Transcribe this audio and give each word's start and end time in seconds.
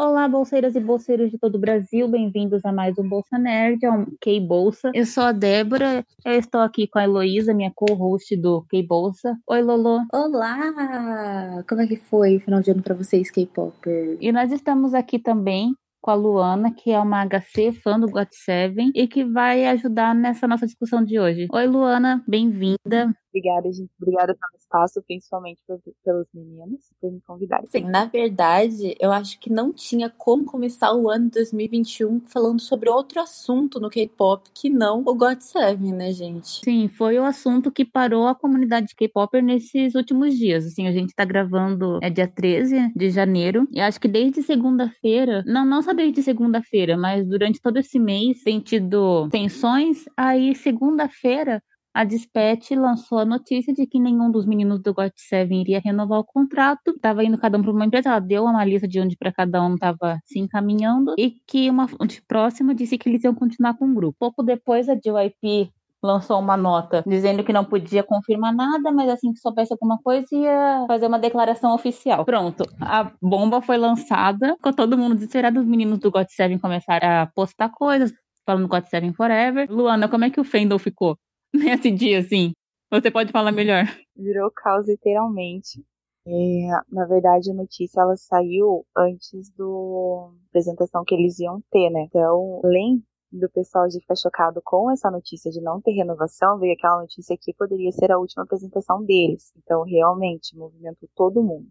Olá, 0.00 0.28
bolseiras 0.28 0.76
e 0.76 0.80
bolseiros 0.80 1.28
de 1.28 1.38
todo 1.38 1.56
o 1.56 1.58
Brasil, 1.58 2.06
bem-vindos 2.06 2.64
a 2.64 2.70
mais 2.70 2.96
um 2.98 3.08
Bolsa 3.08 3.36
Nerd, 3.36 3.84
um 3.88 4.06
K 4.20 4.38
Bolsa. 4.38 4.92
Eu 4.94 5.04
sou 5.04 5.24
a 5.24 5.32
Débora, 5.32 6.06
eu 6.24 6.34
estou 6.34 6.60
aqui 6.60 6.86
com 6.86 7.00
a 7.00 7.02
Heloísa, 7.02 7.52
minha 7.52 7.72
co-host 7.74 8.36
do 8.36 8.64
K 8.70 8.80
Bolsa. 8.84 9.36
Oi, 9.48 9.60
Lolo. 9.60 10.02
Olá! 10.12 11.64
Como 11.68 11.80
é 11.80 11.86
que 11.88 11.96
foi 11.96 12.36
o 12.36 12.40
final 12.40 12.60
de 12.60 12.70
ano 12.70 12.80
para 12.80 12.94
vocês, 12.94 13.28
K-Popper? 13.28 14.18
E 14.20 14.30
nós 14.30 14.52
estamos 14.52 14.94
aqui 14.94 15.18
também 15.18 15.74
com 16.00 16.12
a 16.12 16.14
Luana, 16.14 16.72
que 16.72 16.92
é 16.92 17.00
uma 17.00 17.26
HC 17.26 17.72
fã 17.72 17.98
do 17.98 18.06
GOT7 18.06 18.92
e 18.94 19.08
que 19.08 19.24
vai 19.24 19.66
ajudar 19.66 20.14
nessa 20.14 20.46
nossa 20.46 20.64
discussão 20.64 21.04
de 21.04 21.18
hoje. 21.18 21.48
Oi, 21.52 21.66
Luana, 21.66 22.22
bem-vinda. 22.26 23.12
Obrigada, 23.38 23.72
gente. 23.72 23.90
Obrigada 24.00 24.34
pelo 24.34 24.58
espaço, 24.58 25.02
principalmente 25.06 25.62
por, 25.66 25.80
pelos 26.04 26.28
meninos, 26.34 26.80
por 27.00 27.12
me 27.12 27.20
convidarem. 27.20 27.66
Sim, 27.68 27.84
na 27.84 28.04
verdade, 28.04 28.96
eu 28.98 29.12
acho 29.12 29.38
que 29.38 29.50
não 29.50 29.72
tinha 29.72 30.10
como 30.10 30.44
começar 30.44 30.92
o 30.92 31.08
ano 31.08 31.30
2021 31.30 32.20
falando 32.26 32.60
sobre 32.60 32.90
outro 32.90 33.20
assunto 33.20 33.78
no 33.78 33.88
K-pop 33.88 34.48
que 34.52 34.68
não 34.68 35.00
o 35.00 35.16
GOT7, 35.16 35.78
né, 35.94 36.12
gente? 36.12 36.60
Sim, 36.64 36.88
foi 36.88 37.18
o 37.18 37.24
assunto 37.24 37.70
que 37.70 37.84
parou 37.84 38.26
a 38.26 38.34
comunidade 38.34 38.94
K-Popper 38.96 39.42
nesses 39.42 39.94
últimos 39.94 40.36
dias. 40.36 40.66
Assim, 40.66 40.88
a 40.88 40.92
gente 40.92 41.14
tá 41.14 41.24
gravando 41.24 41.98
é 42.02 42.10
dia 42.10 42.26
13 42.26 42.92
de 42.94 43.10
janeiro 43.10 43.68
e 43.70 43.80
acho 43.80 44.00
que 44.00 44.08
desde 44.08 44.42
segunda-feira, 44.42 45.44
não, 45.46 45.64
não 45.64 45.82
só 45.82 45.92
desde 45.92 46.22
segunda-feira, 46.22 46.96
mas 46.96 47.26
durante 47.26 47.60
todo 47.60 47.78
esse 47.78 47.98
mês 47.98 48.42
tem 48.42 48.60
tido 48.60 49.28
tensões. 49.30 50.04
Aí, 50.16 50.54
segunda-feira, 50.54 51.62
a 51.94 52.04
Dispatch 52.04 52.70
lançou 52.72 53.18
a 53.18 53.24
notícia 53.24 53.72
de 53.72 53.86
que 53.86 53.98
nenhum 53.98 54.30
dos 54.30 54.46
meninos 54.46 54.80
do 54.80 54.94
GOT7 54.94 55.50
iria 55.50 55.80
renovar 55.84 56.20
o 56.20 56.24
contrato. 56.24 56.92
Estava 56.92 57.24
indo 57.24 57.38
cada 57.38 57.58
um 57.58 57.62
para 57.62 57.72
uma 57.72 57.84
empresa, 57.84 58.10
ela 58.10 58.20
deu 58.20 58.44
uma 58.44 58.64
lista 58.64 58.86
de 58.86 59.00
onde 59.00 59.16
para 59.16 59.32
cada 59.32 59.62
um 59.62 59.74
estava 59.74 60.18
se 60.24 60.38
encaminhando 60.38 61.14
e 61.18 61.36
que 61.46 61.68
uma 61.68 61.88
fonte 61.88 62.22
próxima 62.26 62.74
disse 62.74 62.98
que 62.98 63.08
eles 63.08 63.24
iam 63.24 63.34
continuar 63.34 63.74
com 63.74 63.90
o 63.90 63.94
grupo. 63.94 64.16
Pouco 64.18 64.42
depois, 64.42 64.88
a 64.88 64.94
JYP 64.94 65.72
lançou 66.02 66.38
uma 66.38 66.56
nota 66.56 67.02
dizendo 67.06 67.42
que 67.42 67.52
não 67.52 67.64
podia 67.64 68.02
confirmar 68.02 68.54
nada, 68.54 68.92
mas 68.92 69.08
assim 69.08 69.32
que 69.32 69.40
soubesse 69.40 69.72
alguma 69.72 69.98
coisa 69.98 70.26
ia 70.32 70.84
fazer 70.86 71.06
uma 71.06 71.18
declaração 71.18 71.74
oficial. 71.74 72.24
Pronto, 72.24 72.64
a 72.80 73.10
bomba 73.20 73.60
foi 73.60 73.76
lançada, 73.76 74.56
com 74.62 74.72
todo 74.72 74.96
mundo 74.96 75.14
desesperado, 75.14 75.60
os 75.60 75.66
meninos 75.66 75.98
do 75.98 76.12
GOT7 76.12 76.60
começaram 76.60 77.22
a 77.22 77.26
postar 77.26 77.70
coisas, 77.70 78.12
falando 78.46 78.68
GOT7 78.68 79.12
Forever. 79.14 79.66
Luana, 79.70 80.08
como 80.08 80.24
é 80.24 80.30
que 80.30 80.40
o 80.40 80.44
Fendel 80.44 80.78
ficou? 80.78 81.18
nesse 81.54 81.90
dia, 81.90 82.20
assim? 82.20 82.52
Você 82.90 83.10
pode 83.10 83.32
falar 83.32 83.52
melhor. 83.52 83.84
Virou 84.16 84.50
caos, 84.50 84.88
literalmente. 84.88 85.84
É, 86.26 86.68
na 86.90 87.06
verdade, 87.06 87.50
a 87.50 87.54
notícia 87.54 88.00
ela 88.00 88.16
saiu 88.16 88.84
antes 88.96 89.50
do 89.50 90.32
apresentação 90.48 91.04
que 91.04 91.14
eles 91.14 91.38
iam 91.38 91.62
ter, 91.70 91.90
né? 91.90 92.02
Então, 92.02 92.60
além 92.64 93.02
do 93.30 93.48
pessoal 93.50 93.88
de 93.88 94.00
ficar 94.00 94.16
chocado 94.16 94.60
com 94.64 94.90
essa 94.90 95.10
notícia 95.10 95.50
de 95.50 95.60
não 95.60 95.80
ter 95.80 95.92
renovação, 95.92 96.58
veio 96.58 96.74
aquela 96.74 97.00
notícia 97.00 97.36
que 97.38 97.54
poderia 97.54 97.92
ser 97.92 98.10
a 98.10 98.18
última 98.18 98.42
apresentação 98.42 99.04
deles. 99.04 99.52
Então, 99.56 99.84
realmente, 99.84 100.56
movimentou 100.56 101.08
todo 101.14 101.42
mundo. 101.42 101.68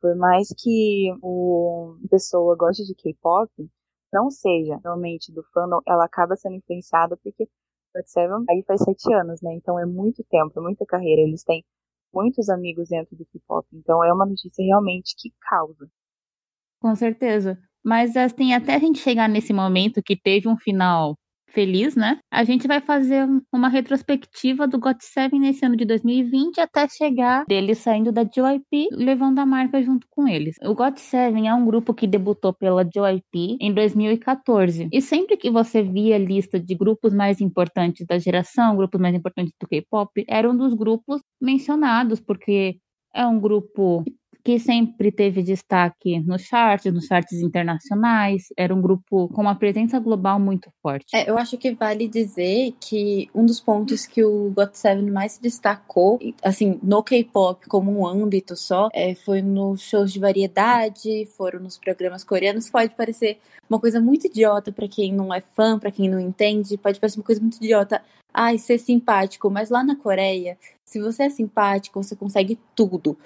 Por 0.00 0.14
mais 0.16 0.48
que 0.56 1.12
o 1.22 1.96
pessoa 2.10 2.56
goste 2.56 2.84
de 2.84 2.94
K-pop, 2.94 3.50
não 4.12 4.30
seja 4.30 4.78
realmente 4.82 5.32
do 5.32 5.42
fandom, 5.52 5.80
ela 5.86 6.04
acaba 6.04 6.36
sendo 6.36 6.56
influenciada 6.56 7.16
porque 7.16 7.48
Seven 8.04 8.44
aí 8.48 8.62
faz 8.66 8.82
sete 8.82 9.12
anos, 9.12 9.40
né? 9.42 9.54
Então 9.54 9.78
é 9.78 9.86
muito 9.86 10.24
tempo, 10.30 10.58
é 10.58 10.62
muita 10.62 10.84
carreira. 10.86 11.22
Eles 11.22 11.42
têm 11.42 11.64
muitos 12.12 12.48
amigos 12.48 12.88
dentro 12.88 13.16
do 13.16 13.24
K-pop. 13.26 13.66
Então 13.72 14.02
é 14.04 14.12
uma 14.12 14.26
notícia 14.26 14.64
realmente 14.64 15.14
que 15.18 15.32
causa. 15.48 15.88
Com 16.80 16.94
certeza. 16.94 17.58
Mas 17.84 18.16
assim, 18.16 18.52
até 18.52 18.74
a 18.74 18.78
gente 18.78 18.98
chegar 18.98 19.28
nesse 19.28 19.52
momento 19.52 20.02
que 20.02 20.16
teve 20.16 20.48
um 20.48 20.56
final 20.56 21.16
feliz, 21.48 21.96
né? 21.96 22.18
A 22.30 22.44
gente 22.44 22.66
vai 22.66 22.80
fazer 22.80 23.26
uma 23.52 23.68
retrospectiva 23.68 24.66
do 24.66 24.78
GOT7 24.78 25.38
nesse 25.38 25.64
ano 25.64 25.76
de 25.76 25.84
2020 25.84 26.60
até 26.60 26.88
chegar 26.88 27.44
dele 27.46 27.74
saindo 27.74 28.12
da 28.12 28.22
JYP, 28.22 28.88
levando 28.92 29.38
a 29.38 29.46
marca 29.46 29.82
junto 29.82 30.06
com 30.10 30.28
eles. 30.28 30.56
O 30.62 30.74
GOT7 30.74 31.46
é 31.46 31.54
um 31.54 31.64
grupo 31.64 31.94
que 31.94 32.06
debutou 32.06 32.52
pela 32.52 32.84
JYP 32.84 33.56
em 33.60 33.72
2014. 33.72 34.88
E 34.92 35.00
sempre 35.00 35.36
que 35.36 35.50
você 35.50 35.82
via 35.82 36.16
a 36.16 36.18
lista 36.18 36.60
de 36.60 36.74
grupos 36.74 37.14
mais 37.14 37.40
importantes 37.40 38.06
da 38.06 38.18
geração, 38.18 38.76
grupos 38.76 39.00
mais 39.00 39.14
importantes 39.14 39.52
do 39.60 39.66
K-pop, 39.66 40.24
era 40.28 40.50
um 40.50 40.56
dos 40.56 40.74
grupos 40.74 41.22
mencionados, 41.40 42.20
porque 42.20 42.78
é 43.14 43.26
um 43.26 43.40
grupo 43.40 44.04
que 44.04 44.12
sempre 44.58 45.10
teve 45.10 45.42
destaque 45.42 46.20
nos 46.20 46.42
charts, 46.42 46.92
nos 46.92 47.06
charts 47.06 47.40
internacionais, 47.40 48.44
era 48.56 48.74
um 48.74 48.80
grupo 48.80 49.28
com 49.28 49.42
uma 49.42 49.54
presença 49.56 49.98
global 49.98 50.38
muito 50.38 50.70
forte. 50.80 51.06
É, 51.14 51.28
eu 51.28 51.36
acho 51.36 51.58
que 51.58 51.72
vale 51.72 52.06
dizer 52.06 52.72
que 52.80 53.28
um 53.34 53.44
dos 53.44 53.60
pontos 53.60 54.06
que 54.06 54.24
o 54.24 54.52
GOT7 54.54 55.12
mais 55.12 55.32
se 55.32 55.42
destacou, 55.42 56.18
assim, 56.42 56.78
no 56.82 57.02
K-pop 57.02 57.66
como 57.68 57.90
um 57.90 58.06
âmbito 58.06 58.56
só, 58.56 58.88
é, 58.92 59.14
foi 59.14 59.42
nos 59.42 59.82
shows 59.82 60.12
de 60.12 60.20
variedade, 60.20 61.26
foram 61.36 61.60
nos 61.60 61.76
programas 61.76 62.22
coreanos, 62.22 62.70
pode 62.70 62.94
parecer 62.94 63.38
uma 63.68 63.80
coisa 63.80 64.00
muito 64.00 64.26
idiota 64.26 64.70
para 64.70 64.86
quem 64.86 65.12
não 65.12 65.34
é 65.34 65.40
fã, 65.40 65.78
para 65.78 65.90
quem 65.90 66.08
não 66.08 66.20
entende, 66.20 66.78
pode 66.78 67.00
parecer 67.00 67.18
uma 67.18 67.24
coisa 67.24 67.40
muito 67.40 67.56
idiota. 67.56 68.02
Ai, 68.32 68.58
ser 68.58 68.78
simpático, 68.78 69.50
mas 69.50 69.70
lá 69.70 69.82
na 69.82 69.96
Coreia, 69.96 70.58
se 70.84 71.00
você 71.00 71.24
é 71.24 71.30
simpático, 71.30 72.02
você 72.02 72.14
consegue 72.14 72.58
tudo. 72.74 73.18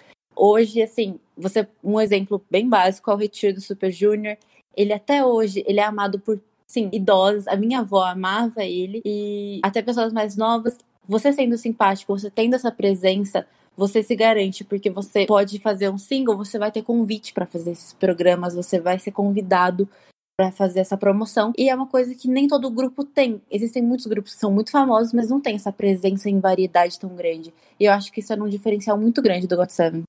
Hoje, 0.43 0.81
assim, 0.81 1.21
você 1.37 1.69
um 1.85 2.01
exemplo 2.01 2.43
bem 2.51 2.67
básico 2.67 3.11
é 3.11 3.15
o 3.15 3.17
Retiro 3.19 3.57
do 3.57 3.61
Super 3.61 3.93
Junior. 3.93 4.39
Ele 4.75 4.91
até 4.91 5.23
hoje, 5.23 5.63
ele 5.67 5.81
é 5.81 5.85
amado 5.85 6.19
por, 6.19 6.41
sim, 6.67 6.89
idosos. 6.95 7.47
A 7.47 7.57
minha 7.57 7.81
avó 7.81 8.03
amava 8.05 8.65
ele 8.65 9.03
e 9.05 9.61
até 9.63 9.83
pessoas 9.83 10.15
mais 10.15 10.39
novas. 10.39 10.79
Você 11.07 11.31
sendo 11.31 11.59
simpático, 11.59 12.19
você 12.19 12.31
tendo 12.31 12.55
essa 12.55 12.73
presença, 12.73 13.47
você 13.77 14.03
se 14.03 14.17
garante, 14.17 14.65
porque 14.65 14.89
você 14.89 15.27
pode 15.27 15.59
fazer 15.59 15.91
um 15.91 15.99
single, 15.99 16.39
você 16.39 16.59
vai 16.59 16.73
ter 16.73 16.81
convite 16.81 17.35
para 17.35 17.45
fazer 17.45 17.73
esses 17.73 17.93
programas, 17.93 18.55
você 18.55 18.81
vai 18.81 18.99
ser 18.99 19.11
convidado 19.11 19.87
para 20.39 20.51
fazer 20.51 20.81
essa 20.81 20.97
promoção. 20.97 21.53
E 21.59 21.69
é 21.69 21.75
uma 21.75 21.87
coisa 21.87 22.15
que 22.15 22.27
nem 22.27 22.49
todo 22.49 22.71
grupo 22.71 23.05
tem. 23.05 23.43
Existem 23.51 23.83
muitos 23.83 24.07
grupos 24.07 24.33
que 24.33 24.41
são 24.41 24.51
muito 24.51 24.71
famosos, 24.71 25.13
mas 25.13 25.29
não 25.29 25.39
tem 25.39 25.57
essa 25.57 25.71
presença 25.71 26.31
em 26.31 26.41
variedade 26.41 26.99
tão 26.99 27.15
grande. 27.15 27.53
E 27.79 27.85
eu 27.85 27.93
acho 27.93 28.11
que 28.11 28.21
isso 28.21 28.33
é 28.33 28.43
um 28.43 28.49
diferencial 28.49 28.97
muito 28.97 29.21
grande 29.21 29.47
do 29.47 29.55
GOT7. 29.59 30.03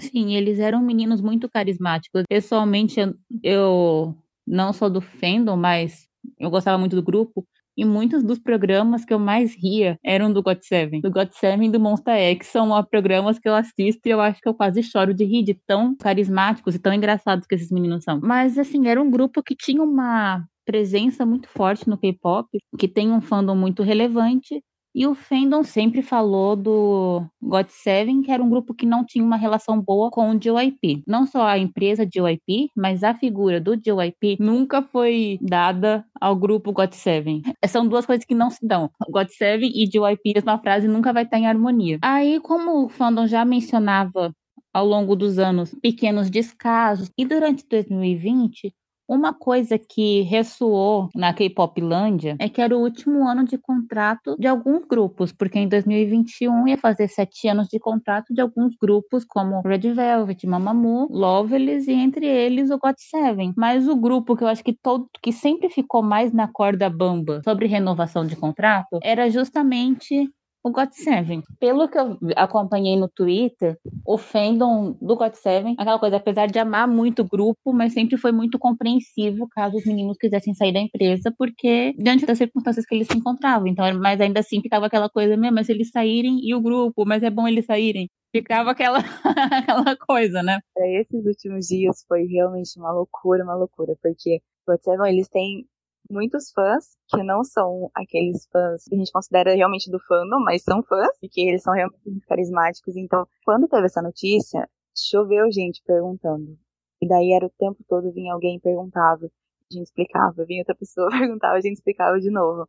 Sim, 0.00 0.34
eles 0.34 0.58
eram 0.58 0.82
meninos 0.82 1.20
muito 1.20 1.48
carismáticos. 1.48 2.24
Pessoalmente, 2.28 3.00
eu, 3.00 3.14
eu 3.42 4.14
não 4.46 4.72
sou 4.72 4.88
do 4.90 5.00
fandom, 5.00 5.56
mas 5.56 6.08
eu 6.38 6.50
gostava 6.50 6.78
muito 6.78 6.96
do 6.96 7.02
grupo. 7.02 7.46
E 7.76 7.84
muitos 7.84 8.24
dos 8.24 8.40
programas 8.40 9.04
que 9.04 9.14
eu 9.14 9.20
mais 9.20 9.54
ria 9.54 9.96
eram 10.04 10.32
do 10.32 10.42
GOT7. 10.42 11.00
Do 11.00 11.12
GOT7 11.12 11.64
e 11.64 11.70
do 11.70 11.78
Monster 11.78 12.16
X 12.16 12.48
são 12.48 12.70
programas 12.82 13.38
que 13.38 13.48
eu 13.48 13.54
assisto 13.54 14.00
e 14.04 14.10
eu 14.10 14.20
acho 14.20 14.40
que 14.40 14.48
eu 14.48 14.54
quase 14.54 14.82
choro 14.82 15.14
de 15.14 15.24
rir 15.24 15.44
de 15.44 15.54
tão 15.54 15.94
carismáticos 15.94 16.74
e 16.74 16.80
tão 16.80 16.92
engraçados 16.92 17.46
que 17.46 17.54
esses 17.54 17.70
meninos 17.70 18.02
são. 18.02 18.18
Mas, 18.20 18.58
assim, 18.58 18.88
era 18.88 19.00
um 19.00 19.08
grupo 19.08 19.44
que 19.44 19.54
tinha 19.54 19.80
uma 19.80 20.44
presença 20.66 21.24
muito 21.24 21.48
forte 21.48 21.88
no 21.88 21.96
K-pop, 21.96 22.48
que 22.76 22.88
tem 22.88 23.12
um 23.12 23.20
fandom 23.20 23.54
muito 23.54 23.84
relevante 23.84 24.60
e 24.98 25.06
o 25.06 25.14
fandom 25.14 25.62
sempre 25.62 26.02
falou 26.02 26.56
do 26.56 27.24
GOT7, 27.40 28.24
que 28.24 28.32
era 28.32 28.42
um 28.42 28.50
grupo 28.50 28.74
que 28.74 28.84
não 28.84 29.06
tinha 29.06 29.24
uma 29.24 29.36
relação 29.36 29.80
boa 29.80 30.10
com 30.10 30.28
o 30.28 30.36
JYP. 30.36 31.04
Não 31.06 31.24
só 31.24 31.46
a 31.46 31.56
empresa 31.56 32.04
JYP, 32.04 32.72
mas 32.76 33.04
a 33.04 33.14
figura 33.14 33.60
do 33.60 33.76
JYP 33.76 34.38
nunca 34.40 34.82
foi 34.82 35.38
dada 35.40 36.04
ao 36.20 36.34
grupo 36.34 36.72
GOT7. 36.72 37.42
São 37.68 37.86
duas 37.86 38.06
coisas 38.06 38.24
que 38.24 38.34
não 38.34 38.50
se 38.50 38.66
dão. 38.66 38.90
GOT7 39.08 39.70
e 39.72 39.86
JYP, 39.86 40.32
mesma 40.34 40.58
frase, 40.58 40.88
nunca 40.88 41.12
vai 41.12 41.22
estar 41.22 41.38
em 41.38 41.46
harmonia. 41.46 42.00
Aí, 42.02 42.40
como 42.40 42.84
o 42.84 42.88
fandom 42.88 43.28
já 43.28 43.44
mencionava 43.44 44.34
ao 44.74 44.84
longo 44.84 45.14
dos 45.14 45.38
anos 45.38 45.72
pequenos 45.80 46.28
descasos, 46.28 47.08
e 47.16 47.24
durante 47.24 47.64
2020 47.68 48.74
uma 49.08 49.32
coisa 49.32 49.78
que 49.78 50.22
ressoou 50.22 51.08
na 51.14 51.32
K-Poplândia 51.32 52.36
é 52.38 52.48
que 52.48 52.60
era 52.60 52.76
o 52.76 52.80
último 52.80 53.26
ano 53.26 53.44
de 53.44 53.56
contrato 53.56 54.36
de 54.38 54.46
alguns 54.46 54.84
grupos, 54.84 55.32
porque 55.32 55.58
em 55.58 55.66
2021 55.66 56.68
ia 56.68 56.76
fazer 56.76 57.08
sete 57.08 57.48
anos 57.48 57.68
de 57.68 57.78
contrato 57.78 58.34
de 58.34 58.40
alguns 58.40 58.76
grupos 58.80 59.24
como 59.24 59.62
Red 59.62 59.92
Velvet, 59.92 60.46
Mamamoo, 60.46 61.08
Loveless 61.10 61.90
e 61.90 61.94
entre 61.94 62.26
eles 62.26 62.70
o 62.70 62.78
GOT7. 62.78 63.54
Mas 63.56 63.88
o 63.88 63.96
grupo 63.96 64.36
que 64.36 64.44
eu 64.44 64.48
acho 64.48 64.62
que 64.62 64.74
todo 64.74 65.08
que 65.22 65.32
sempre 65.32 65.70
ficou 65.70 66.02
mais 66.02 66.32
na 66.32 66.46
corda 66.46 66.90
bamba 66.90 67.40
sobre 67.42 67.66
renovação 67.66 68.26
de 68.26 68.36
contrato 68.36 68.98
era 69.02 69.30
justamente 69.30 70.28
o 70.62 70.72
GOT7. 70.72 71.42
Pelo 71.58 71.88
que 71.88 71.98
eu 71.98 72.18
acompanhei 72.36 72.96
no 72.96 73.08
Twitter, 73.08 73.76
o 74.06 74.18
fandom 74.18 74.96
do 75.00 75.16
GOT7, 75.16 75.74
aquela 75.78 75.98
coisa, 75.98 76.16
apesar 76.16 76.46
de 76.46 76.58
amar 76.58 76.86
muito 76.88 77.22
o 77.22 77.28
grupo, 77.28 77.72
mas 77.72 77.92
sempre 77.92 78.16
foi 78.16 78.32
muito 78.32 78.58
compreensivo 78.58 79.48
caso 79.50 79.76
os 79.76 79.84
meninos 79.84 80.16
quisessem 80.18 80.54
sair 80.54 80.72
da 80.72 80.80
empresa, 80.80 81.32
porque 81.36 81.94
diante 81.98 82.26
das 82.26 82.38
circunstâncias 82.38 82.84
que 82.84 82.94
eles 82.94 83.08
se 83.08 83.16
encontravam. 83.16 83.66
Então, 83.66 83.86
mas 83.98 84.20
ainda 84.20 84.40
assim 84.40 84.60
ficava 84.60 84.86
aquela 84.86 85.08
coisa 85.08 85.36
mesmo, 85.36 85.54
mas 85.54 85.68
eles 85.68 85.90
saírem 85.90 86.40
e 86.42 86.54
o 86.54 86.60
grupo, 86.60 87.04
mas 87.06 87.22
é 87.22 87.30
bom 87.30 87.46
eles 87.46 87.66
saírem. 87.66 88.08
ficava 88.32 88.70
aquela, 88.70 88.98
aquela 89.52 89.96
coisa, 89.96 90.42
né? 90.42 90.58
É, 90.76 91.00
esses 91.00 91.24
últimos 91.24 91.66
dias 91.66 92.04
foi 92.06 92.24
realmente 92.24 92.78
uma 92.78 92.92
loucura, 92.92 93.44
uma 93.44 93.54
loucura, 93.54 93.94
porque 94.02 94.40
o 94.66 95.06
eles 95.06 95.28
têm 95.28 95.66
muitos 96.10 96.50
fãs 96.52 96.96
que 97.08 97.22
não 97.22 97.44
são 97.44 97.90
aqueles 97.94 98.46
fãs 98.50 98.84
que 98.84 98.94
a 98.94 98.98
gente 98.98 99.12
considera 99.12 99.54
realmente 99.54 99.90
do 99.90 99.98
fandom, 100.00 100.40
mas 100.40 100.62
são 100.62 100.82
fãs 100.82 101.16
e 101.22 101.28
que 101.28 101.40
eles 101.40 101.62
são 101.62 101.74
realmente 101.74 102.00
muito 102.06 102.26
carismáticos. 102.26 102.96
Então, 102.96 103.26
quando 103.44 103.68
teve 103.68 103.86
essa 103.86 104.02
notícia, 104.02 104.68
choveu 104.96 105.50
gente 105.50 105.82
perguntando. 105.84 106.58
E 107.00 107.06
daí 107.06 107.32
era 107.32 107.46
o 107.46 107.50
tempo 107.50 107.84
todo 107.88 108.12
vinha 108.12 108.32
alguém 108.32 108.56
e 108.56 108.60
perguntava, 108.60 109.26
a 109.26 109.74
gente 109.74 109.84
explicava, 109.84 110.44
vinha 110.44 110.62
outra 110.62 110.74
pessoa 110.74 111.08
perguntava, 111.16 111.54
a 111.54 111.60
gente 111.60 111.76
explicava 111.76 112.18
de 112.18 112.30
novo. 112.30 112.68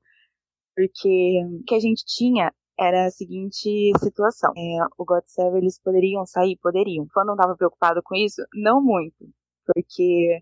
Porque 0.76 1.44
o 1.60 1.64
que 1.66 1.76
a 1.76 1.80
gente 1.80 2.06
tinha 2.06 2.54
era 2.80 3.08
a 3.08 3.12
seguinte 3.12 3.92
situação. 4.00 4.54
É, 4.56 4.86
o 4.98 5.04
God 5.04 5.24
Seven, 5.26 5.58
eles 5.60 5.80
poderiam 5.82 6.26
sair? 6.26 6.58
Poderiam. 6.62 7.04
O 7.04 7.10
fã 7.10 7.26
não 7.26 7.34
estava 7.34 7.56
preocupado 7.56 8.02
com 8.04 8.16
isso? 8.16 8.42
Não 8.54 8.82
muito. 8.82 9.28
Porque 9.66 10.42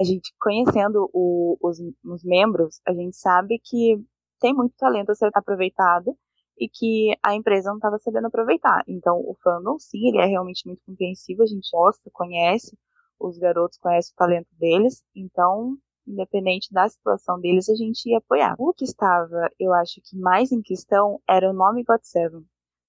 a 0.00 0.04
gente 0.04 0.32
conhecendo 0.40 1.10
o, 1.12 1.58
os, 1.60 1.78
os 2.04 2.24
membros, 2.24 2.80
a 2.86 2.92
gente 2.92 3.16
sabe 3.16 3.60
que 3.62 4.02
tem 4.40 4.54
muito 4.54 4.74
talento 4.76 5.10
a 5.10 5.14
ser 5.14 5.30
aproveitado 5.34 6.16
e 6.58 6.68
que 6.68 7.14
a 7.22 7.34
empresa 7.34 7.68
não 7.68 7.76
estava 7.76 7.98
sabendo 7.98 8.26
aproveitar. 8.26 8.82
Então, 8.88 9.18
o 9.18 9.36
fandom, 9.42 9.78
sim, 9.78 10.08
ele 10.08 10.18
é 10.18 10.26
realmente 10.26 10.66
muito 10.66 10.82
compreensivo, 10.86 11.42
a 11.42 11.46
gente 11.46 11.68
gosta, 11.70 12.10
conhece, 12.12 12.76
os 13.18 13.36
garotos 13.36 13.78
conhecem 13.78 14.12
o 14.12 14.16
talento 14.16 14.48
deles, 14.58 15.02
então, 15.14 15.76
independente 16.06 16.72
da 16.72 16.88
situação 16.88 17.38
deles, 17.38 17.68
a 17.68 17.74
gente 17.74 18.08
ia 18.08 18.18
apoiar. 18.18 18.54
O 18.58 18.72
que 18.72 18.84
estava, 18.84 19.50
eu 19.58 19.72
acho 19.74 20.00
que 20.02 20.16
mais 20.18 20.50
em 20.50 20.62
questão 20.62 21.20
era 21.28 21.50
o 21.50 21.52
nome 21.52 21.84
God 21.84 22.00
Seven, 22.02 22.44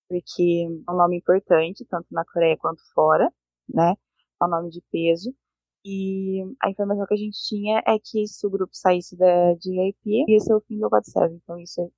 porque 0.07 0.67
é 0.87 0.91
um 0.91 0.95
nome 0.95 1.17
importante, 1.17 1.85
tanto 1.85 2.07
na 2.11 2.23
Coreia 2.25 2.57
quanto 2.57 2.81
fora, 2.93 3.31
né? 3.67 3.95
É 4.41 4.45
um 4.45 4.49
nome 4.49 4.69
de 4.69 4.81
peso. 4.91 5.33
E 5.83 6.43
a 6.61 6.69
informação 6.69 7.05
que 7.07 7.13
a 7.13 7.17
gente 7.17 7.37
tinha 7.47 7.81
é 7.87 7.97
que 7.99 8.27
se 8.27 8.45
o 8.45 8.49
grupo 8.49 8.71
saísse 8.73 9.17
da 9.17 9.53
JYP, 9.55 10.25
ia 10.27 10.39
ser 10.39 10.53
o 10.53 10.61
fim 10.61 10.79
do 10.79 10.89
God 10.89 11.03
Seven. 11.03 11.39
Então 11.43 11.59
isso 11.59 11.91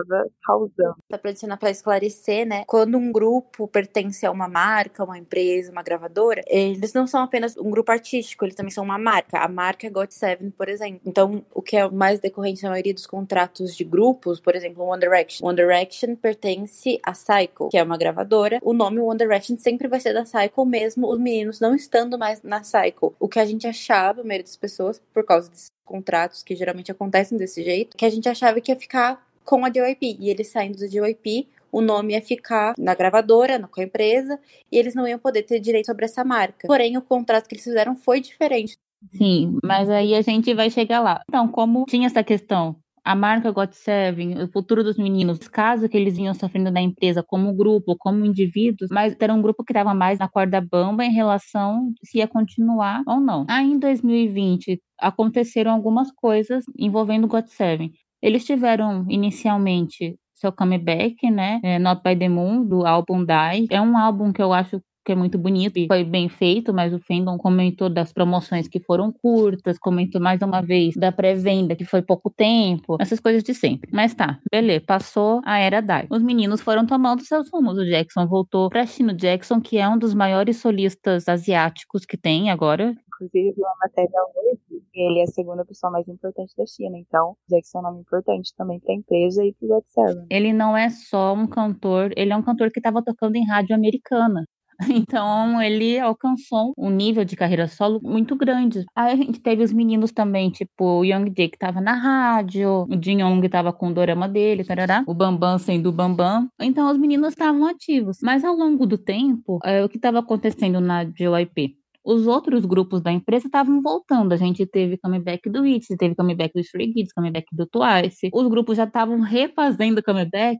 estava 0.00 0.28
causando. 0.44 0.96
Só 1.10 1.18
para 1.18 1.30
adicionar 1.30 1.56
para 1.56 1.70
esclarecer, 1.70 2.46
né? 2.46 2.64
Quando 2.66 2.98
um 2.98 3.12
grupo 3.12 3.68
pertence 3.68 4.26
a 4.26 4.30
uma 4.30 4.48
marca, 4.48 5.04
uma 5.04 5.18
empresa, 5.18 5.70
uma 5.70 5.82
gravadora, 5.82 6.42
eles 6.46 6.92
não 6.92 7.06
são 7.06 7.22
apenas 7.22 7.56
um 7.56 7.70
grupo 7.70 7.92
artístico, 7.92 8.44
eles 8.44 8.54
também 8.54 8.70
são 8.70 8.84
uma 8.84 8.98
marca. 8.98 9.38
A 9.38 9.48
marca 9.48 9.86
é 9.86 9.90
GOT7, 9.90 10.52
por 10.56 10.68
exemplo. 10.68 11.00
Então, 11.04 11.44
o 11.54 11.62
que 11.62 11.76
é 11.76 11.88
mais 11.88 12.20
decorrente 12.20 12.62
na 12.62 12.70
maioria 12.70 12.94
dos 12.94 13.06
contratos 13.06 13.76
de 13.76 13.84
grupos, 13.84 14.40
por 14.40 14.54
exemplo, 14.54 14.84
One 14.84 15.00
Direction. 15.00 15.46
One 15.46 15.56
Direction 15.56 16.16
pertence 16.16 16.98
a 17.02 17.14
Cycle, 17.14 17.68
que 17.70 17.78
é 17.78 17.82
uma 17.82 17.96
gravadora. 17.96 18.58
O 18.62 18.72
nome 18.72 19.00
One 19.00 19.18
Direction 19.18 19.56
sempre 19.58 19.88
vai 19.88 20.00
ser 20.00 20.12
da 20.12 20.24
Cycle, 20.24 20.66
mesmo 20.66 21.08
os 21.08 21.18
meninos 21.18 21.60
não 21.60 21.74
estando 21.74 22.18
mais 22.18 22.42
na 22.42 22.62
Cycle. 22.62 23.12
O 23.18 23.28
que 23.28 23.38
a 23.38 23.44
gente 23.44 23.66
achava, 23.66 24.20
a 24.20 24.24
maioria 24.24 24.44
das 24.44 24.56
pessoas, 24.56 25.00
por 25.12 25.24
causa 25.24 25.50
desses 25.50 25.70
contratos 25.84 26.42
que 26.42 26.56
geralmente 26.56 26.90
acontecem 26.90 27.36
desse 27.36 27.62
jeito, 27.62 27.96
que 27.96 28.06
a 28.06 28.10
gente 28.10 28.28
achava 28.28 28.60
que 28.60 28.72
ia 28.72 28.78
ficar 28.78 29.22
com 29.44 29.64
a 29.64 29.68
JYP. 29.68 30.16
E 30.20 30.30
eles 30.30 30.48
saindo 30.48 30.78
da 30.78 30.86
JYP, 30.86 31.48
o 31.70 31.80
nome 31.80 32.14
ia 32.14 32.22
ficar 32.22 32.74
na 32.78 32.94
gravadora, 32.94 33.58
com 33.68 33.80
a 33.80 33.84
empresa, 33.84 34.38
e 34.70 34.78
eles 34.78 34.94
não 34.94 35.06
iam 35.06 35.18
poder 35.18 35.42
ter 35.42 35.60
direito 35.60 35.86
sobre 35.86 36.04
essa 36.04 36.24
marca. 36.24 36.66
Porém, 36.66 36.96
o 36.96 37.02
contrato 37.02 37.48
que 37.48 37.54
eles 37.54 37.64
fizeram 37.64 37.96
foi 37.96 38.20
diferente. 38.20 38.76
Sim, 39.12 39.58
mas 39.62 39.90
aí 39.90 40.14
a 40.14 40.22
gente 40.22 40.54
vai 40.54 40.70
chegar 40.70 41.00
lá. 41.00 41.20
Então, 41.28 41.48
como 41.48 41.84
tinha 41.86 42.06
essa 42.06 42.22
questão, 42.22 42.76
a 43.04 43.14
marca 43.14 43.52
GOT7, 43.52 44.44
o 44.44 44.50
futuro 44.50 44.82
dos 44.82 44.96
meninos, 44.96 45.38
caso 45.46 45.88
que 45.88 45.96
eles 45.96 46.16
vinham 46.16 46.32
sofrendo 46.32 46.72
da 46.72 46.80
empresa 46.80 47.22
como 47.22 47.52
grupo, 47.52 47.96
como 47.98 48.24
indivíduos, 48.24 48.88
mas 48.90 49.14
era 49.20 49.34
um 49.34 49.42
grupo 49.42 49.62
que 49.62 49.72
estava 49.72 49.92
mais 49.92 50.18
na 50.18 50.26
corda 50.26 50.58
bamba 50.60 51.04
em 51.04 51.12
relação 51.12 51.92
se 52.02 52.18
ia 52.18 52.26
continuar 52.26 53.02
ou 53.06 53.20
não. 53.20 53.44
Aí 53.48 53.66
em 53.66 53.78
2020 53.78 54.80
aconteceram 54.98 55.72
algumas 55.72 56.10
coisas 56.12 56.64
envolvendo 56.78 57.24
o 57.24 57.28
GOT7. 57.28 57.90
Eles 58.24 58.46
tiveram 58.46 59.04
inicialmente 59.10 60.16
seu 60.32 60.50
comeback, 60.50 61.30
né? 61.30 61.60
É, 61.62 61.78
Not 61.78 62.00
by 62.02 62.16
the 62.16 62.28
Moon, 62.28 62.64
do 62.64 62.86
álbum 62.86 63.22
Die. 63.22 63.66
É 63.70 63.80
um 63.82 63.98
álbum 63.98 64.32
que 64.32 64.42
eu 64.42 64.50
acho 64.50 64.80
que 65.04 65.12
é 65.12 65.14
muito 65.14 65.36
bonito 65.36 65.78
e 65.78 65.86
foi 65.86 66.02
bem 66.02 66.30
feito, 66.30 66.72
mas 66.72 66.94
o 66.94 66.98
Fandom 66.98 67.36
comentou 67.36 67.90
das 67.90 68.12
promoções 68.12 68.66
que 68.66 68.80
foram 68.80 69.12
curtas, 69.12 69.78
comentou 69.78 70.18
mais 70.20 70.40
uma 70.40 70.62
vez 70.62 70.94
da 70.96 71.12
pré-venda 71.12 71.76
que 71.76 71.84
foi 71.84 72.00
pouco 72.00 72.30
tempo, 72.30 72.96
essas 72.98 73.20
coisas 73.20 73.42
de 73.42 73.52
sempre. 73.52 73.90
Mas 73.92 74.14
tá, 74.14 74.38
beleza, 74.50 74.82
passou 74.86 75.42
a 75.44 75.58
era 75.58 75.82
Die. 75.82 76.06
Os 76.08 76.22
meninos 76.22 76.62
foram 76.62 76.86
tomando 76.86 77.20
seus 77.22 77.50
rumos. 77.52 77.76
O 77.76 77.84
Jackson 77.84 78.26
voltou 78.26 78.70
pra 78.70 78.86
Chino 78.86 79.12
Jackson, 79.12 79.60
que 79.60 79.76
é 79.76 79.86
um 79.86 79.98
dos 79.98 80.14
maiores 80.14 80.56
solistas 80.56 81.28
asiáticos 81.28 82.06
que 82.06 82.16
tem 82.16 82.50
agora. 82.50 82.94
Inclusive, 83.24 83.54
uma 83.58 83.74
matéria 83.82 84.20
hoje, 84.36 84.82
ele 84.92 85.20
é 85.20 85.22
a 85.22 85.26
segunda 85.26 85.64
pessoa 85.64 85.90
mais 85.90 86.06
importante 86.08 86.54
da 86.56 86.66
China, 86.66 86.98
então 86.98 87.36
Jackson 87.48 87.78
é 87.78 87.80
um 87.80 87.84
nome 87.84 88.00
importante 88.00 88.52
também 88.56 88.78
para 88.78 88.92
a 88.92 88.96
empresa 88.96 89.44
e 89.44 89.54
para 89.54 89.66
o 89.66 89.68
God 89.68 89.84
Seven. 89.86 90.26
Ele 90.30 90.52
não 90.52 90.76
é 90.76 90.90
só 90.90 91.32
um 91.32 91.46
cantor, 91.46 92.12
ele 92.16 92.32
é 92.32 92.36
um 92.36 92.42
cantor 92.42 92.70
que 92.70 92.80
estava 92.80 93.02
tocando 93.02 93.36
em 93.36 93.46
rádio 93.46 93.74
americana. 93.74 94.44
Então 95.06 95.62
ele 95.62 96.00
alcançou 96.00 96.72
um 96.76 96.90
nível 96.90 97.24
de 97.24 97.36
carreira 97.36 97.68
solo 97.68 98.00
muito 98.02 98.34
grande. 98.34 98.84
Aí 98.92 99.12
a 99.12 99.16
gente 99.16 99.38
teve 99.38 99.62
os 99.62 99.72
meninos 99.72 100.10
também, 100.10 100.50
tipo 100.50 100.98
o 100.98 101.04
Young 101.04 101.32
Jay 101.34 101.48
que 101.48 101.56
tava 101.56 101.80
na 101.80 101.94
rádio, 101.94 102.84
o 102.90 103.00
Jin 103.00 103.20
Young 103.20 103.48
tava 103.48 103.72
com 103.72 103.90
o 103.90 103.94
dorama 103.94 104.28
dele, 104.28 104.64
tarará, 104.64 105.04
o 105.06 105.14
Bambam 105.14 105.58
sendo 105.58 105.90
o 105.90 105.92
Bambam. 105.92 106.48
Então 106.60 106.90
os 106.90 106.98
meninos 106.98 107.28
estavam 107.28 107.64
ativos. 107.66 108.18
Mas 108.20 108.42
ao 108.42 108.56
longo 108.56 108.84
do 108.84 108.98
tempo, 108.98 109.60
é, 109.64 109.84
o 109.84 109.88
que 109.88 109.96
estava 109.96 110.18
acontecendo 110.18 110.80
na 110.80 111.04
JYP? 111.04 111.83
Os 112.04 112.26
outros 112.26 112.64
grupos 112.64 113.00
da 113.02 113.10
empresa 113.12 113.46
estavam 113.46 113.80
voltando. 113.80 114.32
A 114.32 114.36
gente 114.36 114.66
teve 114.66 114.98
comeback 114.98 115.48
do 115.50 115.66
ITZY, 115.66 115.96
teve 115.96 116.14
comeback 116.14 116.52
do 116.54 116.60
Stray 116.60 116.92
Kids, 116.92 117.12
comeback 117.12 117.46
do 117.52 117.66
Twice. 117.66 118.30
Os 118.32 118.48
grupos 118.48 118.76
já 118.76 118.84
estavam 118.84 119.20
refazendo 119.20 120.02
comeback 120.02 120.58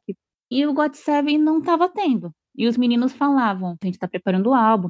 e 0.51 0.67
o 0.67 0.75
GOT7 0.75 1.39
não 1.39 1.59
estava 1.59 1.89
tendo. 1.89 2.31
E 2.57 2.69
os 2.69 2.77
meninos 2.77 3.13
falavam, 3.13 3.77
a 3.83 3.87
gente 3.87 3.99
tá 3.99 4.07
preparando 4.07 4.51
o 4.51 4.55
álbum, 4.55 4.89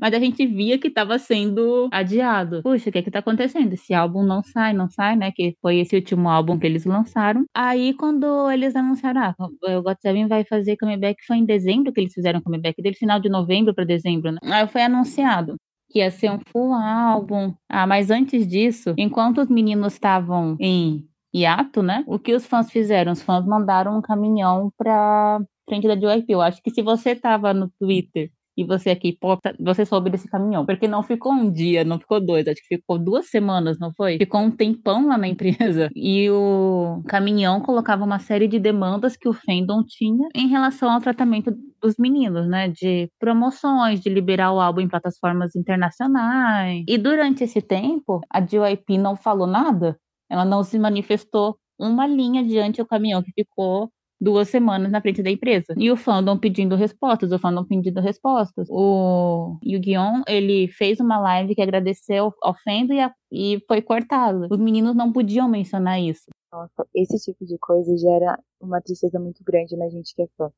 mas 0.00 0.14
a 0.14 0.18
gente 0.18 0.46
via 0.46 0.78
que 0.78 0.88
tava 0.88 1.18
sendo 1.18 1.86
adiado. 1.92 2.62
Puxa, 2.62 2.88
o 2.88 2.92
que 2.92 2.98
é 2.98 3.02
que 3.02 3.10
tá 3.10 3.18
acontecendo? 3.18 3.74
Esse 3.74 3.92
álbum 3.92 4.22
não 4.22 4.42
sai, 4.42 4.72
não 4.72 4.88
sai, 4.88 5.14
né? 5.14 5.30
Que 5.30 5.54
foi 5.60 5.80
esse 5.80 5.94
último 5.94 6.30
álbum 6.30 6.58
que 6.58 6.66
eles 6.66 6.86
lançaram. 6.86 7.44
Aí, 7.54 7.92
quando 7.92 8.50
eles 8.50 8.74
anunciaram, 8.74 9.20
ah, 9.20 9.34
o 9.38 9.82
GOT7 9.82 10.28
vai 10.28 10.44
fazer 10.46 10.78
comeback, 10.78 11.22
foi 11.26 11.36
em 11.36 11.44
dezembro 11.44 11.92
que 11.92 12.00
eles 12.00 12.14
fizeram 12.14 12.40
comeback 12.40 12.80
dele, 12.82 12.96
final 12.96 13.20
de 13.20 13.28
novembro 13.28 13.74
para 13.74 13.84
dezembro, 13.84 14.32
né? 14.32 14.38
Aí 14.44 14.66
foi 14.66 14.82
anunciado 14.82 15.56
que 15.94 16.00
ia 16.00 16.10
ser 16.10 16.28
um 16.28 16.40
full 16.50 16.74
álbum. 16.74 17.54
Ah, 17.68 17.86
mas 17.86 18.10
antes 18.10 18.48
disso, 18.48 18.94
enquanto 18.98 19.40
os 19.40 19.48
meninos 19.48 19.92
estavam 19.92 20.56
em 20.58 21.08
hiato, 21.32 21.82
né? 21.84 22.02
O 22.08 22.18
que 22.18 22.34
os 22.34 22.44
fãs 22.44 22.68
fizeram? 22.68 23.12
Os 23.12 23.22
fãs 23.22 23.46
mandaram 23.46 23.96
um 23.96 24.02
caminhão 24.02 24.72
pra 24.76 25.40
frente 25.68 25.86
da 25.86 25.94
JYP. 25.94 26.32
Eu 26.32 26.40
acho 26.42 26.60
que 26.60 26.70
se 26.70 26.82
você 26.82 27.14
tava 27.14 27.54
no 27.54 27.70
Twitter 27.78 28.32
e 28.56 28.64
você 28.64 28.90
aqui, 28.90 29.16
você 29.58 29.84
soube 29.84 30.10
desse 30.10 30.28
caminhão. 30.28 30.64
Porque 30.64 30.86
não 30.86 31.02
ficou 31.02 31.32
um 31.32 31.50
dia, 31.50 31.84
não 31.84 31.98
ficou 31.98 32.20
dois, 32.20 32.46
acho 32.46 32.60
que 32.66 32.76
ficou 32.76 32.98
duas 32.98 33.28
semanas, 33.28 33.78
não 33.78 33.92
foi? 33.96 34.18
Ficou 34.18 34.40
um 34.40 34.50
tempão 34.50 35.06
lá 35.06 35.18
na 35.18 35.28
empresa. 35.28 35.90
E 36.04 36.28
o 36.30 37.02
caminhão 37.08 37.60
colocava 37.60 38.04
uma 38.04 38.18
série 38.18 38.46
de 38.46 38.58
demandas 38.58 39.16
que 39.16 39.28
o 39.28 39.32
fandom 39.32 39.82
tinha 39.82 40.28
em 40.34 40.48
relação 40.48 40.90
ao 40.90 41.00
tratamento 41.00 41.52
dos 41.82 41.94
meninos, 41.98 42.46
né? 42.46 42.68
De 42.68 43.10
promoções, 43.18 44.00
de 44.00 44.10
liberar 44.10 44.52
o 44.52 44.60
álbum 44.60 44.80
em 44.80 44.88
plataformas 44.88 45.56
internacionais. 45.56 46.84
E 46.86 46.98
durante 46.98 47.44
esse 47.44 47.62
tempo, 47.62 48.20
a 48.30 48.40
JYP 48.40 48.98
não 48.98 49.16
falou 49.16 49.46
nada. 49.46 49.98
Ela 50.30 50.44
não 50.44 50.62
se 50.62 50.78
manifestou 50.78 51.56
uma 51.78 52.06
linha 52.06 52.44
diante 52.44 52.82
do 52.82 52.86
caminhão 52.86 53.22
que 53.22 53.32
ficou 53.32 53.90
duas 54.20 54.48
semanas 54.48 54.90
na 54.90 55.00
frente 55.00 55.22
da 55.22 55.30
empresa. 55.30 55.74
E 55.76 55.90
o 55.90 55.96
fandom 55.96 56.38
pedindo 56.38 56.76
respostas, 56.76 57.32
o 57.32 57.38
fandom 57.38 57.64
pedindo 57.64 58.00
respostas. 58.00 58.68
O 58.70 59.58
Yu-Gi-Oh! 59.64 60.22
ele 60.26 60.68
fez 60.68 61.00
uma 61.00 61.18
live 61.18 61.54
que 61.54 61.62
agradeceu 61.62 62.32
ao 62.42 62.54
e, 62.66 63.00
a, 63.00 63.12
e 63.30 63.60
foi 63.66 63.82
cortado. 63.82 64.48
Os 64.50 64.58
meninos 64.58 64.94
não 64.94 65.12
podiam 65.12 65.48
mencionar 65.48 66.00
isso. 66.00 66.24
Nossa, 66.52 66.86
esse 66.94 67.18
tipo 67.18 67.44
de 67.44 67.58
coisa 67.58 67.96
gera 67.96 68.38
uma 68.60 68.80
tristeza 68.80 69.18
muito 69.18 69.42
grande 69.44 69.76
na 69.76 69.88
gente 69.88 70.14
que 70.14 70.22
é 70.22 70.28
fã. 70.36 70.50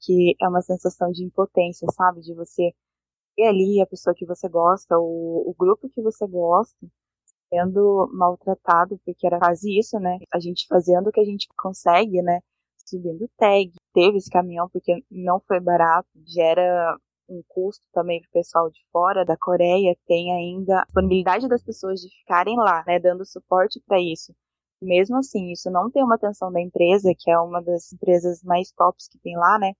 Que 0.00 0.34
é 0.40 0.48
uma 0.48 0.62
sensação 0.62 1.10
de 1.10 1.24
impotência, 1.24 1.86
sabe? 1.92 2.20
De 2.20 2.34
você 2.34 2.72
ver 3.36 3.48
ali 3.48 3.80
a 3.80 3.86
pessoa 3.86 4.14
que 4.14 4.24
você 4.24 4.48
gosta, 4.48 4.96
o, 4.98 5.50
o 5.50 5.54
grupo 5.58 5.88
que 5.88 6.00
você 6.00 6.26
gosta, 6.26 6.76
sendo 7.52 8.08
maltratado, 8.12 8.98
porque 9.04 9.26
era 9.26 9.38
quase 9.38 9.76
isso, 9.78 9.98
né? 9.98 10.18
A 10.32 10.40
gente 10.40 10.66
fazendo 10.68 11.08
o 11.08 11.12
que 11.12 11.20
a 11.20 11.24
gente 11.24 11.48
consegue, 11.56 12.22
né? 12.22 12.40
Subindo 12.84 13.28
tag. 13.36 13.72
Teve 13.92 14.18
esse 14.18 14.30
caminhão 14.30 14.68
porque 14.70 15.02
não 15.10 15.40
foi 15.40 15.60
barato, 15.60 16.08
gera 16.26 16.96
um 17.28 17.42
custo 17.48 17.84
também 17.92 18.20
para 18.20 18.28
o 18.28 18.32
pessoal 18.32 18.70
de 18.70 18.80
fora 18.92 19.24
da 19.24 19.36
Coreia, 19.36 19.96
tem 20.06 20.32
ainda 20.32 20.80
a 20.80 20.84
disponibilidade 20.84 21.48
das 21.48 21.62
pessoas 21.62 22.00
de 22.00 22.08
ficarem 22.08 22.56
lá, 22.56 22.84
né, 22.86 22.98
dando 22.98 23.24
suporte 23.24 23.80
para 23.86 24.00
isso. 24.00 24.34
Mesmo 24.82 25.16
assim, 25.16 25.50
isso 25.50 25.70
não 25.70 25.90
tem 25.90 26.02
uma 26.02 26.16
atenção 26.16 26.52
da 26.52 26.60
empresa, 26.60 27.14
que 27.18 27.30
é 27.30 27.38
uma 27.38 27.62
das 27.62 27.92
empresas 27.92 28.42
mais 28.42 28.70
tops 28.72 29.08
que 29.08 29.18
tem 29.18 29.36
lá, 29.36 29.58
né? 29.58 29.72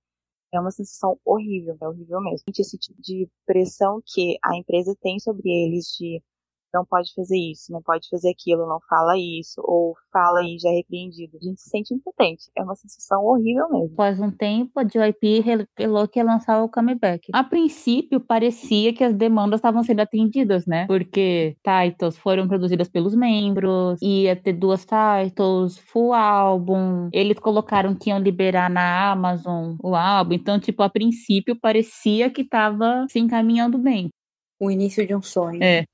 É 0.52 0.60
uma 0.60 0.70
sensação 0.70 1.18
horrível, 1.24 1.76
é 1.80 1.88
horrível 1.88 2.20
mesmo. 2.22 2.44
Esse 2.58 2.78
tipo 2.78 3.00
de 3.02 3.28
pressão 3.44 4.00
que 4.06 4.38
a 4.42 4.56
empresa 4.56 4.96
tem 5.02 5.18
sobre 5.18 5.50
eles 5.50 5.86
de 5.98 6.22
não 6.74 6.84
pode 6.84 7.12
fazer 7.14 7.38
isso, 7.38 7.72
não 7.72 7.80
pode 7.80 8.08
fazer 8.10 8.30
aquilo, 8.30 8.66
não 8.66 8.80
fala 8.88 9.16
isso, 9.16 9.62
ou 9.64 9.94
fala 10.12 10.42
e 10.42 10.58
já 10.58 10.68
é 10.68 10.76
repreendido. 10.76 11.38
A 11.40 11.44
gente 11.44 11.60
se 11.60 11.70
sente 11.70 11.94
impotente. 11.94 12.50
É 12.56 12.62
uma 12.62 12.74
sensação 12.74 13.24
horrível 13.24 13.68
mesmo. 13.70 13.92
Após 13.92 14.20
um 14.20 14.30
tempo, 14.30 14.78
a 14.78 14.84
JYP 14.84 15.40
revelou 15.40 16.06
que 16.08 16.18
ia 16.18 16.24
lançar 16.24 16.62
o 16.62 16.68
comeback. 16.68 17.28
A 17.32 17.44
princípio, 17.44 18.20
parecia 18.20 18.92
que 18.92 19.04
as 19.04 19.14
demandas 19.14 19.58
estavam 19.58 19.82
sendo 19.82 20.00
atendidas, 20.00 20.66
né? 20.66 20.86
Porque 20.86 21.56
titles 21.62 22.18
foram 22.18 22.48
produzidas 22.48 22.88
pelos 22.88 23.14
membros, 23.14 24.00
ia 24.02 24.34
ter 24.34 24.52
duas 24.52 24.84
titles, 24.84 25.78
full 25.78 26.12
álbum. 26.12 27.08
Eles 27.12 27.38
colocaram 27.38 27.94
que 27.94 28.10
iam 28.10 28.18
liberar 28.18 28.68
na 28.68 29.12
Amazon 29.12 29.76
o 29.82 29.94
álbum. 29.94 30.34
Então, 30.34 30.58
tipo, 30.58 30.82
a 30.82 30.90
princípio 30.90 31.58
parecia 31.58 32.30
que 32.30 32.42
estava 32.42 33.06
se 33.08 33.18
encaminhando 33.18 33.78
bem. 33.78 34.08
O 34.60 34.70
início 34.70 35.06
de 35.06 35.14
um 35.14 35.22
sonho. 35.22 35.62
É. 35.62 35.84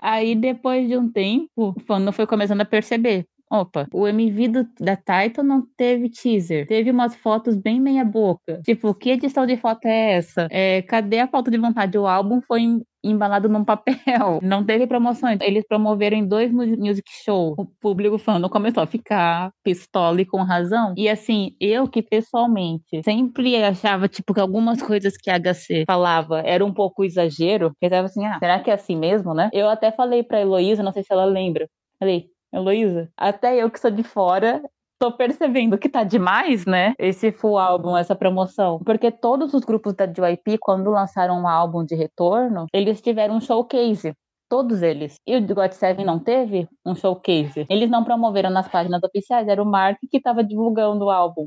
Aí, 0.00 0.34
depois 0.34 0.88
de 0.88 0.96
um 0.96 1.10
tempo, 1.10 1.48
o 1.56 1.80
fandom 1.86 2.12
foi 2.12 2.26
começando 2.26 2.60
a 2.60 2.64
perceber. 2.64 3.26
Opa, 3.52 3.86
o 3.92 4.08
MV 4.08 4.48
do, 4.48 4.66
da 4.80 4.96
Titan 4.96 5.42
não 5.42 5.62
teve 5.76 6.08
teaser. 6.08 6.66
Teve 6.66 6.90
umas 6.90 7.14
fotos 7.14 7.54
bem 7.54 7.78
meia 7.78 8.02
boca. 8.02 8.62
Tipo, 8.64 8.94
que 8.94 9.10
edição 9.10 9.44
de 9.44 9.58
foto 9.58 9.84
é 9.84 10.12
essa? 10.12 10.48
É, 10.50 10.80
cadê 10.80 11.18
a 11.18 11.28
falta 11.28 11.50
de 11.50 11.58
vontade? 11.58 11.98
O 11.98 12.06
álbum 12.06 12.40
foi 12.40 12.62
embalado 13.04 13.50
num 13.50 13.62
papel. 13.62 14.38
Não 14.42 14.64
teve 14.64 14.86
promoções. 14.86 15.38
Eles 15.42 15.66
promoveram 15.66 16.16
em 16.16 16.26
dois 16.26 16.50
music 16.50 17.10
shows. 17.24 17.54
O 17.58 17.66
público 17.66 18.16
fã 18.16 18.40
começou 18.48 18.82
a 18.82 18.86
ficar 18.86 19.50
pistola 19.62 20.22
e 20.22 20.24
com 20.24 20.42
razão. 20.42 20.94
E 20.96 21.06
assim, 21.08 21.54
eu 21.60 21.86
que 21.86 22.00
pessoalmente 22.00 23.02
sempre 23.04 23.62
achava, 23.62 24.08
tipo, 24.08 24.32
que 24.32 24.40
algumas 24.40 24.80
coisas 24.80 25.14
que 25.16 25.30
a 25.30 25.38
HC 25.38 25.84
falava 25.86 26.40
era 26.40 26.64
um 26.64 26.72
pouco 26.72 27.04
exagero. 27.04 27.72
Pensava 27.78 28.06
assim, 28.06 28.24
ah, 28.24 28.38
será 28.38 28.60
que 28.60 28.70
é 28.70 28.74
assim 28.74 28.96
mesmo, 28.96 29.34
né? 29.34 29.50
Eu 29.52 29.68
até 29.68 29.90
falei 29.92 30.22
pra 30.22 30.40
Heloísa, 30.40 30.82
não 30.82 30.92
sei 30.92 31.02
se 31.02 31.12
ela 31.12 31.26
lembra. 31.26 31.68
Falei, 31.98 32.31
Heloísa, 32.52 33.10
até 33.16 33.56
eu 33.56 33.70
que 33.70 33.80
sou 33.80 33.90
de 33.90 34.02
fora, 34.02 34.62
tô 34.98 35.10
percebendo 35.10 35.78
que 35.78 35.88
tá 35.88 36.04
demais, 36.04 36.64
né? 36.66 36.94
Esse 36.98 37.32
full 37.32 37.58
álbum, 37.58 37.96
essa 37.96 38.14
promoção. 38.14 38.78
Porque 38.84 39.10
todos 39.10 39.52
os 39.54 39.64
grupos 39.64 39.94
da 39.94 40.06
JYP, 40.06 40.58
quando 40.60 40.90
lançaram 40.90 41.40
um 41.40 41.48
álbum 41.48 41.84
de 41.84 41.94
retorno, 41.94 42.66
eles 42.72 43.00
tiveram 43.00 43.36
um 43.36 43.40
showcase. 43.40 44.12
Todos 44.48 44.82
eles. 44.82 45.16
E 45.26 45.34
o 45.36 45.54
God 45.54 45.72
Seven 45.72 46.04
não 46.04 46.18
teve 46.18 46.68
um 46.84 46.94
showcase. 46.94 47.66
Eles 47.70 47.90
não 47.90 48.04
promoveram 48.04 48.50
nas 48.50 48.68
páginas 48.68 49.02
oficiais, 49.02 49.48
era 49.48 49.62
o 49.62 49.66
Mark 49.66 49.98
que 50.10 50.18
estava 50.18 50.44
divulgando 50.44 51.06
o 51.06 51.10
álbum. 51.10 51.46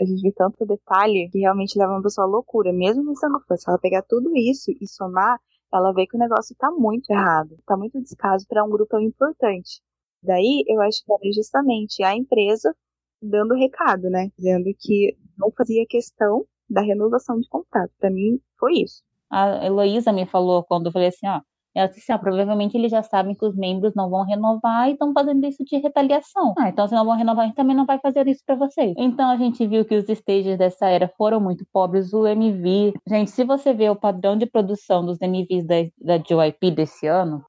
A 0.00 0.04
gente 0.04 0.20
vê 0.20 0.32
tanto 0.32 0.66
detalhe 0.66 1.28
que 1.30 1.38
realmente 1.38 1.78
leva 1.78 1.92
uma 1.92 2.02
pessoa 2.02 2.26
à 2.26 2.30
loucura. 2.30 2.72
Mesmo 2.72 3.14
fã, 3.16 3.56
se 3.56 3.68
ela 3.68 3.78
pegar 3.78 4.02
tudo 4.08 4.36
isso 4.36 4.70
e 4.80 4.86
somar, 4.88 5.38
ela 5.72 5.92
vê 5.92 6.06
que 6.06 6.16
o 6.16 6.20
negócio 6.20 6.54
tá 6.58 6.70
muito 6.70 7.10
errado. 7.10 7.56
Tá 7.64 7.76
muito 7.76 8.00
descaso 8.02 8.44
para 8.48 8.64
um 8.64 8.68
grupo 8.70 8.90
tão 8.90 9.00
importante. 9.00 9.80
Daí 10.22 10.64
eu 10.68 10.80
acho 10.80 11.04
que 11.04 11.12
era 11.12 11.32
justamente 11.32 12.02
a 12.02 12.14
empresa 12.14 12.74
dando 13.22 13.54
recado, 13.54 14.08
né? 14.10 14.30
Dizendo 14.36 14.64
que 14.78 15.16
não 15.38 15.50
fazia 15.56 15.84
questão 15.88 16.44
da 16.68 16.82
renovação 16.82 17.38
de 17.38 17.48
contrato. 17.48 17.92
Para 17.98 18.10
mim, 18.10 18.38
foi 18.58 18.74
isso. 18.74 19.02
A 19.30 19.64
Heloísa 19.64 20.12
me 20.12 20.26
falou 20.26 20.64
quando 20.64 20.86
eu 20.86 20.92
falei 20.92 21.08
assim, 21.08 21.26
ó, 21.26 21.40
ela 21.74 21.86
disse 21.86 22.10
assim, 22.10 22.20
provavelmente 22.20 22.76
eles 22.76 22.90
já 22.90 23.02
sabem 23.02 23.34
que 23.34 23.44
os 23.44 23.54
membros 23.54 23.94
não 23.94 24.10
vão 24.10 24.24
renovar 24.24 24.88
e 24.88 24.92
estão 24.92 25.12
fazendo 25.12 25.46
isso 25.46 25.64
de 25.64 25.76
retaliação. 25.78 26.54
Ah, 26.58 26.68
então 26.68 26.86
se 26.88 26.94
não 26.94 27.04
vão 27.04 27.16
renovar, 27.16 27.44
a 27.44 27.46
gente 27.46 27.56
também 27.56 27.76
não 27.76 27.86
vai 27.86 27.98
fazer 28.00 28.26
isso 28.26 28.42
para 28.44 28.56
vocês. 28.56 28.92
Então 28.96 29.30
a 29.30 29.36
gente 29.36 29.64
viu 29.66 29.84
que 29.84 29.94
os 29.94 30.08
stages 30.08 30.58
dessa 30.58 30.88
era 30.88 31.08
foram 31.16 31.40
muito 31.40 31.64
pobres. 31.72 32.12
O 32.12 32.26
MV, 32.26 32.92
gente, 33.06 33.30
se 33.30 33.44
você 33.44 33.72
vê 33.72 33.88
o 33.88 33.96
padrão 33.96 34.36
de 34.36 34.46
produção 34.46 35.04
dos 35.06 35.18
MVs 35.20 35.64
da, 35.64 35.76
da 35.98 36.16
JYP 36.18 36.72
desse 36.72 37.06
ano, 37.06 37.44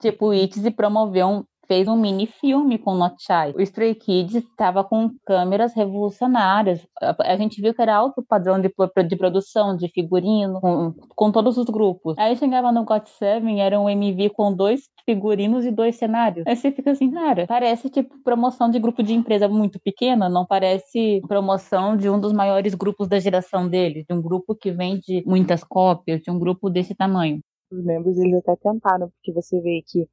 tipo, 0.00 0.26
o 0.26 0.34
ITZY 0.34 0.70
promoveu 0.70 1.26
um, 1.26 1.44
fez 1.70 1.86
um 1.86 1.96
mini 1.96 2.26
filme 2.26 2.78
com 2.78 2.96
Nochai. 2.96 3.52
O 3.54 3.60
Stray 3.60 3.94
Kids 3.94 4.34
estava 4.34 4.82
com 4.82 5.08
câmeras 5.24 5.72
revolucionárias. 5.72 6.84
A, 7.00 7.36
gente 7.36 7.62
viu 7.62 7.72
que 7.72 7.80
era 7.80 7.94
alto 7.94 8.24
padrão 8.28 8.60
de, 8.60 8.68
de 9.06 9.16
produção, 9.16 9.76
de 9.76 9.86
figurino, 9.86 10.60
com, 10.60 10.92
com, 11.14 11.30
todos 11.30 11.56
os 11.56 11.66
grupos. 11.66 12.18
Aí 12.18 12.34
chegava 12.34 12.72
no 12.72 12.84
God 12.84 13.06
Seven, 13.06 13.60
era 13.62 13.78
um 13.78 13.88
MV 13.88 14.30
com 14.30 14.52
dois 14.52 14.80
figurinos 15.04 15.64
e 15.64 15.70
dois 15.70 15.94
cenários. 15.94 16.44
Aí 16.44 16.56
você 16.56 16.72
fica 16.72 16.90
assim, 16.90 17.08
cara, 17.08 17.46
parece 17.46 17.88
tipo 17.88 18.20
promoção 18.24 18.68
de 18.68 18.80
grupo 18.80 19.00
de 19.00 19.14
empresa 19.14 19.46
muito 19.46 19.78
pequena, 19.78 20.28
não 20.28 20.44
parece 20.44 21.20
promoção 21.28 21.96
de 21.96 22.10
um 22.10 22.18
dos 22.18 22.32
maiores 22.32 22.74
grupos 22.74 23.06
da 23.06 23.20
geração 23.20 23.68
dele, 23.68 24.04
de 24.08 24.12
um 24.12 24.20
grupo 24.20 24.56
que 24.56 24.72
vende 24.72 25.22
muitas 25.24 25.62
cópias, 25.62 26.20
de 26.20 26.32
um 26.32 26.38
grupo 26.38 26.68
desse 26.68 26.96
tamanho. 26.96 27.38
Os 27.70 27.84
membros 27.84 28.18
eles 28.18 28.40
até 28.44 28.56
tentaram, 28.56 29.08
porque 29.10 29.32
você 29.32 29.60
vê 29.60 29.84
que 29.86 30.08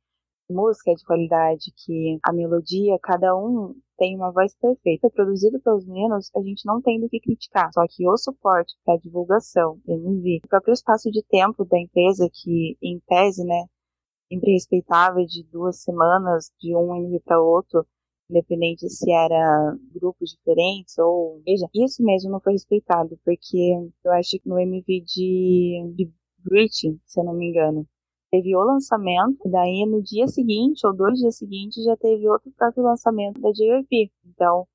música 0.49 0.93
de 0.93 1.03
qualidade, 1.03 1.71
que 1.75 2.19
a 2.23 2.33
melodia, 2.33 2.97
cada 3.01 3.35
um 3.35 3.75
tem 3.97 4.15
uma 4.15 4.31
voz 4.31 4.55
perfeita. 4.55 5.09
Produzido 5.09 5.59
pelos 5.61 5.85
meninos, 5.85 6.29
a 6.35 6.41
gente 6.41 6.65
não 6.65 6.81
tem 6.81 6.99
do 6.99 7.09
que 7.09 7.19
criticar. 7.19 7.71
Só 7.73 7.85
que 7.89 8.07
o 8.07 8.17
suporte 8.17 8.75
para 8.85 8.97
divulgação, 8.97 9.79
MV, 9.87 10.41
o 10.45 10.47
próprio 10.47 10.73
espaço 10.73 11.11
de 11.11 11.23
tempo 11.23 11.65
da 11.65 11.79
empresa, 11.79 12.29
que 12.31 12.77
em 12.81 12.99
tese, 13.07 13.43
né, 13.43 13.65
sempre 14.29 14.53
respeitava 14.53 15.25
de 15.25 15.43
duas 15.43 15.81
semanas 15.81 16.51
de 16.59 16.75
um 16.75 16.95
MV 16.95 17.19
para 17.21 17.41
outro, 17.41 17.85
independente 18.29 18.89
se 18.89 19.09
era 19.11 19.75
grupos 19.93 20.31
diferentes 20.31 20.97
ou 20.97 21.41
veja, 21.45 21.67
isso 21.73 22.03
mesmo 22.03 22.29
não 22.29 22.41
foi 22.41 22.53
respeitado, 22.53 23.17
porque 23.23 23.57
eu 24.03 24.11
acho 24.11 24.31
que 24.31 24.47
no 24.47 24.59
MV 24.59 25.01
de, 25.01 25.93
de 25.95 26.11
Breaching, 26.39 26.99
se 27.05 27.19
eu 27.19 27.23
não 27.23 27.33
me 27.33 27.49
engano, 27.49 27.87
teve 28.37 28.55
o 28.55 28.63
lançamento, 28.63 29.37
e 29.45 29.49
daí 29.49 29.85
no 29.85 30.01
dia 30.01 30.27
seguinte, 30.27 30.85
ou 30.85 30.95
dois 30.95 31.17
dias 31.19 31.37
seguintes, 31.37 31.83
já 31.83 31.95
teve 31.97 32.27
outro 32.29 32.51
próprio 32.57 32.83
lançamento 32.83 33.41
da 33.41 33.49
JYP. 33.51 34.11
Então. 34.25 34.65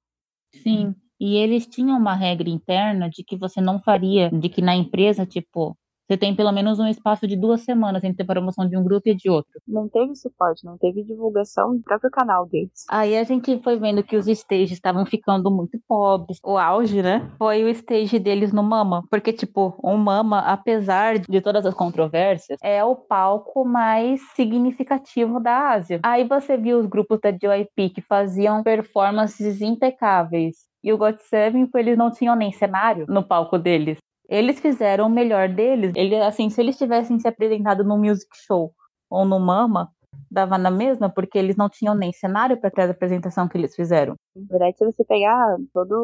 Sim. 0.62 0.94
E 1.20 1.36
eles 1.36 1.66
tinham 1.66 1.96
uma 1.96 2.14
regra 2.14 2.48
interna 2.48 3.08
de 3.08 3.22
que 3.22 3.36
você 3.36 3.60
não 3.60 3.80
faria, 3.80 4.28
de 4.30 4.48
que 4.48 4.60
na 4.60 4.74
empresa, 4.74 5.24
tipo, 5.24 5.76
você 6.12 6.16
tem 6.18 6.36
pelo 6.36 6.52
menos 6.52 6.78
um 6.78 6.86
espaço 6.86 7.26
de 7.26 7.34
duas 7.34 7.62
semanas 7.62 8.04
entre 8.04 8.22
a 8.22 8.26
promoção 8.26 8.68
de 8.68 8.76
um 8.76 8.84
grupo 8.84 9.08
e 9.08 9.14
de 9.14 9.30
outro. 9.30 9.50
Não 9.66 9.88
teve 9.88 10.14
suporte, 10.14 10.62
não 10.64 10.76
teve 10.76 11.02
divulgação 11.02 11.74
do 11.74 11.82
próprio 11.82 12.10
canal 12.10 12.46
deles. 12.46 12.84
Aí 12.90 13.16
a 13.16 13.24
gente 13.24 13.58
foi 13.62 13.78
vendo 13.78 14.02
que 14.02 14.16
os 14.16 14.26
stages 14.26 14.72
estavam 14.72 15.06
ficando 15.06 15.50
muito 15.50 15.78
pobres. 15.88 16.38
O 16.44 16.58
auge, 16.58 17.02
né? 17.02 17.30
Foi 17.38 17.64
o 17.64 17.68
stage 17.70 18.18
deles 18.18 18.52
no 18.52 18.62
Mama. 18.62 19.02
Porque, 19.10 19.32
tipo, 19.32 19.74
o 19.82 19.96
Mama, 19.96 20.40
apesar 20.40 21.18
de 21.18 21.40
todas 21.40 21.64
as 21.64 21.72
controvérsias, 21.72 22.58
é 22.62 22.84
o 22.84 22.94
palco 22.94 23.64
mais 23.64 24.20
significativo 24.34 25.40
da 25.40 25.70
Ásia. 25.70 25.98
Aí 26.02 26.24
você 26.24 26.58
viu 26.58 26.78
os 26.78 26.86
grupos 26.86 27.20
da 27.20 27.30
JYP 27.30 27.88
que 27.88 28.02
faziam 28.02 28.62
performances 28.62 29.62
impecáveis. 29.62 30.56
E 30.84 30.92
o 30.92 30.98
GOT7, 30.98 31.70
eles 31.76 31.96
não 31.96 32.10
tinham 32.10 32.34
nem 32.34 32.52
cenário 32.52 33.06
no 33.08 33.22
palco 33.22 33.56
deles. 33.56 33.96
Eles 34.32 34.60
fizeram 34.60 35.08
o 35.08 35.10
melhor 35.10 35.46
deles. 35.46 35.92
Ele, 35.94 36.16
assim, 36.16 36.48
se 36.48 36.58
eles 36.58 36.78
tivessem 36.78 37.20
se 37.20 37.28
apresentado 37.28 37.84
no 37.84 37.98
music 37.98 38.30
show 38.46 38.72
ou 39.10 39.26
no 39.26 39.38
Mama, 39.38 39.90
dava 40.30 40.56
na 40.56 40.70
mesma, 40.70 41.10
porque 41.10 41.38
eles 41.38 41.56
não 41.56 41.68
tinham 41.68 41.94
nem 41.94 42.12
cenário 42.12 42.56
para 42.56 42.70
a 42.86 42.90
apresentação 42.90 43.46
que 43.46 43.58
eles 43.58 43.76
fizeram. 43.76 44.14
Na 44.34 44.46
verdade, 44.48 44.78
se 44.78 44.84
você 44.84 45.04
pegar 45.04 45.56
toda 45.74 45.94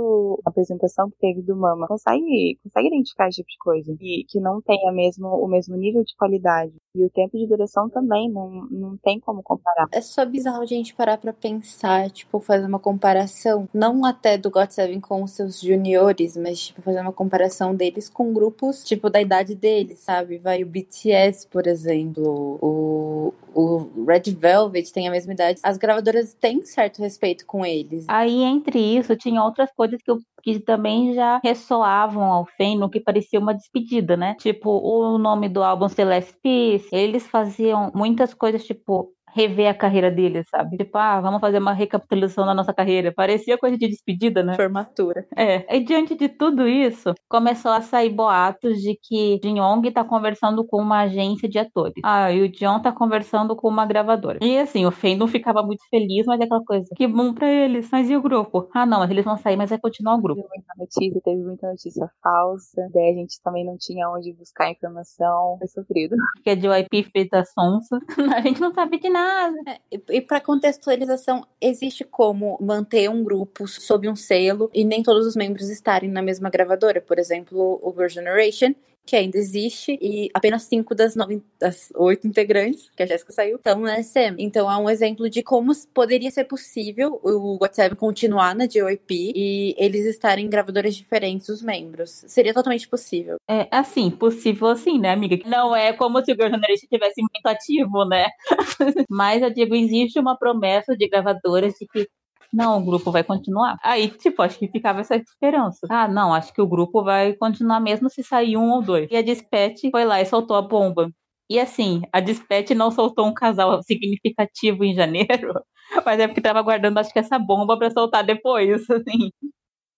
a 0.44 0.50
apresentação 0.50 1.10
que 1.10 1.16
teve 1.18 1.42
do 1.42 1.56
Mama, 1.56 1.86
consegue, 1.88 2.58
consegue 2.62 2.88
identificar 2.88 3.28
esse 3.28 3.36
tipo 3.38 3.48
de 3.48 3.58
coisa. 3.58 3.96
E 4.00 4.24
que 4.28 4.38
não 4.38 4.60
tenha 4.60 4.92
mesmo 4.92 5.28
o 5.28 5.48
mesmo 5.48 5.76
nível 5.76 6.04
de 6.04 6.14
qualidade. 6.14 6.74
E 6.94 7.04
o 7.04 7.10
tempo 7.10 7.38
de 7.38 7.46
duração 7.46 7.88
também 7.88 8.30
não, 8.30 8.66
não 8.70 8.96
tem 8.98 9.18
como 9.18 9.42
comparar. 9.42 9.88
É 9.92 10.00
só 10.00 10.26
bizarro 10.26 10.62
a 10.62 10.66
gente 10.66 10.94
parar 10.94 11.16
pra 11.16 11.32
pensar, 11.32 12.10
tipo, 12.10 12.38
fazer 12.40 12.66
uma 12.66 12.78
comparação, 12.78 13.66
não 13.72 14.04
até 14.04 14.36
do 14.36 14.50
God 14.50 14.70
Seven 14.70 15.00
com 15.00 15.22
os 15.22 15.30
seus 15.30 15.60
juniores, 15.60 16.36
mas, 16.36 16.66
tipo, 16.66 16.82
fazer 16.82 17.00
uma 17.00 17.12
comparação 17.12 17.74
deles 17.74 18.10
com 18.10 18.32
grupos, 18.32 18.84
tipo, 18.84 19.08
da 19.08 19.22
idade 19.22 19.54
deles, 19.54 20.00
sabe? 20.00 20.38
Vai 20.38 20.62
o 20.62 20.66
BTS, 20.66 21.46
por 21.48 21.66
exemplo, 21.66 22.58
o, 22.60 23.32
o 23.58 24.04
Red 24.04 24.32
Velvet 24.38 24.92
tem 24.92 25.08
a 25.08 25.10
mesma 25.10 25.32
idade. 25.32 25.58
As 25.64 25.76
gravadoras 25.76 26.32
têm 26.34 26.62
certo 26.62 27.02
respeito 27.02 27.44
com 27.44 27.66
eles. 27.66 28.04
Aí, 28.06 28.42
entre 28.44 28.78
isso, 28.78 29.16
tinha 29.16 29.42
outras 29.42 29.70
coisas 29.74 30.00
que, 30.00 30.10
eu, 30.10 30.18
que 30.42 30.60
também 30.60 31.12
já 31.12 31.40
ressoavam 31.42 32.22
ao 32.22 32.46
Feno, 32.46 32.88
que 32.88 33.00
parecia 33.00 33.40
uma 33.40 33.52
despedida, 33.52 34.16
né? 34.16 34.36
Tipo, 34.38 34.70
o 34.70 35.18
nome 35.18 35.48
do 35.48 35.64
álbum 35.64 35.88
Celeste 35.88 36.34
Peace, 36.40 36.88
eles 36.92 37.26
faziam 37.26 37.90
muitas 37.92 38.32
coisas, 38.32 38.64
tipo, 38.64 39.12
rever 39.35 39.68
a 39.68 39.75
carreira 39.75 40.11
deles, 40.11 40.47
sabe? 40.50 40.76
Tipo, 40.76 40.99
ah, 40.99 41.20
vamos 41.20 41.40
fazer 41.40 41.58
uma 41.58 41.73
recapitulação 41.73 42.47
da 42.47 42.54
nossa 42.54 42.73
carreira. 42.73 43.12
Parecia 43.12 43.58
coisa 43.58 43.76
de 43.76 43.88
despedida, 43.88 44.42
né? 44.42 44.54
Formatura. 44.54 45.26
É. 45.37 45.76
E 45.76 45.80
diante 45.80 46.14
de 46.14 46.28
tudo 46.28 46.66
isso, 46.66 47.14
começou 47.28 47.70
a 47.70 47.80
sair 47.80 48.11
boatos 48.11 48.80
de 48.80 48.99
que 49.00 49.40
Jin 49.42 49.58
Yong 49.58 49.90
tá 49.90 50.04
conversando 50.04 50.66
com 50.66 50.80
uma 50.80 51.00
agência 51.00 51.49
de 51.49 51.58
atores. 51.58 51.94
Ah, 52.04 52.32
e 52.32 52.42
o 52.42 52.49
John 52.49 52.80
tá 52.80 52.92
conversando 52.92 53.54
com 53.56 53.68
uma 53.68 53.87
gravadora. 53.87 54.38
E 54.42 54.58
assim, 54.58 54.87
o 54.87 54.90
Fendon 54.90 55.26
ficava 55.26 55.62
muito 55.62 55.82
feliz, 55.90 56.26
mas 56.26 56.40
é 56.40 56.44
aquela 56.44 56.64
coisa, 56.64 56.88
que 56.97 57.06
bom 57.06 57.32
pra 57.32 57.49
eles. 57.49 57.88
Mas 57.90 58.11
e 58.11 58.16
o 58.16 58.23
grupo? 58.23 58.68
Ah, 58.75 58.87
não, 58.87 59.00
mas 59.00 59.11
eles 59.11 59.25
vão 59.25 59.37
sair, 59.37 59.56
mas 59.56 59.70
vai 59.70 59.78
continuar 59.78 60.14
o 60.14 60.20
grupo. 60.20 60.42
Teve 60.42 60.54
muita 60.54 60.75
notícia, 60.78 61.20
teve 61.25 61.42
muita 61.42 61.68
notícia 61.68 62.11
falsa. 62.23 62.88
Daí 62.92 63.11
a 63.11 63.14
gente 63.14 63.40
também 63.42 63.64
não 63.64 63.76
tinha 63.78 64.08
onde 64.08 64.32
buscar 64.32 64.70
informação. 64.70 65.56
Foi 65.58 65.68
sofrido. 65.68 66.16
Que 66.42 66.50
a 66.50 66.54
JYP 66.54 67.11
fez 67.12 67.28
a 67.32 67.44
sonsa. 67.44 67.99
a 68.37 68.40
gente 68.40 68.61
não 68.61 68.73
sabe 68.73 68.99
de 68.99 69.08
nada. 69.08 69.17
É, 69.66 70.00
e 70.10 70.20
para 70.20 70.40
contextualização, 70.40 71.46
existe 71.60 72.04
como 72.04 72.58
manter 72.60 73.08
um 73.10 73.22
grupo 73.25 73.66
sob 73.66 74.08
um 74.08 74.16
selo 74.16 74.70
e 74.72 74.84
nem 74.84 75.02
todos 75.02 75.26
os 75.26 75.37
membros 75.37 75.68
estarem 75.68 76.10
na 76.10 76.22
mesma 76.22 76.50
gravadora. 76.50 77.00
Por 77.00 77.18
exemplo, 77.18 77.80
o 77.82 77.92
Girl 77.92 78.08
Generation 78.08 78.75
que 79.08 79.16
ainda 79.16 79.38
existe, 79.38 79.98
e 80.02 80.28
apenas 80.34 80.64
cinco 80.64 80.94
das, 80.94 81.16
nove, 81.16 81.42
das 81.58 81.90
oito 81.96 82.26
integrantes, 82.26 82.90
que 82.94 83.02
a 83.02 83.06
Jéssica 83.06 83.32
saiu, 83.32 83.56
estão 83.56 83.80
na 83.80 84.02
SM. 84.02 84.36
Então 84.36 84.70
é 84.70 84.76
um 84.76 84.90
exemplo 84.90 85.30
de 85.30 85.42
como 85.42 85.72
poderia 85.94 86.30
ser 86.30 86.44
possível 86.44 87.18
o 87.22 87.56
WhatsApp 87.58 87.96
continuar 87.96 88.54
na 88.54 88.66
JYP 88.66 89.32
e 89.34 89.74
eles 89.78 90.04
estarem 90.04 90.44
em 90.44 90.50
gravadoras 90.50 90.94
diferentes, 90.94 91.48
os 91.48 91.62
membros. 91.62 92.22
Seria 92.26 92.52
totalmente 92.52 92.86
possível. 92.86 93.36
É, 93.48 93.66
assim, 93.70 94.10
possível 94.10 94.68
assim, 94.68 94.98
né, 94.98 95.10
amiga? 95.10 95.38
Não 95.48 95.74
é 95.74 95.94
como 95.94 96.22
se 96.22 96.30
o 96.30 96.34
Girl 96.34 96.50
Generation 96.50 96.86
tivesse 96.92 97.22
muito 97.22 97.46
ativo, 97.46 98.04
né? 98.04 98.26
Mas 99.08 99.40
eu 99.40 99.48
digo, 99.48 99.74
existe 99.74 100.20
uma 100.20 100.36
promessa 100.36 100.94
de 100.94 101.08
gravadoras 101.08 101.72
de 101.80 101.86
que 101.86 102.06
não, 102.52 102.78
o 102.78 102.85
grupo 102.85 103.11
vai 103.11 103.23
continuar. 103.23 103.76
Aí, 103.83 104.09
tipo, 104.09 104.43
acho 104.43 104.59
que 104.59 104.69
ficava 104.69 105.00
essa 105.00 105.17
esperança. 105.17 105.87
Ah, 105.90 106.09
não, 106.09 106.33
acho 106.33 106.52
que 106.52 106.62
o 106.62 106.67
grupo 106.67 107.02
vai 107.05 107.35
continuar 107.35 107.81
mesmo 107.81 108.09
se 108.09 108.23
sair 108.23 108.57
um 108.57 108.71
ou 108.71 108.83
dois. 108.83 109.09
E 109.11 109.17
a 109.17 109.23
Dispatch 109.23 109.90
foi 109.90 110.05
lá 110.05 110.21
e 110.21 110.26
soltou 110.26 110.57
a 110.57 110.62
bomba. 110.62 111.11
E 111.50 111.59
assim, 111.59 112.02
a 112.12 112.21
Dispatch 112.21 112.71
não 112.71 112.90
soltou 112.90 113.26
um 113.26 113.35
casal 113.35 113.81
significativo 113.85 114.85
em 114.85 114.95
janeiro, 114.95 115.55
mas 116.05 116.21
é 116.21 116.26
porque 116.26 116.40
tava 116.40 116.62
guardando, 116.62 116.99
acho 116.99 117.12
que 117.12 117.19
essa 117.19 117.38
bomba 117.38 117.78
para 117.78 117.90
soltar 117.90 118.25
depois, 118.25 118.83
assim. 118.90 119.31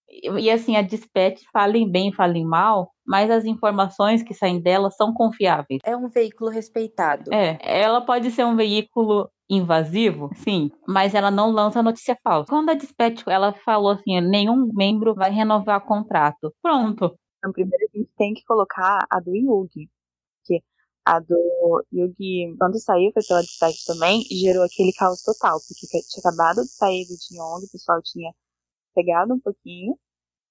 E 0.08 0.50
assim, 0.50 0.76
a 0.76 0.82
Dispatch, 0.82 1.40
falem 1.52 1.88
bem, 1.88 2.12
falem 2.12 2.44
mal, 2.44 2.90
mas 3.06 3.30
as 3.30 3.44
informações 3.44 4.24
que 4.24 4.34
saem 4.34 4.60
dela 4.60 4.90
são 4.90 5.14
confiáveis. 5.14 5.80
É 5.84 5.96
um 5.96 6.08
veículo 6.08 6.50
respeitado. 6.50 7.32
É, 7.32 7.58
ela 7.62 8.00
pode 8.00 8.30
ser 8.32 8.44
um 8.44 8.56
veículo 8.56 9.30
invasivo, 9.50 10.30
sim, 10.36 10.70
mas 10.86 11.12
ela 11.12 11.30
não 11.30 11.50
lança 11.50 11.82
notícia 11.82 12.16
falsa. 12.22 12.48
Quando 12.48 12.70
a 12.70 12.74
Dispatch, 12.74 13.24
ela 13.26 13.52
falou 13.52 13.90
assim, 13.90 14.20
nenhum 14.20 14.70
membro 14.72 15.12
vai 15.14 15.30
renovar 15.32 15.84
contrato. 15.84 16.54
Pronto. 16.62 17.18
Então, 17.38 17.52
primeiro 17.52 17.84
a 17.92 17.98
gente 17.98 18.10
tem 18.16 18.32
que 18.32 18.44
colocar 18.44 19.04
a 19.10 19.18
do 19.18 19.34
Yugi, 19.34 19.90
que 20.44 20.62
a 21.04 21.18
do 21.18 21.84
Yugi, 21.92 22.54
quando 22.58 22.78
saiu, 22.78 23.10
foi 23.12 23.22
pela 23.26 23.40
Dispatch 23.40 23.84
também, 23.86 24.22
gerou 24.30 24.62
aquele 24.62 24.92
caos 24.92 25.22
total, 25.22 25.58
porque 25.66 25.86
tinha 25.86 26.20
acabado 26.20 26.62
de 26.62 26.70
sair 26.70 27.04
do 27.06 27.16
Jinyoung, 27.16 27.64
o 27.64 27.72
pessoal 27.72 28.00
tinha 28.02 28.32
pegado 28.94 29.34
um 29.34 29.40
pouquinho, 29.40 29.98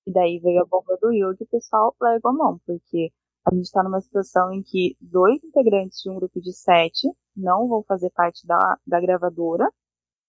e 0.05 0.11
daí 0.11 0.39
veio 0.39 0.61
a 0.61 0.65
bomba 0.65 0.97
do 1.01 1.13
Yugi 1.13 1.37
e 1.41 1.43
o 1.43 1.47
pessoal 1.47 1.95
largou 2.01 2.31
a 2.31 2.33
mão, 2.33 2.59
porque 2.65 3.11
a 3.45 3.53
gente 3.53 3.65
está 3.65 3.81
numa 3.83 4.01
situação 4.01 4.51
em 4.51 4.61
que 4.61 4.97
dois 4.99 5.41
integrantes 5.43 6.01
de 6.01 6.09
um 6.09 6.15
grupo 6.15 6.41
de 6.41 6.51
sete 6.53 7.07
não 7.39 7.67
vão 7.67 7.83
fazer 7.83 8.09
parte 8.11 8.45
da, 8.45 8.77
da 8.85 8.99
gravadora, 8.99 9.69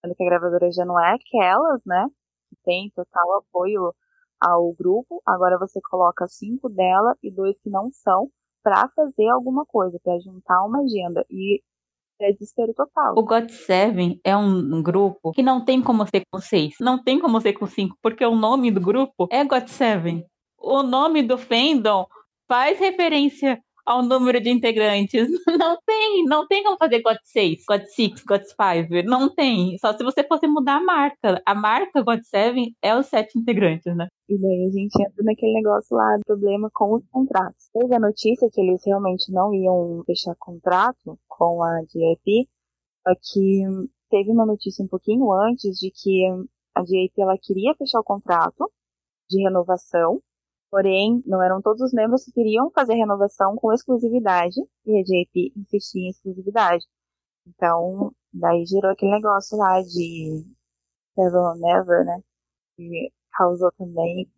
sendo 0.00 0.14
que 0.14 0.23
a 0.23 0.26
gravadora 0.26 0.71
já 0.71 0.85
não 0.85 0.99
é 0.99 1.14
aquelas, 1.14 1.83
né? 1.85 2.07
Que 2.49 2.57
tem 2.64 2.90
total 2.95 3.38
apoio 3.38 3.95
ao 4.40 4.73
grupo. 4.73 5.23
Agora 5.26 5.59
você 5.59 5.81
coloca 5.81 6.26
cinco 6.26 6.69
dela 6.69 7.17
e 7.23 7.31
dois 7.31 7.59
que 7.61 7.69
não 7.69 7.90
são 7.90 8.31
para 8.62 8.88
fazer 8.88 9.29
alguma 9.29 9.64
coisa, 9.67 9.99
para 10.02 10.19
juntar 10.19 10.64
uma 10.64 10.81
agenda. 10.81 11.25
E 11.31 11.62
é 12.21 12.33
desespero 12.33 12.75
total. 12.75 13.14
O 13.17 13.23
God 13.23 13.49
Seven 13.50 14.21
é 14.25 14.37
um 14.37 14.83
grupo 14.83 15.33
que 15.33 15.43
não 15.43 15.64
tem 15.64 15.83
como 15.83 16.07
ser 16.07 16.23
com 16.31 16.38
seis, 16.38 16.75
não 16.81 17.02
tem 17.02 17.19
como 17.19 17.40
ser 17.40 17.55
com 17.55 17.67
cinco, 17.67 17.97
porque 18.02 18.25
o 18.25 18.37
nome 18.37 18.71
do 18.71 18.81
grupo 18.81 19.26
é 19.31 19.45
God 19.45 19.67
Seven. 19.69 20.25
O 20.59 20.83
nome 20.83 21.23
do 21.23 21.38
fandom 21.38 22.07
faz 22.47 22.79
referência 22.79 23.62
ao 23.84 24.02
número 24.02 24.40
de 24.40 24.50
integrantes. 24.50 25.28
Não 25.60 25.78
tem, 25.84 26.25
não 26.25 26.46
tem 26.46 26.62
como 26.62 26.76
fazer 26.76 27.02
God 27.02 27.18
6, 27.22 27.64
God 27.68 27.82
6, 27.84 28.25
God 28.25 28.42
5. 28.42 29.02
Não 29.04 29.28
tem. 29.28 29.76
Só 29.78 29.92
se 29.96 30.02
você 30.02 30.25
fosse 30.25 30.46
mudar 30.46 30.76
a 30.76 30.82
marca. 30.82 31.42
A 31.44 31.54
marca 31.54 32.02
God 32.02 32.21
7 32.23 32.75
é 32.82 32.97
os 32.97 33.06
sete 33.06 33.38
integrantes, 33.38 33.95
né? 33.95 34.08
E 34.28 34.38
daí 34.38 34.66
a 34.66 34.71
gente 34.71 35.02
entra 35.02 35.25
naquele 35.25 35.52
negócio 35.54 35.97
lá 35.97 36.16
do 36.16 36.25
problema 36.25 36.71
com 36.73 36.95
os 36.95 37.06
contratos. 37.10 37.69
Teve 37.73 37.95
a 37.95 38.00
notícia 38.00 38.49
que 38.50 38.60
eles 38.60 38.82
realmente 38.84 39.30
não 39.32 39.52
iam 39.52 40.02
fechar 40.06 40.34
contrato 40.38 41.19
com 41.28 41.62
a 41.62 41.82
JYP, 41.82 42.49
só 43.06 43.14
que 43.14 43.62
teve 44.08 44.30
uma 44.30 44.47
notícia 44.47 44.84
um 44.84 44.88
pouquinho 44.88 45.32
antes 45.32 45.78
de 45.78 45.90
que 45.90 46.26
a 46.75 46.82
JYP 46.82 47.21
ela 47.21 47.36
queria 47.40 47.75
fechar 47.75 48.00
o 48.00 48.04
contrato 48.04 48.71
de 49.28 49.43
renovação 49.43 50.21
Porém, 50.71 51.23
não 51.26 51.43
eram 51.43 51.61
todos 51.61 51.83
os 51.83 51.93
membros 51.93 52.25
que 52.25 52.33
queriam 52.33 52.71
fazer 52.71 52.95
renovação 52.95 53.56
com 53.56 53.73
exclusividade 53.73 54.61
e 54.87 54.99
a 54.99 55.02
JP 55.02 55.52
insistia 55.56 56.02
em 56.06 56.11
exclusividade. 56.11 56.87
Então, 57.47 58.15
daí 58.33 58.65
gerou 58.67 58.93
aquele 58.93 59.13
negócio 59.13 59.59
lá 59.59 59.83
de 59.83 60.45
Never 61.17 61.56
Never, 61.56 62.04
né? 62.04 62.23
Que 62.76 63.13
causou 63.33 63.73
também 63.73 64.30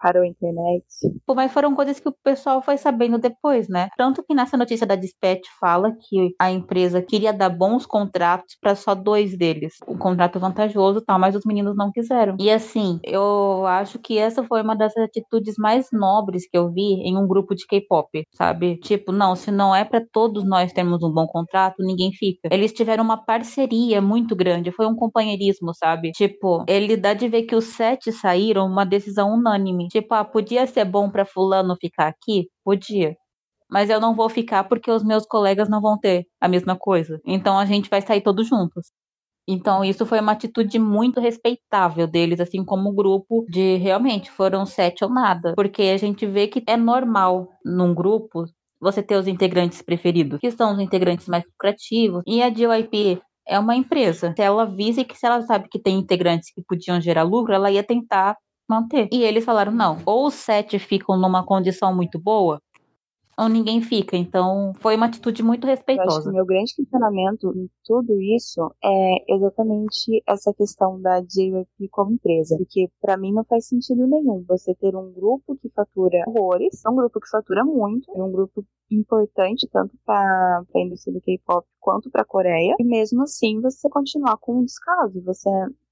parou 0.00 0.22
a 0.22 0.26
internet. 0.26 0.84
Pô, 1.26 1.34
mas 1.34 1.52
foram 1.52 1.74
coisas 1.74 2.00
que 2.00 2.08
o 2.08 2.14
pessoal 2.24 2.62
foi 2.62 2.76
sabendo 2.76 3.18
depois, 3.18 3.68
né? 3.68 3.88
Tanto 3.96 4.22
que 4.22 4.34
nessa 4.34 4.56
notícia 4.56 4.86
da 4.86 4.96
Dispatch 4.96 5.46
fala 5.60 5.92
que 6.08 6.34
a 6.38 6.50
empresa 6.50 7.02
queria 7.02 7.32
dar 7.32 7.48
bons 7.50 7.86
contratos 7.86 8.56
para 8.60 8.74
só 8.74 8.94
dois 8.94 9.36
deles. 9.36 9.74
Um 9.86 9.96
contrato 9.98 10.38
vantajoso 10.40 11.02
tal, 11.02 11.18
mas 11.18 11.34
os 11.36 11.44
meninos 11.44 11.76
não 11.76 11.90
quiseram. 11.92 12.36
E 12.40 12.50
assim, 12.50 12.98
eu 13.04 13.66
acho 13.66 13.98
que 13.98 14.18
essa 14.18 14.42
foi 14.44 14.62
uma 14.62 14.74
das 14.76 14.96
atitudes 14.96 15.54
mais 15.58 15.88
nobres 15.92 16.48
que 16.48 16.56
eu 16.56 16.70
vi 16.72 16.80
em 17.02 17.16
um 17.16 17.26
grupo 17.26 17.54
de 17.54 17.66
K-pop, 17.66 18.08
sabe? 18.34 18.76
Tipo, 18.78 19.12
não, 19.12 19.34
se 19.36 19.50
não 19.50 19.74
é 19.74 19.84
para 19.84 20.02
todos 20.12 20.44
nós 20.44 20.72
termos 20.72 21.02
um 21.02 21.12
bom 21.12 21.26
contrato, 21.26 21.76
ninguém 21.80 22.12
fica. 22.12 22.48
Eles 22.50 22.72
tiveram 22.72 23.04
uma 23.04 23.16
parceria 23.24 24.00
muito 24.00 24.34
grande, 24.34 24.72
foi 24.72 24.86
um 24.86 24.94
companheirismo, 24.96 25.74
sabe? 25.74 26.10
Tipo, 26.12 26.64
ele 26.68 26.96
dá 26.96 27.14
de 27.14 27.28
ver 27.28 27.42
que 27.42 27.54
os 27.54 27.64
sete 27.64 28.12
saíram 28.12 28.66
uma 28.66 28.84
decisão 28.84 29.34
unânime. 29.34 29.88
Tipo, 29.90 30.14
ah, 30.14 30.24
podia 30.24 30.66
ser 30.66 30.84
bom 30.84 31.10
para 31.10 31.24
fulano 31.24 31.76
ficar 31.80 32.08
aqui? 32.08 32.48
Podia. 32.64 33.16
Mas 33.70 33.90
eu 33.90 34.00
não 34.00 34.14
vou 34.14 34.28
ficar 34.28 34.64
porque 34.64 34.90
os 34.90 35.04
meus 35.04 35.26
colegas 35.26 35.68
não 35.68 35.80
vão 35.80 35.98
ter 35.98 36.26
a 36.40 36.48
mesma 36.48 36.76
coisa. 36.76 37.20
Então 37.24 37.58
a 37.58 37.64
gente 37.64 37.90
vai 37.90 38.02
sair 38.02 38.20
todos 38.20 38.48
juntos. 38.48 38.92
Então 39.48 39.84
isso 39.84 40.06
foi 40.06 40.20
uma 40.20 40.32
atitude 40.32 40.78
muito 40.78 41.20
respeitável 41.20 42.06
deles, 42.06 42.40
assim 42.40 42.64
como 42.64 42.92
grupo 42.92 43.44
de 43.48 43.76
realmente 43.76 44.30
foram 44.30 44.64
sete 44.64 45.04
ou 45.04 45.10
nada. 45.10 45.54
Porque 45.56 45.82
a 45.82 45.96
gente 45.96 46.26
vê 46.26 46.46
que 46.46 46.62
é 46.66 46.76
normal 46.76 47.48
num 47.64 47.94
grupo 47.94 48.44
você 48.80 49.02
ter 49.02 49.16
os 49.16 49.26
integrantes 49.26 49.82
preferidos, 49.82 50.38
que 50.40 50.50
são 50.50 50.72
os 50.72 50.80
integrantes 50.80 51.26
mais 51.28 51.44
lucrativos. 51.44 52.22
E 52.26 52.42
a 52.42 52.48
JYP 52.48 53.20
é 53.46 53.58
uma 53.58 53.76
empresa. 53.76 54.32
Se 54.36 54.42
ela 54.42 54.64
visse 54.64 55.04
que 55.04 55.18
se 55.18 55.26
ela 55.26 55.42
sabe 55.42 55.68
que 55.68 55.78
tem 55.78 55.98
integrantes 55.98 56.52
que 56.52 56.62
podiam 56.62 57.00
gerar 57.00 57.24
lucro, 57.24 57.52
ela 57.52 57.70
ia 57.70 57.82
tentar 57.82 58.36
manter. 58.70 59.08
E 59.12 59.22
eles 59.22 59.44
falaram: 59.44 59.72
não, 59.72 59.98
ou 60.06 60.26
os 60.26 60.34
sete 60.34 60.78
ficam 60.78 61.18
numa 61.18 61.44
condição 61.44 61.94
muito 61.94 62.18
boa, 62.18 62.62
ou 63.40 63.48
ninguém 63.48 63.80
fica. 63.80 64.16
Então, 64.16 64.72
foi 64.80 64.96
uma 64.96 65.06
atitude 65.06 65.42
muito 65.42 65.66
respeitosa. 65.66 66.08
Eu 66.08 66.18
acho 66.18 66.22
que 66.24 66.32
meu 66.32 66.44
grande 66.44 66.74
questionamento 66.74 67.52
em 67.56 67.68
tudo 67.84 68.20
isso 68.20 68.70
é 68.84 69.34
exatamente 69.34 70.22
essa 70.26 70.52
questão 70.52 71.00
da 71.00 71.20
JYP 71.20 71.88
como 71.90 72.12
empresa. 72.12 72.56
Porque 72.58 72.88
para 73.00 73.16
mim 73.16 73.32
não 73.32 73.44
faz 73.44 73.66
sentido 73.66 74.06
nenhum 74.06 74.44
você 74.46 74.74
ter 74.74 74.94
um 74.94 75.10
grupo 75.12 75.56
que 75.56 75.70
fatura 75.70 76.22
horrores, 76.28 76.82
um 76.86 76.94
grupo 76.94 77.18
que 77.18 77.30
fatura 77.30 77.64
muito, 77.64 78.12
um 78.14 78.30
grupo 78.30 78.64
importante 78.90 79.68
tanto 79.72 79.96
para 80.04 80.62
a 80.74 80.78
indústria 80.78 81.14
do 81.14 81.20
K-pop 81.20 81.66
quanto 81.78 82.10
para 82.10 82.22
a 82.22 82.26
Coreia, 82.26 82.74
e 82.78 82.84
mesmo 82.84 83.22
assim 83.22 83.60
você 83.60 83.88
continuar 83.88 84.36
com 84.38 84.58
um 84.58 84.64
descaso. 84.64 85.22
Você 85.24 85.48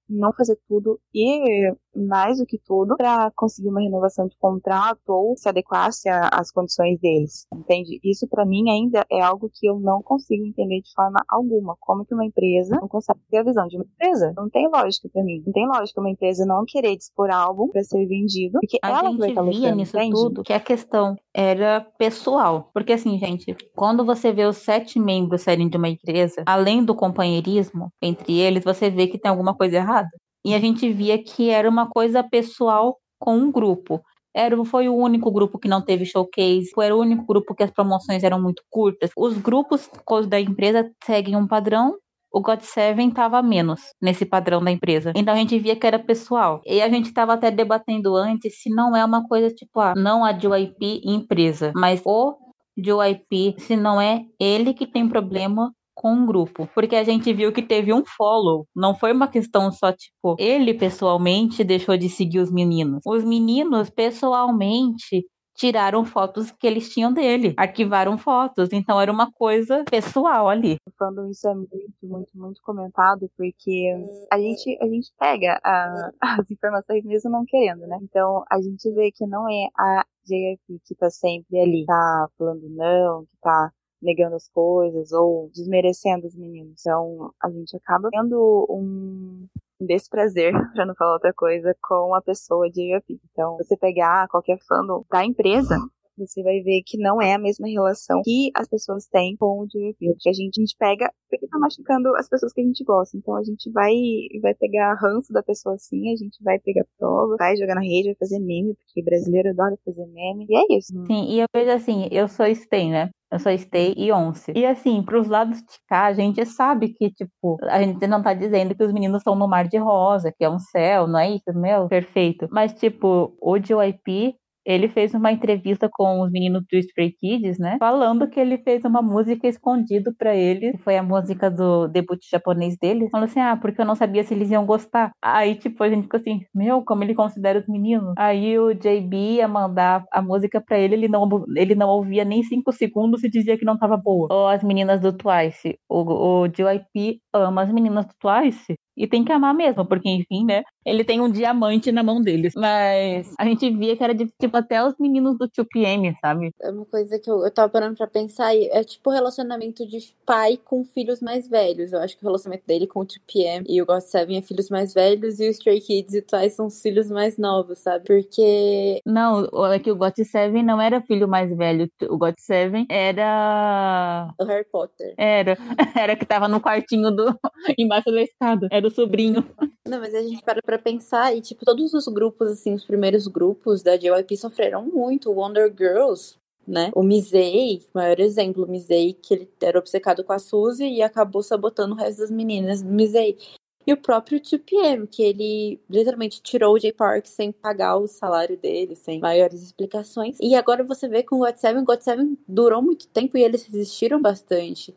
não 0.09 0.33
fazer 0.33 0.59
tudo 0.69 0.99
e 1.15 1.73
mais 1.95 2.39
do 2.39 2.47
que 2.47 2.59
tudo 2.59 2.97
para 2.97 3.31
conseguir 3.35 3.69
uma 3.69 3.81
renovação 3.81 4.27
de 4.27 4.37
contrato 4.39 5.09
ou 5.09 5.37
se 5.37 5.49
adequasse 5.49 6.09
às 6.09 6.51
condições 6.51 6.99
deles, 7.01 7.47
entende? 7.53 8.01
Isso 8.05 8.27
para 8.29 8.47
mim 8.47 8.71
ainda 8.71 9.05
é 9.11 9.21
algo 9.21 9.51
que 9.53 9.67
eu 9.69 9.79
não 9.79 10.03
consigo 10.03 10.45
entender 10.45 10.81
de 10.81 10.93
forma 10.95 11.23
alguma. 11.29 11.77
Como 11.81 12.05
que 12.05 12.15
uma 12.15 12.25
empresa 12.25 12.79
não 12.81 12.89
consegue 12.89 13.21
ter 13.31 13.39
a 13.39 13.43
visão 13.43 13.67
de 13.67 13.77
uma 13.77 13.85
empresa? 13.85 14.33
Não 14.37 14.49
tem 14.49 14.69
lógica 14.69 15.09
para 15.13 15.25
mim. 15.25 15.43
Não 15.45 15.53
tem 15.53 15.67
lógica 15.67 16.01
uma 16.01 16.11
empresa 16.11 16.47
não 16.47 16.65
querer 16.67 16.97
dispor 16.97 17.31
algo 17.31 17.69
para 17.69 17.83
ser 17.83 18.07
vendido, 18.07 18.59
porque 18.61 18.79
a 18.83 18.89
ela 18.89 19.11
gente 19.11 19.19
vai 19.19 19.29
estar 19.31 19.43
via 19.43 19.75
nisso 19.75 19.97
entende? 19.97 20.13
tudo 20.13 20.43
que 20.43 20.53
a 20.53 20.61
questão 20.61 21.17
era 21.41 21.87
pessoal. 21.97 22.69
Porque 22.75 22.93
assim, 22.93 23.17
gente, 23.17 23.55
quando 23.77 24.05
você 24.05 24.33
vê 24.33 24.45
os 24.45 24.57
sete 24.57 24.99
membros 24.99 25.43
saírem 25.43 25.69
de 25.69 25.77
uma 25.77 25.89
empresa, 25.89 26.43
além 26.45 26.85
do 26.85 26.97
companheirismo 26.97 27.93
entre 28.03 28.41
eles, 28.41 28.65
você 28.65 28.91
vê 28.91 29.07
que 29.07 29.17
tem 29.17 29.31
alguma 29.31 29.55
coisa 29.55 29.77
errada. 29.77 30.09
E 30.45 30.53
a 30.53 30.59
gente 30.59 30.93
via 30.93 31.23
que 31.23 31.49
era 31.49 31.71
uma 31.71 31.89
coisa 31.89 32.25
pessoal 32.25 32.99
com 33.21 33.37
um 33.37 33.53
grupo. 33.53 34.03
Era, 34.35 34.63
foi 34.65 34.89
o 34.89 34.97
único 34.97 35.31
grupo 35.31 35.61
que 35.61 35.69
não 35.69 35.81
teve 35.81 36.05
showcase, 36.05 36.73
foi 36.75 36.91
o 36.91 36.99
único 36.99 37.25
grupo 37.25 37.55
que 37.55 37.63
as 37.63 37.71
promoções 37.71 38.25
eram 38.25 38.43
muito 38.43 38.63
curtas. 38.69 39.11
Os 39.17 39.39
grupos 39.39 39.89
da 40.27 40.41
empresa 40.41 40.91
seguem 41.05 41.37
um 41.37 41.47
padrão 41.47 41.95
o 42.33 42.41
God 42.41 42.61
Seven 42.61 43.09
estava 43.09 43.43
menos 43.43 43.81
nesse 44.01 44.25
padrão 44.25 44.63
da 44.63 44.71
empresa. 44.71 45.13
Então 45.17 45.35
a 45.35 45.37
gente 45.37 45.59
via 45.59 45.77
que 45.77 45.87
era 45.87 45.99
pessoal. 45.99 46.61
E 46.67 46.81
a 46.81 46.89
gente 46.89 47.07
estava 47.07 47.35
até 47.35 47.51
debatendo 47.51 48.17
antes 48.17 48.61
se 48.61 48.71
não 48.71 48.95
é 48.95 49.05
uma 49.05 49.27
coisa 49.27 49.49
tipo, 49.49 49.81
ah, 49.81 49.95
não 49.97 50.25
a 50.25 50.33
JYP 50.33 51.03
empresa, 51.05 51.73
mas 51.75 52.03
o 52.05 52.37
JYP, 52.77 53.57
se 53.59 53.77
não 53.77 54.01
é 54.01 54.23
ele 54.39 54.73
que 54.73 54.87
tem 54.87 55.09
problema 55.09 55.73
com 55.99 56.13
um 56.13 56.27
grupo. 56.27 56.69
Porque 56.75 56.95
a 56.95 57.03
gente 57.03 57.33
viu 57.33 57.53
que 57.53 57.61
teve 57.61 57.93
um 57.93 58.05
follow. 58.05 58.67
Não 58.75 58.95
foi 58.95 59.13
uma 59.13 59.27
questão 59.27 59.73
só, 59.73 59.91
tipo, 59.91 60.37
ele 60.39 60.73
pessoalmente 60.75 61.65
deixou 61.65 61.97
de 61.97 62.09
seguir 62.09 62.39
os 62.39 62.53
meninos. 62.53 63.01
Os 63.05 63.25
meninos, 63.25 63.91
pessoalmente, 63.91 65.27
tiraram 65.59 66.05
fotos 66.05 66.53
que 66.53 66.67
eles 66.67 66.89
tinham 66.89 67.13
dele, 67.13 67.53
arquivaram 67.57 68.17
fotos, 68.17 68.73
então 68.73 69.01
era 69.01 69.11
uma 69.11 69.31
coisa 69.33 69.85
pessoal 69.91 70.49
ali. 70.49 70.77
Quando 70.97 71.29
isso 71.29 71.49
é 71.49 71.55
muito, 71.55 71.95
muito, 72.01 72.31
muito 72.39 72.63
comentado, 72.63 73.29
porque 73.37 73.93
a 74.33 74.39
gente, 74.39 74.79
a 74.81 74.87
gente 74.87 75.13
pega 75.19 75.61
a, 75.65 76.11
as 76.41 76.51
informações 76.51 77.05
mesmo 77.05 77.31
não 77.31 77.45
querendo, 77.45 77.87
né? 77.89 77.99
Então 78.03 78.45
a 78.49 78.63
gente 78.63 78.89
vê 78.93 79.11
que 79.11 79.27
não 79.27 79.49
é 79.49 79.69
a 79.77 80.05
JYP 80.25 80.81
que 80.85 80.95
tá 80.95 81.11
sempre 81.11 81.59
ali, 81.59 81.85
tá 81.85 82.29
falando 82.39 82.69
não, 82.71 83.25
que 83.25 83.37
tá 83.43 83.73
negando 84.01 84.37
as 84.37 84.49
coisas 84.49 85.11
ou 85.11 85.51
desmerecendo 85.53 86.27
os 86.29 86.37
meninos. 86.37 86.81
Então 86.81 87.33
a 87.43 87.51
gente 87.51 87.77
acaba 87.77 88.09
tendo 88.13 88.65
um, 88.71 89.49
desprazer, 89.81 90.53
para 90.75 90.87
não 90.87 90.95
falar 90.95 91.15
outra 91.15 91.33
coisa, 91.33 91.75
com 91.83 92.15
a 92.15 92.23
pessoa 92.23 92.71
de 92.71 92.93
IOP. 92.93 93.21
Então, 93.33 93.57
você 93.57 93.77
pegar 93.77 94.29
qualquer 94.29 94.59
fandom 94.67 95.05
da 95.11 95.25
empresa, 95.25 95.77
você 96.19 96.43
vai 96.43 96.61
ver 96.61 96.83
que 96.85 96.99
não 96.99 97.23
é 97.23 97.35
a 97.35 97.39
mesma 97.39 97.69
relação 97.69 98.21
que 98.25 98.51
as 98.55 98.69
pessoas 98.69 99.07
têm 99.07 99.37
com 99.37 99.61
o 99.61 99.67
DVP. 99.67 100.17
Que 100.19 100.29
a 100.29 100.33
gente, 100.33 100.59
a 100.59 100.63
gente 100.63 100.77
pega 100.77 101.13
porque 101.31 101.47
tá 101.47 101.59
machucando 101.59 102.15
as 102.17 102.29
pessoas 102.29 102.53
que 102.53 102.61
a 102.61 102.65
gente 102.65 102.83
gosta. 102.85 103.17
Então 103.17 103.37
a 103.37 103.45
gente 103.45 103.71
vai 103.71 103.95
vai 104.43 104.55
pegar 104.55 104.95
ranço 104.95 105.33
da 105.33 105.43
pessoa 105.43 105.77
assim, 105.77 106.13
a 106.13 106.17
gente 106.17 106.43
vai 106.43 106.59
pegar 106.59 106.85
prova, 106.99 107.37
vai 107.39 107.57
jogar 107.57 107.75
na 107.75 107.83
rede, 107.83 108.09
vai 108.09 108.17
fazer 108.17 108.41
meme, 108.41 108.75
porque 108.75 109.03
brasileiro 109.03 109.51
adora 109.51 109.79
fazer 109.85 110.07
meme. 110.07 110.47
E 110.49 110.57
é 110.57 110.79
isso. 110.79 110.93
Sim, 111.07 111.25
e 111.31 111.41
eu 111.41 111.47
vejo 111.55 111.71
assim, 111.71 112.09
eu 112.11 112.27
sou 112.27 112.53
Stay, 112.55 112.91
né? 112.91 113.11
Eu 113.31 113.39
sou 113.39 113.57
Stay 113.59 113.95
e 113.97 114.11
Once. 114.11 114.51
E 114.55 114.65
assim, 114.65 115.03
pros 115.03 115.29
lados 115.29 115.59
de 115.59 115.79
cá, 115.87 116.07
a 116.07 116.13
gente 116.15 116.45
sabe 116.47 116.89
que, 116.95 117.11
tipo, 117.11 117.59
a 117.65 117.83
gente 117.83 118.07
não 118.07 118.23
tá 118.23 118.33
dizendo 118.33 118.75
que 118.75 118.83
os 118.83 118.93
meninos 118.93 119.19
estão 119.19 119.35
no 119.35 119.47
mar 119.47 119.69
de 119.69 119.77
rosa, 119.77 120.33
que 120.33 120.45
é 120.45 120.49
um 120.51 120.59
céu, 120.59 121.07
não 121.07 121.19
é 121.19 121.31
isso? 121.33 121.53
Meu, 121.55 121.89
perfeito. 121.89 122.49
Mas, 122.51 122.73
tipo, 122.75 123.37
o 123.41 123.59
JYP 123.59 124.35
ele 124.69 124.87
fez 124.87 125.15
uma 125.15 125.33
entrevista 125.33 125.89
com 125.91 126.21
os 126.21 126.31
meninos 126.31 126.63
do 126.71 126.77
Stray 126.79 127.13
Kids, 127.13 127.59
né? 127.59 127.79
Falando 127.81 128.29
que 128.29 128.39
ele 128.39 128.59
fez 128.59 128.85
uma 128.85 129.01
música 129.01 129.49
escondido 129.49 130.15
para 130.15 130.37
ele, 130.37 130.77
foi 130.85 130.99
a 130.99 131.03
música 131.03 131.51
do 131.51 131.89
debut 131.89 132.21
japonês 132.31 132.77
dele. 132.79 133.09
Falando 133.11 133.29
assim, 133.31 133.41
ah, 133.41 133.57
porque 133.57 133.81
eu 133.81 133.87
não 133.87 133.95
sabia 133.95 134.23
se 134.23 134.35
eles 134.35 134.51
iam 134.51 134.67
gostar. 134.67 135.11
Aí, 135.23 135.55
tipo, 135.55 135.83
a 135.83 135.89
gente 135.89 136.03
ficou 136.03 136.21
assim, 136.21 136.41
meu, 136.55 136.83
como 136.83 137.03
ele 137.03 137.15
considera 137.15 137.59
os 137.59 137.67
meninos. 137.67 138.13
Aí 138.19 138.59
o 138.59 138.75
JB 138.75 139.37
ia 139.37 139.49
mandar 139.49 140.05
a 140.13 140.21
música 140.21 140.61
para 140.61 140.79
ele, 140.79 140.95
ele 140.97 141.09
não, 141.09 141.27
ele 141.57 141.75
não 141.75 141.89
ouvia 141.89 142.25
nem 142.25 142.43
cinco 142.43 142.71
segundos 142.71 143.25
e 143.25 143.31
dizia 143.31 143.57
que 143.57 143.65
não 143.65 143.79
tava 143.79 143.97
boa. 143.97 144.29
Ou 144.31 144.49
as 144.49 144.63
meninas 144.63 145.01
do 145.01 145.17
Twice. 145.17 145.79
O, 145.89 146.43
o 146.43 146.49
JYP 146.49 147.21
ama 147.33 147.63
as 147.63 147.73
meninas 147.73 148.05
do 148.05 148.13
Twice. 148.21 148.78
E 148.99 149.07
tem 149.07 149.25
que 149.25 149.31
amar 149.33 149.55
mesmo, 149.55 149.87
porque, 149.87 150.09
enfim, 150.09 150.45
né? 150.45 150.65
Ele 150.85 151.05
tem 151.05 151.21
um 151.21 151.31
diamante 151.31 151.93
na 151.93 152.03
mão 152.03 152.21
deles. 152.21 152.55
Mas 152.57 153.33
a 153.39 153.45
gente 153.45 153.71
via 153.71 153.97
que 153.97 154.03
era 154.03 154.15
de, 154.15 154.27
tipo, 154.41 154.57
até 154.57 154.85
os 154.85 154.95
meninos 154.99 155.39
do 155.39 155.49
2PM, 155.49 156.17
sabe? 156.21 156.51
É 156.61 156.71
uma 156.71 156.85
coisa 156.85 157.19
que 157.19 157.31
eu, 157.31 157.45
eu 157.45 157.51
tava 157.51 157.69
parando 157.69 157.97
pra 157.97 158.09
pensar. 158.09 158.57
É 158.57 158.83
tipo 158.83 159.11
o 159.11 159.13
relacionamento 159.13 159.87
de 159.87 160.13
pai 160.27 160.59
com 160.65 160.85
filhos 160.85 161.21
mais 161.21 161.49
velhos. 161.49 161.93
Eu 161.93 162.01
acho 162.01 162.17
que 162.17 162.25
o 162.25 162.27
relacionamento 162.27 162.67
dele 162.67 162.87
com 162.87 163.01
o 163.01 163.07
2PM 163.07 163.65
e 163.69 163.81
o 163.81 163.87
God 163.87 164.01
Seven 164.01 164.39
é 164.39 164.43
filhos 164.43 164.69
mais 164.69 164.93
velhos 164.93 165.39
e 165.39 165.47
o 165.47 165.51
Stray 165.51 165.81
Kids 165.81 166.15
e 166.15 166.23
Twice 166.23 166.57
são 166.57 166.67
os 166.67 166.83
filhos 166.83 167.09
mais 167.09 167.39
novos, 167.39 167.79
sabe? 167.79 168.05
Porque. 168.05 169.01
Não, 169.07 169.45
é 169.71 169.79
que 169.79 169.93
o 169.93 169.97
God 169.97 170.15
Seven 170.17 170.65
não 170.65 170.81
era 170.81 171.01
filho 171.03 171.29
mais 171.29 171.55
velho. 171.57 171.89
O 172.09 172.19
God 172.19 172.35
Seven 172.39 172.87
era. 172.91 174.35
O 174.41 174.45
Harry 174.45 174.67
Potter. 174.71 175.15
Era. 175.17 175.57
Era 175.95 176.17
que 176.17 176.27
tava 176.27 176.49
no 176.49 176.61
quartinho 176.61 177.11
do. 177.11 177.39
embaixo 177.79 178.11
da 178.11 178.23
escada. 178.23 178.69
Era 178.71 178.88
do 178.89 178.95
sobrinho. 178.95 179.45
Não, 179.87 180.01
mas 180.01 180.15
a 180.15 180.23
gente 180.23 180.43
para 180.43 180.61
pra 180.63 180.79
pensar 180.79 181.35
e, 181.37 181.41
tipo, 181.41 181.65
todos 181.65 181.95
os 181.95 182.07
grupos, 182.09 182.51
assim, 182.51 182.75
os 182.75 182.85
primeiros 182.85 183.27
grupos 183.27 183.83
da 183.83 183.97
JYP 183.97 184.37
sofreram 184.37 184.85
muito. 184.85 185.31
Wonder 185.31 185.73
Girls, 185.77 186.37
né? 186.67 186.91
O 186.95 187.03
Mizei, 187.03 187.83
maior 187.95 188.21
exemplo, 188.21 188.65
o 188.65 188.69
Mizei, 188.69 189.15
que 189.15 189.35
ele 189.35 189.51
era 189.63 189.79
obcecado 189.79 190.23
com 190.23 190.33
a 190.33 190.39
Suzy 190.39 190.85
e 190.85 191.03
acabou 191.03 191.43
sabotando 191.43 191.95
o 191.95 191.97
resto 191.97 192.21
das 192.21 192.31
meninas 192.31 192.83
do 192.83 192.91
Mizei. 192.91 193.39
E 193.87 193.93
o 193.95 193.97
próprio 193.97 194.39
2PM, 194.39 195.09
que 195.11 195.23
ele 195.23 195.81
literalmente 195.89 196.43
tirou 196.43 196.75
o 196.75 196.79
J 196.79 196.93
Park 196.93 197.25
sem 197.25 197.51
pagar 197.51 197.97
o 197.97 198.07
salário 198.07 198.55
dele, 198.55 198.95
sem 198.95 199.19
maiores 199.19 199.63
explicações. 199.63 200.37
E 200.43 200.55
agora 200.55 200.85
você 200.85 201.09
vê 201.09 201.23
com 201.23 201.37
o 201.37 201.39
God7, 201.39 201.83
o 201.83 201.87
God7 201.87 202.37
durou 202.47 202.83
muito 202.83 203.09
tempo 203.09 203.39
e 203.39 203.43
eles 203.43 203.65
resistiram 203.65 204.21
bastante 204.21 204.95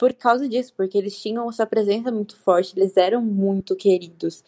por 0.00 0.14
causa 0.14 0.48
disso, 0.48 0.72
porque 0.74 0.96
eles 0.96 1.20
tinham 1.20 1.46
essa 1.50 1.66
presença 1.66 2.10
muito 2.10 2.34
forte, 2.34 2.72
eles 2.74 2.96
eram 2.96 3.20
muito 3.20 3.76
queridos. 3.76 4.42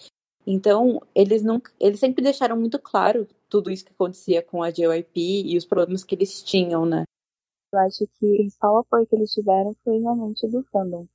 Então, 0.47 0.99
eles 1.15 1.43
não, 1.43 1.61
eles 1.79 2.01
sempre 2.01 2.25
deixaram 2.25 2.57
muito 2.57 2.79
claro 2.79 3.29
tudo 3.51 3.71
isso 3.71 3.85
que 3.85 3.93
acontecia 3.93 4.43
com 4.43 4.63
a 4.63 4.71
JYP 4.71 5.43
e 5.45 5.59
os 5.59 5.67
problemas 5.67 6.05
que 6.05 6.15
eles 6.15 6.43
tinham, 6.43 6.87
né? 6.87 7.05
Eu 7.71 7.81
acho 7.81 8.07
que 8.19 8.25
o 8.25 8.37
principal 8.39 8.79
apoio 8.79 9.07
que 9.07 9.15
eles 9.15 9.31
tiveram 9.31 9.77
foi 9.85 9.99
realmente 9.99 10.49
do 10.49 10.63
fandom. 10.73 11.07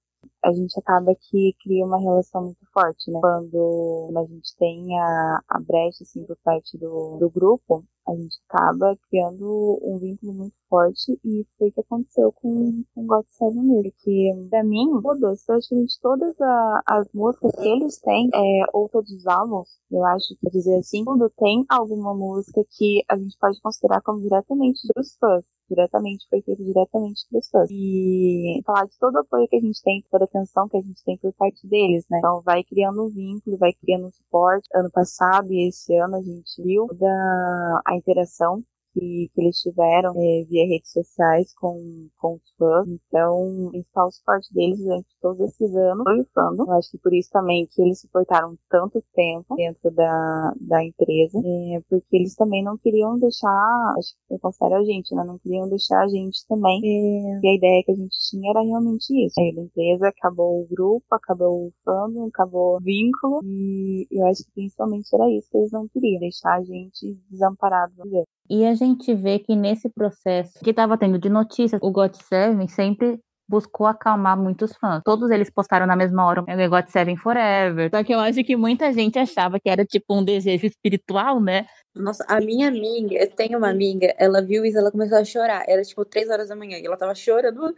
A 0.48 0.54
gente 0.54 0.80
acaba 0.80 1.14
que 1.14 1.54
cria 1.62 1.86
uma 1.86 2.00
relação 2.00 2.42
muito 2.42 2.66
forte, 2.74 3.12
né? 3.12 3.20
Quando 3.20 4.14
a 4.16 4.24
gente 4.24 4.56
tem 4.56 4.98
a, 4.98 5.42
a 5.46 5.60
brecha, 5.60 6.04
assim, 6.04 6.24
por 6.24 6.38
parte 6.38 6.78
do, 6.78 7.18
do 7.18 7.30
grupo, 7.30 7.84
a 8.08 8.16
gente 8.16 8.38
acaba 8.48 8.98
criando 9.10 9.78
um 9.84 9.98
vínculo 10.00 10.34
muito 10.34 10.56
forte 10.70 11.20
e 11.26 11.46
foi 11.58 11.68
o 11.68 11.72
que 11.74 11.82
aconteceu 11.82 12.32
com, 12.32 12.82
com 12.96 13.06
God 13.06 13.26
Seven 13.28 13.62
mesmo. 13.62 13.92
Que 14.02 14.48
pra 14.50 14.64
mim, 14.64 14.88
todas, 15.02 15.46
praticamente 15.46 16.00
todas 16.02 16.40
a, 16.40 16.82
as 16.88 17.12
músicas 17.12 17.52
que 17.54 17.68
eles 17.68 18.00
têm, 18.00 18.30
é, 18.34 18.64
ou 18.72 18.88
todos 18.88 19.12
os 19.12 19.28
álbuns, 19.28 19.68
eu 19.92 20.02
acho 20.06 20.34
que 20.40 20.50
dizer 20.50 20.78
assim, 20.78 21.04
tudo 21.04 21.30
tem 21.32 21.66
alguma 21.68 22.16
música 22.16 22.64
que 22.70 23.04
a 23.10 23.18
gente 23.18 23.38
pode 23.38 23.60
considerar 23.60 24.02
como 24.02 24.22
diretamente 24.22 24.80
dos 24.96 25.18
fãs. 25.18 25.57
Diretamente, 25.70 26.28
foi 26.30 26.42
feito 26.42 26.64
diretamente 26.64 27.26
dos 27.32 27.50
fãs. 27.50 27.70
E 27.72 28.62
falar 28.66 28.86
de 28.86 28.98
todo 29.00 29.16
o 29.16 29.20
apoio 29.20 29.48
que 29.48 29.58
a 29.58 29.60
gente 29.60 29.82
tem, 29.84 30.04
toda 30.10 30.24
a 30.24 30.26
atenção 30.26 30.68
que 30.70 30.78
a 30.78 30.82
gente 30.82 31.04
tem 31.04 31.18
por 31.18 31.34
parte 31.34 31.68
deles, 31.68 32.06
né? 32.10 32.20
Então 32.20 32.42
vai 32.42 32.64
criando 32.64 33.06
um 33.06 33.10
vínculo, 33.10 33.58
vai 33.58 33.74
criando 33.74 34.08
um 34.08 34.12
suporte. 34.12 34.68
Ano 34.74 34.90
passado 34.92 35.52
e 35.52 35.68
esse 35.68 35.96
ano 35.98 36.16
a 36.16 36.22
gente 36.22 36.62
viu 36.64 36.88
toda 36.88 37.82
a 37.86 37.96
interação 37.96 38.64
que, 38.98 39.30
que 39.34 39.42
eles 39.42 39.62
tiveram 39.62 40.14
é, 40.18 40.44
via 40.50 40.68
redes 40.68 40.92
sociais 40.92 41.54
com, 41.54 42.08
com 42.18 42.36
os 42.36 42.42
fãs. 42.58 42.88
Então, 42.88 43.68
o 43.68 43.70
principal 43.72 44.12
suporte 44.12 44.54
deles 44.54 44.80
durante 44.80 45.08
todos 45.22 45.40
esses 45.50 45.76
anos 45.76 46.04
foi 46.04 46.20
o 46.22 46.28
fandom. 46.34 46.64
Eu 46.66 46.72
acho 46.74 46.92
que 46.92 46.98
por 46.98 47.14
isso 47.14 47.30
também 47.32 47.68
que 47.68 47.82
eles 47.82 48.02
suportaram 48.02 48.58
tanto 48.70 49.04
tempo 49.14 49.56
dentro 49.56 49.92
da, 49.92 50.54
da 50.60 50.84
empresa, 50.84 51.40
é, 51.40 51.80
porque 51.90 52.18
eles 52.18 52.36
também 52.36 52.64
não 52.64 52.78
queriam 52.78 53.20
deixar, 53.20 53.94
acho 53.98 54.14
que 54.28 54.34
eu 54.34 54.40
considero 54.40 54.76
a 54.76 54.84
gente, 54.84 55.14
né? 55.14 55.24
Não 55.24 55.38
queriam 55.38 55.70
deixar 55.70 56.04
a 56.04 56.08
gente 56.08 56.46
também. 56.48 56.82
É, 56.84 57.40
e 57.44 57.48
a 57.48 57.56
ideia 57.56 57.84
que 57.84 57.92
a 57.92 57.96
gente 57.96 58.18
tinha 58.30 58.50
era 58.50 58.62
realmente 58.62 59.14
isso. 59.26 59.40
Aí 59.40 59.54
da 59.54 59.62
empresa 59.62 60.08
acabou 60.08 60.62
o 60.62 60.68
grupo, 60.68 61.06
acabou 61.12 61.68
o 61.68 61.74
fandom, 61.86 62.28
acabou 62.28 62.78
o 62.78 62.80
vínculo, 62.80 63.42
e 63.44 64.08
eu 64.12 64.26
acho 64.28 64.44
que 64.46 64.52
principalmente 64.54 65.14
era 65.14 65.30
isso 65.30 65.50
que 65.52 65.58
eles 65.58 65.72
não 65.72 65.88
queriam, 65.88 66.20
deixar 66.20 66.56
a 66.56 66.64
gente 66.64 67.18
desamparado, 67.30 67.94
vamos 67.96 68.12
dizer. 68.12 68.26
E 68.50 68.66
a 68.66 68.74
gente 68.74 68.87
vê 69.16 69.40
que 69.40 69.56
nesse 69.56 69.90
processo 69.90 70.60
que 70.64 70.70
estava 70.70 70.98
tendo 70.98 71.18
de 71.18 71.30
notícias, 71.30 71.80
o 71.84 71.92
God 71.92 72.14
Seven 72.14 72.68
sempre 72.68 73.20
buscou 73.48 73.88
acalmar 73.88 74.38
muitos 74.38 74.76
fãs. 74.76 75.02
Todos 75.04 75.32
eles 75.32 75.50
postaram 75.50 75.86
na 75.86 75.96
mesma 75.96 76.26
hora 76.26 76.42
o 76.42 76.70
God 76.70 76.88
Seven 76.88 77.16
Forever. 77.16 77.90
Só 77.94 78.04
que 78.04 78.14
eu 78.14 78.20
acho 78.20 78.44
que 78.44 78.56
muita 78.56 78.92
gente 78.92 79.18
achava 79.18 79.60
que 79.60 79.70
era 79.70 79.86
tipo 79.86 80.14
um 80.16 80.24
desejo 80.24 80.66
espiritual, 80.66 81.40
né? 81.40 81.66
Nossa, 81.96 82.26
a 82.28 82.40
minha 82.42 82.68
amiga, 82.68 83.16
eu 83.16 83.30
tenho 83.32 83.58
uma 83.58 83.70
amiga, 83.70 84.14
ela 84.18 84.42
viu 84.42 84.66
isso, 84.66 84.78
ela 84.78 84.92
começou 84.92 85.18
a 85.18 85.24
chorar. 85.24 85.64
Era 85.68 85.82
tipo 85.82 86.04
três 86.04 86.30
horas 86.30 86.50
da 86.50 86.56
manhã 86.56 86.78
e 86.78 86.86
ela 86.86 86.98
tava 86.98 87.16
chorando 87.16 87.74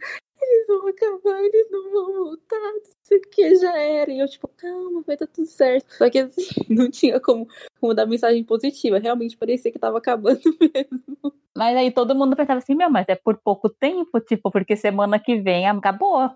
vão 0.78 0.88
acabar, 0.88 1.42
eles 1.42 1.70
não 1.70 1.90
vão 1.90 2.12
voltar, 2.24 2.72
isso 3.02 3.20
que 3.30 3.56
já 3.56 3.76
era. 3.76 4.10
E 4.12 4.20
eu, 4.20 4.28
tipo, 4.28 4.48
calma, 4.48 5.02
vai 5.06 5.16
dar 5.16 5.26
tudo 5.26 5.46
certo. 5.46 5.92
Só 5.94 6.08
que 6.08 6.18
assim, 6.18 6.42
não 6.68 6.90
tinha 6.90 7.18
como, 7.20 7.48
como 7.80 7.94
dar 7.94 8.06
mensagem 8.06 8.44
positiva. 8.44 8.98
Realmente 8.98 9.36
parecia 9.36 9.72
que 9.72 9.78
tava 9.78 9.98
acabando 9.98 10.40
mesmo. 10.60 11.32
Mas 11.56 11.76
aí 11.76 11.90
todo 11.90 12.14
mundo 12.14 12.36
pensava 12.36 12.58
assim, 12.58 12.74
meu, 12.74 12.90
mas 12.90 13.06
é 13.08 13.16
por 13.16 13.36
pouco 13.38 13.68
tempo, 13.68 14.20
tipo, 14.20 14.50
porque 14.50 14.76
semana 14.76 15.18
que 15.18 15.40
vem 15.40 15.68
acabou. 15.68 16.30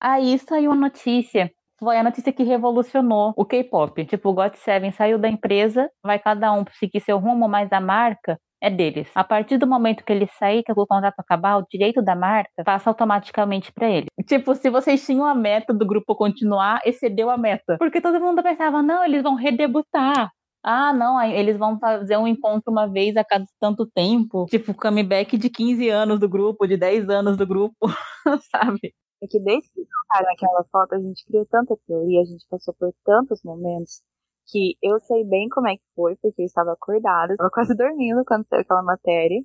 Aí 0.00 0.38
saiu 0.38 0.72
a 0.72 0.76
notícia. 0.76 1.50
Foi 1.78 1.96
a 1.96 2.04
notícia 2.04 2.32
que 2.32 2.42
revolucionou 2.42 3.32
o 3.36 3.44
K-pop. 3.44 4.04
Tipo, 4.04 4.30
o 4.30 4.34
GOT7 4.34 4.92
saiu 4.92 5.18
da 5.18 5.28
empresa, 5.28 5.90
vai 6.04 6.18
cada 6.18 6.52
um 6.52 6.62
seguir 6.78 7.00
seu 7.00 7.18
rumo, 7.18 7.48
mas 7.48 7.72
a 7.72 7.80
marca 7.80 8.38
é 8.60 8.70
deles. 8.70 9.08
A 9.14 9.24
partir 9.24 9.58
do 9.58 9.66
momento 9.66 10.04
que 10.04 10.12
ele 10.12 10.26
sair, 10.38 10.62
que 10.62 10.72
o 10.72 10.86
contrato 10.86 11.18
acabar, 11.18 11.56
o 11.56 11.66
direito 11.68 12.02
da 12.02 12.14
marca 12.14 12.62
passa 12.64 12.90
automaticamente 12.90 13.72
para 13.72 13.88
ele. 13.88 14.06
Tipo, 14.26 14.54
se 14.54 14.68
vocês 14.70 15.04
tinham 15.04 15.24
a 15.24 15.34
meta 15.34 15.72
do 15.72 15.86
grupo 15.86 16.14
continuar, 16.14 16.80
excedeu 16.84 17.30
a 17.30 17.38
meta. 17.38 17.76
Porque 17.78 18.00
todo 18.00 18.20
mundo 18.20 18.42
pensava, 18.42 18.82
não, 18.82 19.04
eles 19.04 19.22
vão 19.22 19.34
redebutar. 19.34 20.30
Ah, 20.62 20.92
não, 20.92 21.20
eles 21.22 21.56
vão 21.56 21.78
fazer 21.78 22.18
um 22.18 22.26
encontro 22.26 22.70
uma 22.70 22.86
vez 22.86 23.16
a 23.16 23.24
cada 23.24 23.46
tanto 23.58 23.86
tempo. 23.86 24.44
Tipo, 24.46 24.74
comeback 24.74 25.38
de 25.38 25.48
15 25.48 25.88
anos 25.88 26.20
do 26.20 26.28
grupo, 26.28 26.66
de 26.66 26.76
10 26.76 27.08
anos 27.08 27.36
do 27.36 27.46
grupo, 27.46 27.74
sabe? 28.52 28.94
É 29.22 29.26
que 29.26 29.40
desde 29.40 29.68
que 29.70 29.82
colocaram 29.84 30.32
aquela 30.32 30.64
foto, 30.70 30.94
a 30.94 31.00
gente 31.00 31.24
criou 31.26 31.46
tanta 31.46 31.74
teoria, 31.86 32.20
a 32.20 32.24
gente 32.24 32.44
passou 32.48 32.74
por 32.78 32.92
tantos 33.04 33.40
momentos 33.42 34.02
que 34.46 34.76
eu 34.82 34.98
sei 35.00 35.24
bem 35.24 35.48
como 35.48 35.68
é 35.68 35.76
que 35.76 35.82
foi, 35.94 36.16
porque 36.16 36.42
eu 36.42 36.46
estava 36.46 36.72
acordada, 36.72 37.32
estava 37.34 37.50
quase 37.50 37.74
dormindo 37.76 38.24
quando 38.24 38.46
saiu 38.48 38.62
aquela 38.62 38.82
matéria. 38.82 39.42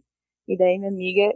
E 0.48 0.58
daí 0.58 0.78
minha 0.78 0.92
amiga, 0.92 1.28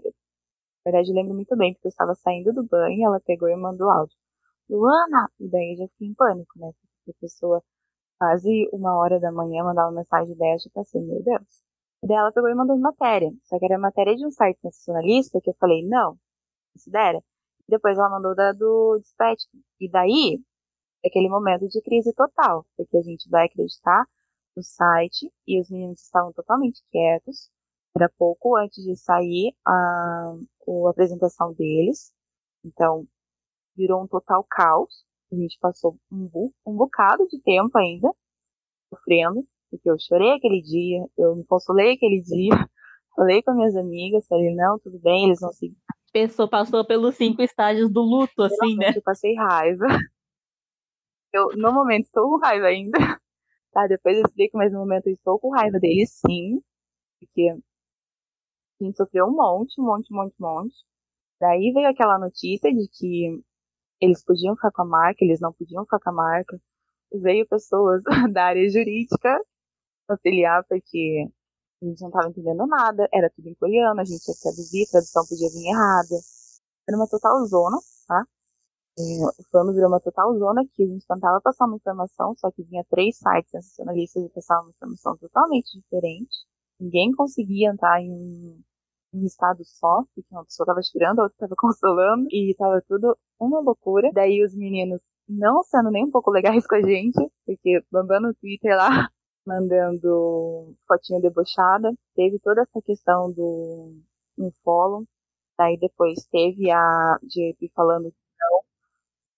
na 0.85 0.91
verdade 0.91 1.11
eu 1.11 1.15
lembro 1.15 1.33
muito 1.35 1.55
bem, 1.57 1.73
porque 1.73 1.87
eu 1.87 1.89
estava 1.89 2.15
saindo 2.15 2.53
do 2.53 2.63
banho, 2.63 3.05
ela 3.07 3.19
pegou 3.21 3.49
e 3.49 3.55
mandou 3.55 3.89
áudio. 3.89 4.15
Luana! 4.69 5.29
E 5.39 5.49
daí 5.49 5.73
eu 5.73 5.77
já 5.77 5.87
fiquei 5.89 6.07
em 6.09 6.13
pânico, 6.15 6.59
né? 6.59 6.71
Porque 7.05 7.11
a 7.11 7.21
pessoa 7.21 7.63
quase 8.19 8.69
uma 8.73 8.97
hora 8.97 9.19
da 9.19 9.31
manhã 9.31 9.63
mandava 9.63 9.91
mensagem 9.91 10.35
dessa, 10.35 10.67
eu 10.67 10.71
pensei, 10.73 11.01
meu 11.01 11.23
Deus. 11.23 11.63
E 12.03 12.07
daí 12.07 12.17
ela 12.17 12.31
pegou 12.31 12.49
e 12.49 12.55
mandou 12.55 12.77
matéria. 12.77 13.31
Só 13.43 13.59
que 13.59 13.65
era 13.65 13.77
matéria 13.79 14.15
de 14.15 14.25
um 14.25 14.31
site 14.31 14.59
nacionalista 14.63 15.39
que 15.41 15.49
eu 15.49 15.55
falei, 15.59 15.85
não, 15.87 16.17
considera. 16.73 17.21
Depois 17.67 17.97
ela 17.97 18.09
mandou 18.09 18.35
da 18.35 18.51
do 18.53 18.99
Dispatch. 18.99 19.45
E 19.79 19.89
daí, 19.89 20.41
aquele 21.05 21.29
momento 21.29 21.67
de 21.67 21.81
crise 21.81 22.13
total, 22.13 22.65
porque 22.75 22.97
a 22.97 23.01
gente 23.01 23.29
vai 23.29 23.45
acreditar 23.45 24.05
no 24.55 24.63
site 24.63 25.31
e 25.47 25.59
os 25.59 25.69
meninos 25.69 26.01
estavam 26.01 26.33
totalmente 26.33 26.81
quietos. 26.91 27.49
Era 27.95 28.09
pouco 28.17 28.55
antes 28.55 28.83
de 28.83 28.95
sair 28.95 29.53
a, 29.65 29.71
a 29.73 30.89
apresentação 30.89 31.53
deles, 31.53 32.13
então 32.63 33.07
virou 33.75 34.03
um 34.03 34.07
total 34.07 34.45
caos. 34.49 35.05
A 35.31 35.35
gente 35.35 35.57
passou 35.59 35.97
um, 36.11 36.27
bu, 36.27 36.53
um 36.65 36.75
bocado 36.75 37.27
de 37.27 37.39
tempo 37.41 37.77
ainda 37.77 38.11
sofrendo, 38.89 39.41
porque 39.69 39.89
eu 39.89 39.97
chorei 39.99 40.31
aquele 40.31 40.61
dia, 40.61 41.05
eu 41.17 41.35
me 41.35 41.45
consolei 41.45 41.93
aquele 41.93 42.21
dia, 42.21 42.49
falei 43.15 43.41
com 43.43 43.53
minhas 43.53 43.75
amigas, 43.75 44.27
falei, 44.27 44.53
não, 44.53 44.79
tudo 44.79 44.99
bem, 44.99 45.25
eles 45.25 45.39
vão 45.39 45.51
seguir. 45.51 45.77
Pessoa 46.11 46.49
passou 46.49 46.83
pelos 46.83 47.15
cinco 47.15 47.41
estágios 47.43 47.91
do 47.91 48.01
luto, 48.01 48.41
assim, 48.41 48.75
né? 48.75 48.93
Eu 48.95 49.01
passei 49.03 49.35
raiva. 49.35 49.85
Eu, 51.33 51.49
no 51.55 51.73
momento, 51.73 52.05
estou 52.05 52.29
com 52.29 52.37
raiva 52.39 52.67
ainda. 52.67 52.97
Tá, 53.71 53.85
depois 53.85 54.17
eu 54.17 54.23
explico, 54.25 54.57
mas 54.57 54.73
no 54.73 54.79
momento 54.79 55.07
eu 55.07 55.13
estou 55.13 55.39
com 55.39 55.51
raiva 55.51 55.79
dele, 55.79 56.03
sim. 56.07 56.59
Porque 57.19 57.51
a 58.81 58.83
gente 58.83 58.97
sofreu 58.97 59.27
um 59.27 59.31
monte, 59.31 59.79
um 59.79 59.85
monte, 59.85 60.11
um 60.11 60.17
monte, 60.17 60.35
um 60.39 60.43
monte. 60.47 60.75
Daí 61.39 61.71
veio 61.73 61.89
aquela 61.89 62.17
notícia 62.19 62.73
de 62.73 62.87
que 62.89 63.41
eles 64.01 64.23
podiam 64.23 64.55
ficar 64.55 64.71
com 64.71 64.81
a 64.83 64.85
marca, 64.85 65.23
eles 65.23 65.39
não 65.39 65.53
podiam 65.53 65.83
ficar 65.83 65.99
com 65.99 66.09
a 66.09 66.13
marca. 66.13 66.59
Veio 67.13 67.47
pessoas 67.47 68.01
da 68.33 68.45
área 68.45 68.69
jurídica 68.69 69.39
auxiliar, 70.09 70.63
porque 70.67 71.27
a 71.81 71.85
gente 71.85 72.01
não 72.01 72.09
estava 72.09 72.29
entendendo 72.29 72.67
nada, 72.67 73.07
era 73.13 73.29
tudo 73.29 73.49
em 73.49 73.55
coreano, 73.55 74.01
a 74.01 74.05
gente 74.05 74.27
ia 74.27 74.35
traduzir, 74.41 74.85
a 74.87 74.91
tradução 74.91 75.25
podia 75.27 75.49
vir 75.49 75.67
errada. 75.69 76.15
Era 76.87 76.97
uma 76.97 77.07
total 77.07 77.45
zona, 77.45 77.77
tá? 78.07 78.25
É, 78.99 79.41
o 79.41 79.43
plano 79.49 79.73
virou 79.73 79.87
uma 79.87 79.99
total 80.01 80.37
zona 80.37 80.65
que 80.73 80.83
a 80.83 80.85
gente 80.85 81.07
tentava 81.07 81.39
passar 81.39 81.65
uma 81.65 81.77
informação, 81.77 82.35
só 82.37 82.51
que 82.51 82.63
vinha 82.63 82.83
três 82.89 83.17
sites 83.17 83.49
sensacionalistas 83.49 84.25
e 84.25 84.29
passavam 84.29 84.65
uma 84.65 84.71
informação 84.71 85.15
totalmente 85.17 85.79
diferente. 85.79 86.45
Ninguém 86.77 87.13
conseguia 87.13 87.69
entrar 87.69 88.01
em 88.01 88.11
um, 88.11 88.61
um 89.13 89.25
estado 89.25 89.63
só, 89.63 90.03
porque 90.13 90.27
uma 90.31 90.43
pessoa 90.43 90.65
estava 90.65 90.81
chorando, 90.83 91.19
a 91.19 91.23
outra 91.23 91.35
estava 91.35 91.55
consolando, 91.57 92.27
e 92.29 92.51
estava 92.51 92.81
tudo 92.87 93.17
uma 93.39 93.61
loucura. 93.61 94.11
Daí 94.13 94.43
os 94.43 94.53
meninos 94.53 95.01
não 95.27 95.63
sendo 95.63 95.91
nem 95.91 96.05
um 96.05 96.11
pouco 96.11 96.31
legais 96.31 96.67
com 96.67 96.75
a 96.75 96.81
gente, 96.81 97.19
porque 97.45 97.81
mandando 97.91 98.27
no 98.27 98.33
Twitter 98.35 98.75
lá, 98.75 99.09
mandando 99.47 100.75
fotinha 100.87 101.21
debochada, 101.21 101.93
teve 102.15 102.37
toda 102.39 102.61
essa 102.61 102.81
questão 102.81 103.31
do 103.31 103.95
um 104.37 104.51
follow, 104.63 105.05
daí 105.57 105.77
depois 105.77 106.25
teve 106.31 106.71
a 106.71 107.17
JP 107.23 107.71
falando 107.75 108.13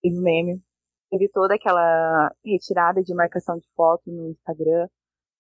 teve 0.02 0.20
meme, 0.20 0.62
teve 1.10 1.30
toda 1.30 1.56
aquela 1.56 2.32
retirada 2.46 3.04
de 3.04 3.14
marcação 3.14 3.58
de 3.58 3.68
foto 3.76 4.04
no 4.08 4.30
Instagram. 4.30 4.88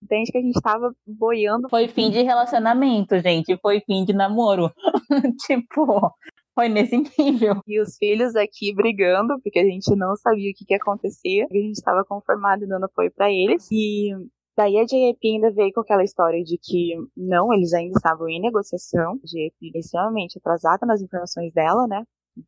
Entende 0.04 0.32
que 0.32 0.38
a 0.38 0.41
gente 0.41 0.62
tava 0.62 0.91
boiando. 1.06 1.69
Foi 1.69 1.88
fim 1.88 2.10
de 2.10 2.21
relacionamento, 2.24 3.19
gente. 3.19 3.56
Foi 3.58 3.82
fim 3.82 4.04
de 4.04 4.13
namoro. 4.13 4.71
tipo, 5.45 6.12
foi 6.56 6.69
nesse 6.69 6.97
nível. 6.97 7.62
E 7.67 7.80
os 7.80 7.97
filhos 7.97 8.36
aqui 8.36 8.74
brigando, 8.74 9.39
porque 9.41 9.60
a 9.60 9.63
gente 9.63 9.95
não 9.95 10.15
sabia 10.15 10.50
o 10.52 10.54
que, 10.56 10.65
que 10.65 10.74
ia 10.74 10.78
acontecer. 10.78 11.45
A 11.50 11.54
gente 11.54 11.78
estava 11.78 12.04
conformado 12.04 12.63
e 12.63 12.67
dando 12.67 12.86
apoio 12.86 13.12
para 13.15 13.32
eles. 13.32 13.67
E 13.71 14.10
daí 14.58 14.78
a 14.78 14.86
JP 14.86 15.19
ainda 15.24 15.52
veio 15.52 15.71
com 15.71 15.82
aquela 15.82 16.04
história 16.04 16.43
de 16.43 16.58
que 16.58 16.95
não, 17.15 17.54
eles 17.54 17.71
ainda 17.71 17.95
estavam 17.95 18.28
em 18.28 18.41
negociação. 18.41 19.13
A 19.13 19.28
JP 19.28 19.71
é 19.76 19.80
extremamente 19.80 20.39
atrasada 20.39 20.84
nas 20.86 21.02
informações 21.02 21.54
dela, 21.54 21.86
né? 21.88 22.04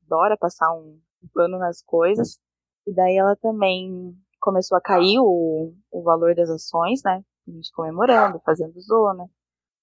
Adora 0.05 0.35
passar 0.37 0.73
um 0.73 0.99
pano 1.33 1.57
nas 1.57 1.81
coisas. 1.81 2.37
E 2.87 2.93
daí 2.93 3.17
ela 3.17 3.35
também 3.35 4.13
começou 4.39 4.77
a 4.77 4.81
cair 4.81 5.19
o, 5.19 5.73
o 5.91 6.03
valor 6.03 6.35
das 6.35 6.49
ações, 6.49 7.01
né? 7.03 7.23
A 7.47 7.51
gente 7.51 7.71
comemorando, 7.73 8.41
fazendo 8.45 8.79
zona, 8.81 9.25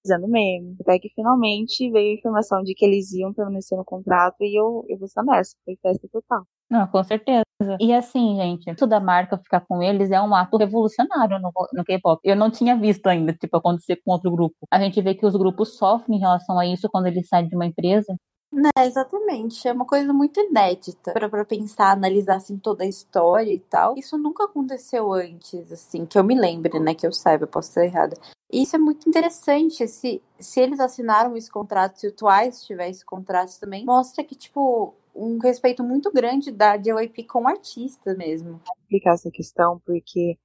fazendo 0.05 0.27
meme. 0.27 0.75
Até 0.81 0.99
que 0.99 1.09
finalmente 1.09 1.89
veio 1.91 2.11
a 2.11 2.17
informação 2.17 2.61
de 2.61 2.73
que 2.73 2.85
eles 2.85 3.11
iam 3.13 3.33
permanecer 3.33 3.77
no 3.77 3.85
contrato 3.85 4.37
e 4.41 4.55
eu, 4.55 4.85
eu 4.87 4.97
vou 4.97 5.07
ser 5.07 5.21
honesta, 5.21 5.57
foi 5.65 5.77
festa 5.81 6.07
total. 6.11 6.45
Não, 6.69 6.87
com 6.87 7.03
certeza. 7.03 7.43
E 7.79 7.93
assim, 7.93 8.37
gente, 8.37 8.71
isso 8.71 8.87
da 8.87 8.99
marca 8.99 9.37
ficar 9.37 9.61
com 9.61 9.83
eles 9.83 10.09
é 10.09 10.21
um 10.21 10.33
ato 10.33 10.57
revolucionário 10.57 11.37
no, 11.39 11.51
no 11.73 11.83
K-pop. 11.83 12.19
Eu 12.23 12.35
não 12.35 12.49
tinha 12.49 12.77
visto 12.77 13.05
ainda, 13.07 13.33
tipo, 13.33 13.57
acontecer 13.57 13.97
com 14.03 14.11
outro 14.11 14.31
grupo. 14.31 14.55
A 14.71 14.79
gente 14.79 15.01
vê 15.01 15.13
que 15.13 15.25
os 15.25 15.35
grupos 15.35 15.77
sofrem 15.77 16.17
em 16.17 16.21
relação 16.21 16.57
a 16.57 16.65
isso 16.65 16.87
quando 16.89 17.07
eles 17.07 17.27
saem 17.27 17.47
de 17.47 17.55
uma 17.55 17.65
empresa. 17.65 18.15
Né, 18.53 18.69
exatamente. 18.85 19.65
É 19.65 19.71
uma 19.71 19.85
coisa 19.85 20.11
muito 20.11 20.39
inédita 20.39 21.13
para 21.13 21.45
pensar, 21.45 21.91
analisar 21.91 22.35
assim 22.35 22.57
toda 22.57 22.83
a 22.83 22.87
história 22.87 23.51
e 23.53 23.59
tal. 23.59 23.95
Isso 23.97 24.17
nunca 24.17 24.43
aconteceu 24.43 25.13
antes, 25.13 25.71
assim, 25.71 26.05
que 26.05 26.17
eu 26.17 26.23
me 26.23 26.35
lembre, 26.35 26.77
né? 26.79 26.93
Que 26.93 27.07
eu 27.07 27.13
saiba, 27.13 27.47
posso 27.47 27.69
estar 27.69 27.85
errada. 27.85 28.17
E 28.51 28.63
isso 28.63 28.75
é 28.75 28.79
muito 28.79 29.07
interessante. 29.07 29.87
Se, 29.87 30.21
se 30.37 30.59
eles 30.59 30.81
assinaram 30.81 31.37
esse 31.37 31.49
contrato, 31.49 31.97
se 31.97 32.07
o 32.07 32.11
Twice 32.11 32.65
tiver 32.65 32.89
esse 32.89 33.05
contrato 33.05 33.57
também, 33.57 33.85
mostra 33.85 34.21
que, 34.21 34.35
tipo, 34.35 34.93
um 35.15 35.37
respeito 35.37 35.81
muito 35.81 36.11
grande 36.11 36.51
da 36.51 36.75
JYP 36.75 37.23
com 37.23 37.43
o 37.43 37.47
artista 37.47 38.13
mesmo. 38.15 38.51
Vou 38.51 38.75
explicar 38.81 39.13
essa 39.13 39.31
questão, 39.31 39.81
porque 39.85 40.37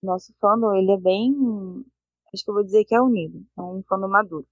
nosso 0.00 0.32
fandom, 0.40 0.72
ele 0.74 0.92
é 0.92 0.96
bem. 0.96 1.34
Acho 2.32 2.44
que 2.44 2.50
eu 2.50 2.54
vou 2.54 2.64
dizer 2.64 2.84
que 2.84 2.94
é 2.94 3.00
unido. 3.00 3.44
É 3.56 3.62
um 3.62 3.82
fandom 3.88 4.08
maduro. 4.08 4.46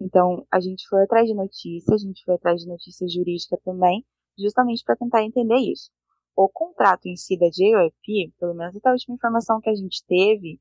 Então, 0.00 0.46
a 0.50 0.60
gente 0.60 0.86
foi 0.88 1.02
atrás 1.04 1.26
de 1.26 1.34
notícias, 1.34 2.02
a 2.02 2.06
gente 2.06 2.24
foi 2.24 2.34
atrás 2.34 2.60
de 2.60 2.68
notícia 2.68 3.06
jurídica 3.08 3.58
também, 3.64 4.04
justamente 4.38 4.82
para 4.84 4.96
tentar 4.96 5.22
entender 5.22 5.56
isso. 5.56 5.90
O 6.36 6.48
contrato 6.48 7.06
em 7.06 7.16
si 7.16 7.38
da 7.38 7.46
JYP, 7.46 8.34
pelo 8.38 8.54
menos 8.54 8.76
até 8.76 8.88
a 8.88 8.92
última 8.92 9.14
informação 9.14 9.60
que 9.60 9.70
a 9.70 9.74
gente 9.74 10.04
teve, 10.06 10.60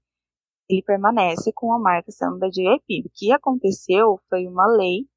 ele 0.69 0.83
permanece 0.83 1.51
com 1.53 1.73
a 1.73 1.79
marca 1.79 2.11
sendo 2.11 2.37
da 2.37 2.47
JYP. 2.47 3.07
O 3.07 3.11
que 3.13 3.31
aconteceu 3.31 4.19
foi 4.29 4.47
uma 4.47 4.67
lei, 4.67 5.07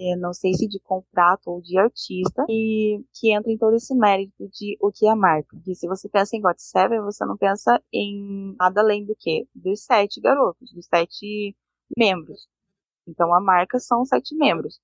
eh, 0.00 0.16
não 0.16 0.32
sei 0.32 0.54
se 0.54 0.68
de 0.68 0.78
contrato 0.80 1.48
ou 1.48 1.60
de 1.60 1.76
artista, 1.76 2.44
e 2.48 3.04
que 3.14 3.32
entra 3.32 3.50
em 3.50 3.58
todo 3.58 3.74
esse 3.74 3.94
mérito 3.96 4.48
de 4.48 4.76
o 4.80 4.92
que 4.92 5.06
é 5.06 5.10
a 5.10 5.16
marca. 5.16 5.56
E 5.66 5.74
se 5.74 5.88
você 5.88 6.08
pensa 6.08 6.36
em 6.36 6.40
God 6.40 6.56
Seven, 6.58 7.00
você 7.00 7.24
não 7.24 7.36
pensa 7.36 7.82
em 7.92 8.54
nada 8.58 8.80
além 8.80 9.04
do 9.04 9.16
que? 9.18 9.46
Dos 9.54 9.82
sete 9.82 10.20
garotos, 10.20 10.72
dos 10.72 10.86
sete 10.86 11.56
membros. 11.96 12.46
Então 13.06 13.34
a 13.34 13.40
marca 13.40 13.78
são 13.78 14.04
sete 14.04 14.34
membros. 14.34 14.78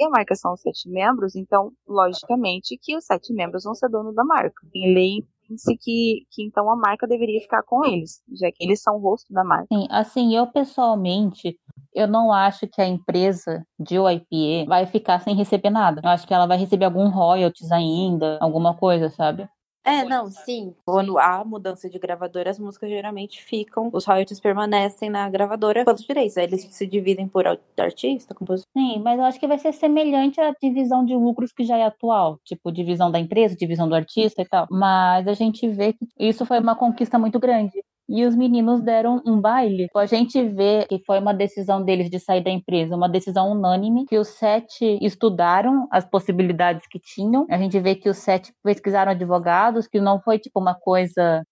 E 0.00 0.04
a 0.04 0.10
marca 0.10 0.34
são 0.34 0.56
sete 0.56 0.88
membros, 0.88 1.36
então, 1.36 1.70
logicamente, 1.86 2.78
que 2.80 2.96
os 2.96 3.04
sete 3.04 3.32
membros 3.32 3.64
vão 3.64 3.74
ser 3.74 3.88
dono 3.88 4.12
da 4.12 4.24
marca. 4.24 4.66
Em 4.74 4.94
lei 4.94 5.26
se 5.56 5.76
que, 5.76 6.26
que 6.30 6.42
então 6.42 6.70
a 6.70 6.76
marca 6.76 7.06
deveria 7.06 7.40
ficar 7.40 7.62
com 7.62 7.84
eles, 7.84 8.22
já 8.32 8.50
que 8.50 8.64
eles 8.64 8.80
são 8.82 8.96
o 8.96 8.98
rosto 8.98 9.32
da 9.32 9.44
marca. 9.44 9.66
Sim, 9.72 9.86
assim, 9.90 10.34
eu 10.34 10.46
pessoalmente, 10.46 11.58
eu 11.94 12.06
não 12.06 12.32
acho 12.32 12.66
que 12.66 12.80
a 12.80 12.86
empresa 12.86 13.64
de 13.78 13.98
OIPE 13.98 14.66
vai 14.66 14.86
ficar 14.86 15.20
sem 15.20 15.34
receber 15.34 15.70
nada. 15.70 16.00
Eu 16.02 16.10
acho 16.10 16.26
que 16.26 16.34
ela 16.34 16.46
vai 16.46 16.56
receber 16.56 16.84
algum 16.84 17.08
royalties 17.08 17.70
ainda, 17.70 18.38
alguma 18.40 18.74
coisa, 18.76 19.10
sabe? 19.10 19.48
É, 19.84 20.04
não, 20.04 20.30
sim. 20.30 20.74
Quando 20.84 21.18
há 21.18 21.44
mudança 21.44 21.90
de 21.90 21.98
gravadora, 21.98 22.50
as 22.50 22.58
músicas 22.58 22.88
geralmente 22.88 23.42
ficam, 23.42 23.90
os 23.92 24.04
royalties 24.04 24.38
permanecem 24.38 25.10
na 25.10 25.28
gravadora 25.28 25.84
pelos 25.84 26.02
direitos. 26.02 26.36
Aí 26.36 26.44
eles 26.44 26.62
se 26.62 26.86
dividem 26.86 27.26
por 27.26 27.44
artista, 27.78 28.34
compositor. 28.34 28.70
Sim, 28.76 29.00
mas 29.00 29.18
eu 29.18 29.24
acho 29.24 29.40
que 29.40 29.46
vai 29.48 29.58
ser 29.58 29.72
semelhante 29.72 30.40
à 30.40 30.52
divisão 30.62 31.04
de 31.04 31.14
lucros 31.14 31.52
que 31.52 31.64
já 31.64 31.76
é 31.76 31.84
atual, 31.84 32.38
tipo 32.44 32.70
divisão 32.70 33.10
da 33.10 33.18
empresa, 33.18 33.56
divisão 33.56 33.88
do 33.88 33.94
artista 33.94 34.42
e 34.42 34.44
tal. 34.46 34.68
Mas 34.70 35.26
a 35.26 35.34
gente 35.34 35.68
vê 35.68 35.92
que 35.92 36.06
isso 36.18 36.46
foi 36.46 36.60
uma 36.60 36.76
conquista 36.76 37.18
muito 37.18 37.40
grande 37.40 37.82
e 38.08 38.24
os 38.26 38.34
meninos 38.34 38.82
deram 38.82 39.22
um 39.26 39.40
baile. 39.40 39.88
A 39.94 40.06
gente 40.06 40.42
vê 40.42 40.86
que 40.88 40.98
foi 41.04 41.18
uma 41.18 41.32
decisão 41.32 41.82
deles 41.84 42.10
de 42.10 42.18
sair 42.18 42.42
da 42.42 42.50
empresa, 42.50 42.96
uma 42.96 43.08
decisão 43.08 43.52
unânime, 43.52 44.06
que 44.06 44.18
os 44.18 44.28
sete 44.28 44.98
estudaram 45.00 45.86
as 45.90 46.04
possibilidades 46.04 46.86
que 46.86 46.98
tinham. 46.98 47.46
A 47.50 47.58
gente 47.58 47.78
vê 47.80 47.94
que 47.94 48.08
os 48.08 48.18
sete 48.18 48.52
pesquisaram 48.62 49.12
advogados, 49.12 49.86
que 49.86 50.00
não 50.00 50.20
foi 50.20 50.38
tipo 50.38 50.60
uma 50.60 50.74
coisa 50.74 51.42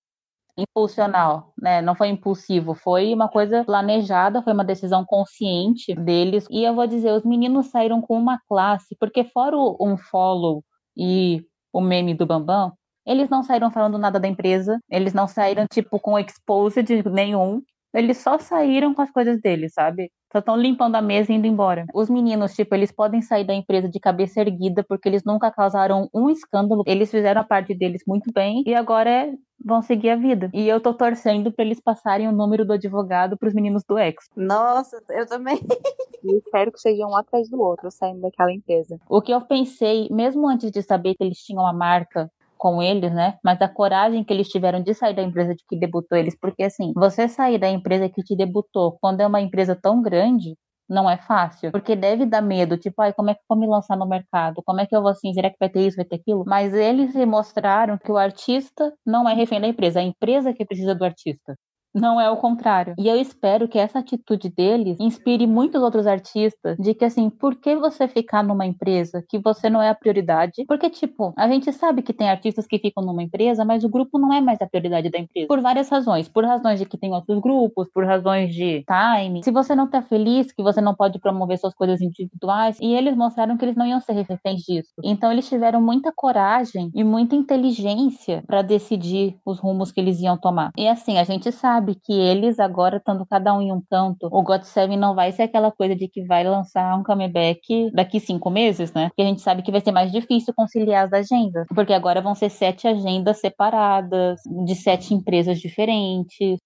impulsional, 0.57 1.53
né? 1.61 1.81
Não 1.81 1.95
foi 1.95 2.09
impulsivo, 2.09 2.75
foi 2.75 3.15
uma 3.15 3.29
coisa 3.29 3.65
planejada, 3.65 4.43
foi 4.43 4.53
uma 4.53 4.65
decisão 4.65 5.05
consciente 5.05 5.95
deles. 5.95 6.47
E 6.51 6.65
eu 6.65 6.75
vou 6.75 6.87
dizer, 6.87 7.13
os 7.13 7.25
meninos 7.25 7.67
saíram 7.67 8.01
com 8.01 8.19
uma 8.19 8.39
classe, 8.49 8.97
porque 8.99 9.25
fora 9.25 9.57
um 9.57 9.97
follow 9.97 10.63
e 10.97 11.43
o 11.73 11.81
meme 11.81 12.15
do 12.15 12.27
Bambam, 12.27 12.73
eles 13.07 13.29
não 13.29 13.43
saíram 13.43 13.71
falando 13.71 13.99
nada 13.99 14.21
da 14.21 14.29
empresa, 14.29 14.79
eles 14.91 15.13
não 15.13 15.27
saíram, 15.27 15.67
tipo, 15.71 15.99
com 15.99 16.19
exposed 16.19 16.87
nenhum. 17.11 17.63
Eles 17.93 18.19
só 18.19 18.39
saíram 18.39 18.95
com 18.95 19.03
as 19.03 19.11
coisas 19.11 19.41
deles, 19.41 19.73
sabe? 19.75 20.13
Só 20.33 20.39
estão 20.39 20.57
limpando 20.57 20.95
a 20.95 21.03
mesa 21.03 21.33
e 21.33 21.35
indo 21.35 21.47
embora. 21.47 21.85
Os 21.93 22.09
meninos, 22.09 22.55
tipo, 22.55 22.73
eles 22.73 22.93
podem 22.93 23.21
sair 23.21 23.45
da 23.45 23.53
empresa 23.53 23.89
de 23.89 23.99
cabeça 23.99 24.41
erguida 24.41 24.85
porque 24.89 25.09
eles 25.09 25.25
nunca 25.25 25.51
causaram 25.51 26.09
um 26.15 26.31
escândalo. 26.31 26.85
Eles 26.87 27.11
fizeram 27.11 27.41
a 27.41 27.45
parte 27.45 27.75
deles 27.75 28.03
muito 28.07 28.33
bem 28.33 28.63
e 28.65 28.73
agora 28.77 29.11
é, 29.11 29.35
vão 29.65 29.83
seguir 29.83 30.11
a 30.11 30.17
vida. 30.17 30.49
E 30.55 30.69
eu 30.69 30.81
tô 30.81 30.95
torcendo 30.95 31.51
para 31.51 31.65
eles 31.65 31.81
passarem 31.81 32.29
o 32.29 32.33
número 32.33 32.65
do 32.65 32.75
advogado 32.75 33.37
pros 33.37 33.53
meninos 33.53 33.83
do 33.83 33.99
ex. 33.99 34.15
Nossa, 34.37 35.03
eu 35.11 35.27
também. 35.27 35.59
e 36.23 36.37
espero 36.37 36.71
que 36.71 36.79
sejam 36.79 37.11
um 37.11 37.17
atrás 37.17 37.51
do 37.51 37.61
outro 37.61 37.91
saindo 37.91 38.21
daquela 38.21 38.53
empresa. 38.53 39.01
O 39.09 39.21
que 39.21 39.33
eu 39.33 39.41
pensei, 39.41 40.09
mesmo 40.13 40.49
antes 40.49 40.71
de 40.71 40.81
saber 40.81 41.17
que 41.17 41.25
eles 41.25 41.39
tinham 41.39 41.67
a 41.67 41.73
marca 41.73 42.31
com 42.61 42.83
eles, 42.83 43.13
né? 43.13 43.39
Mas 43.43 43.61
a 43.63 43.69
coragem 43.69 44.23
que 44.23 44.33
eles 44.33 44.49
tiveram 44.49 44.83
de 44.83 44.93
sair 44.95 45.15
da 45.15 45.23
empresa 45.23 45.55
de 45.55 45.65
que 45.69 45.79
debutou 45.79 46.19
eles, 46.19 46.37
porque 46.39 46.63
assim, 46.65 46.93
você 46.95 47.27
sair 47.29 47.59
da 47.59 47.69
empresa 47.71 48.09
que 48.09 48.23
te 48.23 48.37
debutou 48.37 48.99
quando 49.01 49.21
é 49.23 49.27
uma 49.27 49.41
empresa 49.41 49.75
tão 49.75 50.03
grande, 50.03 50.57
não 50.89 51.09
é 51.09 51.17
fácil, 51.17 51.71
porque 51.73 51.97
deve 51.97 52.27
dar 52.27 52.43
medo, 52.43 52.77
tipo, 52.77 53.01
ai, 53.01 53.13
como 53.15 53.31
é 53.31 53.35
que 53.35 53.41
eu 53.41 53.45
vou 53.49 53.59
me 53.59 53.67
lançar 53.67 53.97
no 53.97 54.07
mercado? 54.07 54.63
Como 54.65 54.81
é 54.81 54.87
que 54.87 54.95
eu 54.95 55.01
vou 55.03 55.11
assim, 55.11 55.33
será 55.33 55.49
que 55.49 55.57
vai 55.59 55.71
ter 55.71 55.87
isso, 55.87 55.97
vai 55.97 56.05
ter 56.05 56.17
aquilo? 56.17 56.45
Mas 56.47 56.75
eles 56.75 57.15
mostraram 57.27 57.97
que 57.97 58.11
o 58.13 58.17
artista 58.19 58.93
não 59.07 59.29
é 59.29 59.35
refém 59.35 59.61
da 59.61 59.69
empresa, 59.69 60.01
é 60.01 60.03
a 60.03 60.07
empresa 60.07 60.53
que 60.53 60.67
precisa 60.67 60.95
do 60.95 61.05
artista. 61.05 61.57
Não 61.95 62.21
é 62.21 62.31
o 62.31 62.37
contrário. 62.37 62.95
E 62.97 63.09
eu 63.09 63.17
espero 63.17 63.67
que 63.69 63.79
essa 63.79 63.99
atitude 63.99 64.49
deles 64.49 64.97
inspire 65.01 65.47
muitos 65.47 65.83
outros 65.83 66.07
artistas 66.07 66.77
de 66.79 66.95
que, 66.95 67.05
assim, 67.05 67.29
por 67.29 67.57
que 67.57 67.75
você 67.75 68.07
ficar 68.07 68.45
numa 68.45 68.65
empresa 68.65 69.25
que 69.29 69.39
você 69.41 69.69
não 69.69 69.83
é 69.83 69.89
a 69.89 69.95
prioridade? 69.95 70.65
Porque, 70.69 70.89
tipo, 70.89 71.33
a 71.37 71.49
gente 71.49 71.73
sabe 71.73 72.03
que 72.03 72.13
tem 72.13 72.31
artistas 72.31 72.67
que 72.67 72.79
ficam 72.79 73.05
numa 73.05 73.23
empresa, 73.23 73.65
mas 73.65 73.83
o 73.83 73.89
grupo 73.89 74.19
não 74.19 74.33
é 74.33 74.41
mais 74.41 74.61
a 74.61 74.69
prioridade 74.69 75.11
da 75.11 75.19
empresa. 75.19 75.49
Por 75.49 75.61
várias 75.61 75.89
razões. 75.89 76.29
Por 76.29 76.45
razões 76.45 76.79
de 76.79 76.87
que 76.87 76.97
tem 76.97 77.13
outros 77.13 77.41
grupos, 77.41 77.89
por 77.93 78.05
razões 78.05 78.55
de 78.55 78.85
time. 78.85 79.43
Se 79.43 79.51
você 79.51 79.75
não 79.75 79.89
tá 79.91 80.01
feliz, 80.01 80.53
que 80.53 80.63
você 80.63 80.81
não 80.81 80.95
pode 80.95 81.19
promover 81.19 81.59
suas 81.59 81.75
coisas 81.75 82.01
individuais. 82.01 82.79
E 82.81 82.95
eles 82.95 83.17
mostraram 83.17 83.57
que 83.57 83.65
eles 83.65 83.77
não 83.77 83.87
iam 83.87 84.01
ser 84.01 84.13
reféns 84.13 84.61
disso. 84.63 84.93
Então, 85.03 85.33
eles 85.33 85.49
tiveram 85.49 85.83
muita 85.83 86.13
coragem 86.15 86.91
e 86.95 87.03
muita 87.03 87.35
inteligência 87.35 88.45
para 88.47 88.63
decidir 88.63 89.37
os 89.45 89.59
rumos 89.59 89.91
que 89.91 90.01
eles 90.01 90.21
iam 90.21 90.39
tomar. 90.39 90.71
E, 90.79 90.87
assim, 90.87 91.19
a 91.19 91.25
gente 91.25 91.51
sabe 91.51 91.80
sabe 91.81 91.95
que 91.95 92.13
eles 92.13 92.61
agora 92.61 92.99
estando 92.99 93.27
cada 93.27 93.55
um 93.55 93.63
em 93.63 93.73
um 93.73 93.83
canto, 93.91 94.29
o 94.31 94.43
God 94.43 94.63
Seven 94.63 94.99
não 94.99 95.15
vai 95.15 95.33
ser 95.33 95.45
aquela 95.45 95.73
coisa 95.73 95.97
de 95.97 96.09
que 96.09 96.23
vai 96.25 96.45
lançar 96.45 96.97
um 96.99 97.03
comeback 97.03 97.91
daqui 97.93 98.21
cinco 98.21 98.51
meses, 98.51 98.93
né? 98.93 99.09
Porque 99.09 99.23
a 99.23 99.27
gente 99.27 99.41
sabe 99.41 99.63
que 99.63 99.73
vai 99.73 99.81
ser 99.81 99.93
mais 99.93 100.13
difícil 100.13 100.53
conciliar 100.55 101.07
as 101.07 101.13
agendas, 101.13 101.67
porque 101.75 101.93
agora 101.93 102.21
vão 102.21 102.35
ser 102.35 102.51
sete 102.51 102.87
agendas 102.87 103.41
separadas, 103.41 104.41
de 104.67 104.75
sete 104.75 105.15
empresas 105.15 105.59
diferentes. 105.59 106.59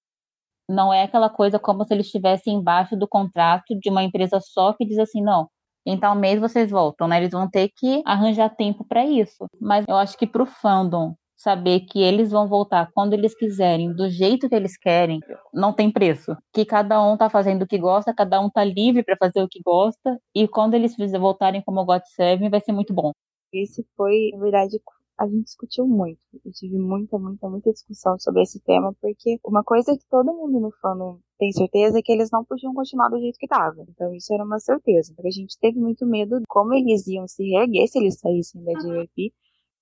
Não 0.68 0.92
é 0.92 1.04
aquela 1.04 1.30
coisa 1.30 1.58
como 1.58 1.84
se 1.84 1.94
eles 1.94 2.06
estivessem 2.06 2.54
embaixo 2.54 2.96
do 2.96 3.06
contrato 3.06 3.78
de 3.78 3.90
uma 3.90 4.02
empresa 4.02 4.40
só 4.40 4.72
que 4.72 4.84
diz 4.84 4.98
assim, 4.98 5.22
não, 5.22 5.48
em 5.86 5.98
tal 5.98 6.16
mês 6.16 6.40
vocês 6.40 6.70
voltam, 6.70 7.06
né? 7.06 7.18
Eles 7.18 7.30
vão 7.30 7.48
ter 7.48 7.70
que 7.76 8.02
arranjar 8.04 8.48
tempo 8.50 8.84
para 8.88 9.04
isso. 9.04 9.46
Mas 9.60 9.84
eu 9.86 9.96
acho 9.96 10.16
que 10.16 10.26
pro 10.26 10.46
fandom 10.46 11.14
saber 11.44 11.80
que 11.80 12.02
eles 12.02 12.30
vão 12.30 12.48
voltar 12.48 12.90
quando 12.94 13.12
eles 13.12 13.36
quiserem, 13.36 13.94
do 13.94 14.08
jeito 14.08 14.48
que 14.48 14.54
eles 14.54 14.78
querem, 14.78 15.20
não 15.52 15.74
tem 15.74 15.92
preço. 15.92 16.34
Que 16.52 16.64
cada 16.64 17.00
um 17.06 17.18
tá 17.18 17.28
fazendo 17.28 17.62
o 17.62 17.66
que 17.66 17.78
gosta, 17.78 18.14
cada 18.14 18.40
um 18.40 18.48
tá 18.48 18.64
livre 18.64 19.04
para 19.04 19.16
fazer 19.18 19.42
o 19.42 19.48
que 19.48 19.60
gosta, 19.62 20.18
e 20.34 20.48
quando 20.48 20.72
eles 20.72 20.96
voltarem 21.20 21.62
como 21.62 21.84
God 21.84 22.02
Seven, 22.16 22.48
vai 22.48 22.60
ser 22.60 22.72
muito 22.72 22.94
bom. 22.94 23.12
Esse 23.52 23.86
foi, 23.94 24.30
na 24.32 24.40
verdade, 24.40 24.80
a 25.18 25.26
gente 25.26 25.44
discutiu 25.44 25.86
muito. 25.86 26.18
Eu 26.44 26.52
tive 26.52 26.76
muita, 26.76 27.18
muita, 27.18 27.48
muita 27.48 27.70
discussão 27.72 28.18
sobre 28.18 28.42
esse 28.42 28.60
tema, 28.60 28.92
porque 29.00 29.38
uma 29.44 29.62
coisa 29.62 29.96
que 29.96 30.04
todo 30.10 30.32
mundo 30.32 30.58
no 30.58 30.72
fandom 30.80 31.18
tem 31.38 31.52
certeza 31.52 31.98
é 31.98 32.02
que 32.02 32.10
eles 32.10 32.30
não 32.32 32.44
podiam 32.44 32.74
continuar 32.74 33.10
do 33.10 33.20
jeito 33.20 33.38
que 33.38 33.46
estava. 33.46 33.84
Então 33.88 34.12
isso 34.14 34.32
era 34.32 34.44
uma 34.44 34.58
certeza. 34.58 35.12
Porque 35.14 35.28
a 35.28 35.30
gente 35.30 35.58
teve 35.60 35.78
muito 35.78 36.04
medo 36.06 36.40
de 36.40 36.44
como 36.48 36.74
eles 36.74 37.06
iam 37.06 37.28
se 37.28 37.44
reerguer 37.44 37.86
se 37.86 37.98
eles 37.98 38.18
saíssem 38.18 38.64
da 38.64 38.72
JYP 38.72 39.32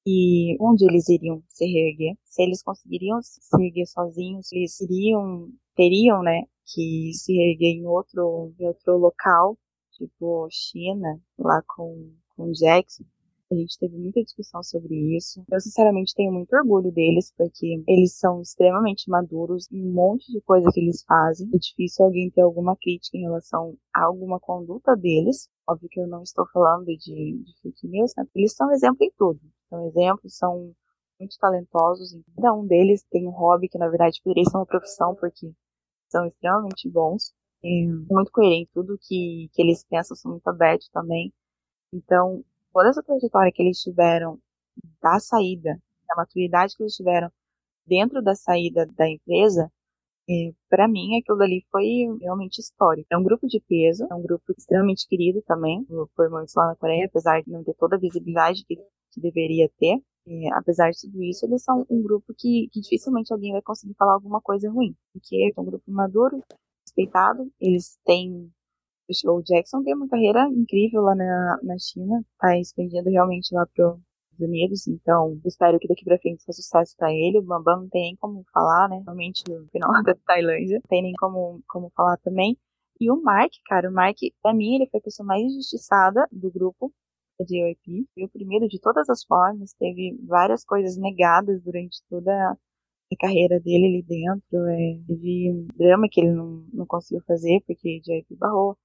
e 0.06 0.56
onde 0.60 0.84
eles 0.84 1.08
iriam 1.08 1.42
se 1.48 1.64
reerguer, 1.64 2.16
se 2.24 2.42
eles 2.42 2.62
conseguiriam 2.62 3.20
se 3.22 3.40
reerguer 3.56 3.86
sozinhos, 3.86 4.50
eles 4.52 4.80
iriam, 4.80 5.48
teriam, 5.76 6.22
né, 6.22 6.42
que 6.66 7.12
se 7.14 7.32
reerguer 7.32 7.76
em 7.76 7.86
outro, 7.86 8.52
em 8.58 8.66
outro 8.66 8.96
local, 8.98 9.56
tipo 9.92 10.48
China, 10.50 11.20
lá 11.38 11.62
com, 11.66 12.12
com 12.36 12.50
Jackson. 12.52 13.04
A 13.50 13.54
gente 13.54 13.78
teve 13.78 13.98
muita 13.98 14.22
discussão 14.22 14.62
sobre 14.62 14.94
isso. 15.14 15.44
Eu, 15.52 15.60
sinceramente, 15.60 16.14
tenho 16.14 16.32
muito 16.32 16.56
orgulho 16.56 16.90
deles, 16.90 17.34
porque 17.36 17.84
eles 17.86 18.18
são 18.18 18.40
extremamente 18.40 19.10
maduros 19.10 19.70
em 19.70 19.86
um 19.86 19.92
monte 19.92 20.32
de 20.32 20.40
coisa 20.40 20.70
que 20.72 20.80
eles 20.80 21.04
fazem. 21.04 21.50
É 21.54 21.58
difícil 21.58 22.06
alguém 22.06 22.30
ter 22.30 22.40
alguma 22.40 22.74
crítica 22.74 23.18
em 23.18 23.22
relação 23.22 23.76
a 23.94 24.04
alguma 24.04 24.40
conduta 24.40 24.96
deles. 24.96 25.50
Óbvio 25.68 25.88
que 25.90 26.00
eu 26.00 26.06
não 26.06 26.22
estou 26.22 26.46
falando 26.50 26.86
de, 26.86 26.96
de 26.96 27.60
fake 27.60 27.86
news, 27.88 28.12
né? 28.16 28.24
Eles 28.34 28.54
são 28.54 28.72
exemplo 28.72 29.04
em 29.04 29.12
tudo 29.18 29.38
são 29.72 29.86
exemplos, 29.86 30.36
são 30.36 30.74
muito 31.18 31.38
talentosos. 31.38 32.14
Cada 32.36 32.52
um 32.52 32.66
deles 32.66 33.02
tem 33.10 33.26
um 33.26 33.30
hobby 33.30 33.68
que, 33.68 33.78
na 33.78 33.88
verdade, 33.88 34.20
poderia 34.22 34.44
ser 34.44 34.56
uma 34.56 34.66
profissão, 34.66 35.14
porque 35.14 35.50
são 36.08 36.26
extremamente 36.26 36.88
bons. 36.90 37.32
E 37.64 37.86
muito 38.10 38.30
coerente, 38.30 38.70
tudo 38.74 38.98
que, 39.00 39.48
que 39.52 39.62
eles 39.62 39.84
pensam 39.84 40.16
são 40.16 40.32
muito 40.32 40.46
abertos 40.48 40.88
também. 40.90 41.32
Então, 41.92 42.44
toda 42.72 42.88
essa 42.90 43.02
trajetória 43.02 43.52
que 43.52 43.62
eles 43.62 43.80
tiveram 43.80 44.38
da 45.00 45.18
saída, 45.20 45.80
da 46.08 46.16
maturidade 46.16 46.76
que 46.76 46.82
eles 46.82 46.94
tiveram 46.94 47.30
dentro 47.86 48.20
da 48.20 48.34
saída 48.34 48.86
da 48.86 49.08
empresa, 49.08 49.70
para 50.68 50.88
mim 50.88 51.18
aquilo 51.18 51.38
dali 51.38 51.64
foi 51.70 52.06
realmente 52.20 52.58
histórico. 52.58 53.06
É 53.10 53.16
um 53.16 53.22
grupo 53.22 53.46
de 53.46 53.60
peso, 53.60 54.06
é 54.10 54.14
um 54.14 54.22
grupo 54.22 54.52
extremamente 54.56 55.06
querido 55.06 55.42
também 55.42 55.84
por 56.16 56.30
muitos 56.30 56.54
lá 56.54 56.68
na 56.68 56.76
Coreia, 56.76 57.06
apesar 57.06 57.42
de 57.42 57.50
não 57.50 57.62
ter 57.62 57.74
toda 57.74 57.96
a 57.96 57.98
visibilidade 57.98 58.64
que 58.64 58.78
que 59.12 59.20
deveria 59.20 59.68
ter. 59.78 60.00
Apesar 60.54 60.90
de 60.90 61.00
tudo 61.00 61.22
isso, 61.22 61.44
eles 61.44 61.62
são 61.64 61.84
um 61.90 62.02
grupo 62.02 62.32
que, 62.36 62.68
que 62.72 62.80
dificilmente 62.80 63.32
alguém 63.32 63.52
vai 63.52 63.62
conseguir 63.62 63.94
falar 63.94 64.14
alguma 64.14 64.40
coisa 64.40 64.70
ruim, 64.70 64.94
porque 65.12 65.52
é 65.56 65.60
um 65.60 65.64
grupo 65.64 65.90
maduro, 65.90 66.40
respeitado, 66.86 67.50
eles 67.60 67.98
têm 68.04 68.50
o 69.26 69.42
Jackson 69.42 69.82
tem 69.82 69.94
uma 69.94 70.08
carreira 70.08 70.48
incrível 70.48 71.02
lá 71.02 71.14
na, 71.14 71.58
na 71.62 71.76
China, 71.78 72.24
tá 72.38 72.56
expandindo 72.58 73.10
realmente 73.10 73.54
lá 73.54 73.66
para 73.66 73.94
os 73.94 74.00
Unidos, 74.40 74.86
então 74.88 75.38
espero 75.44 75.78
que 75.78 75.86
daqui 75.86 76.04
para 76.04 76.18
frente 76.18 76.42
seja 76.42 76.56
sucesso 76.56 76.94
para 76.96 77.12
ele. 77.12 77.38
O 77.38 77.42
Bambam 77.42 77.82
não 77.82 77.88
tem 77.88 78.02
nem 78.02 78.16
como 78.16 78.44
falar, 78.52 78.88
né? 78.88 79.02
Realmente 79.04 79.42
no 79.48 79.68
final 79.68 79.90
da 80.02 80.14
Tailândia, 80.26 80.76
não 80.76 80.88
tem 80.88 81.02
nem 81.02 81.12
como, 81.12 81.60
como 81.68 81.90
falar 81.94 82.16
também. 82.18 82.56
E 82.98 83.10
o 83.10 83.22
Mark, 83.22 83.52
cara, 83.66 83.90
o 83.90 83.92
Mark, 83.92 84.16
pra 84.42 84.54
mim, 84.54 84.76
ele 84.76 84.88
foi 84.88 85.00
a 85.00 85.02
pessoa 85.02 85.26
mais 85.26 85.42
injustiçada 85.42 86.26
do 86.32 86.50
grupo 86.50 86.92
de 87.40 87.58
JYP. 87.58 88.08
Foi 88.14 88.24
oprimido 88.24 88.68
de 88.68 88.80
todas 88.80 89.08
as 89.08 89.24
formas, 89.24 89.72
teve 89.74 90.16
várias 90.26 90.64
coisas 90.64 90.96
negadas 90.96 91.62
durante 91.62 92.02
toda 92.08 92.32
a 93.12 93.16
carreira 93.18 93.60
dele 93.60 93.86
ali 93.86 94.02
dentro. 94.02 94.68
É, 94.68 94.98
teve 95.06 95.66
drama 95.76 96.08
que 96.10 96.20
ele 96.20 96.32
não, 96.32 96.64
não 96.72 96.86
conseguiu 96.86 97.22
fazer 97.26 97.62
porque 97.66 98.00
JYP 98.00 98.36
barrou. 98.36 98.76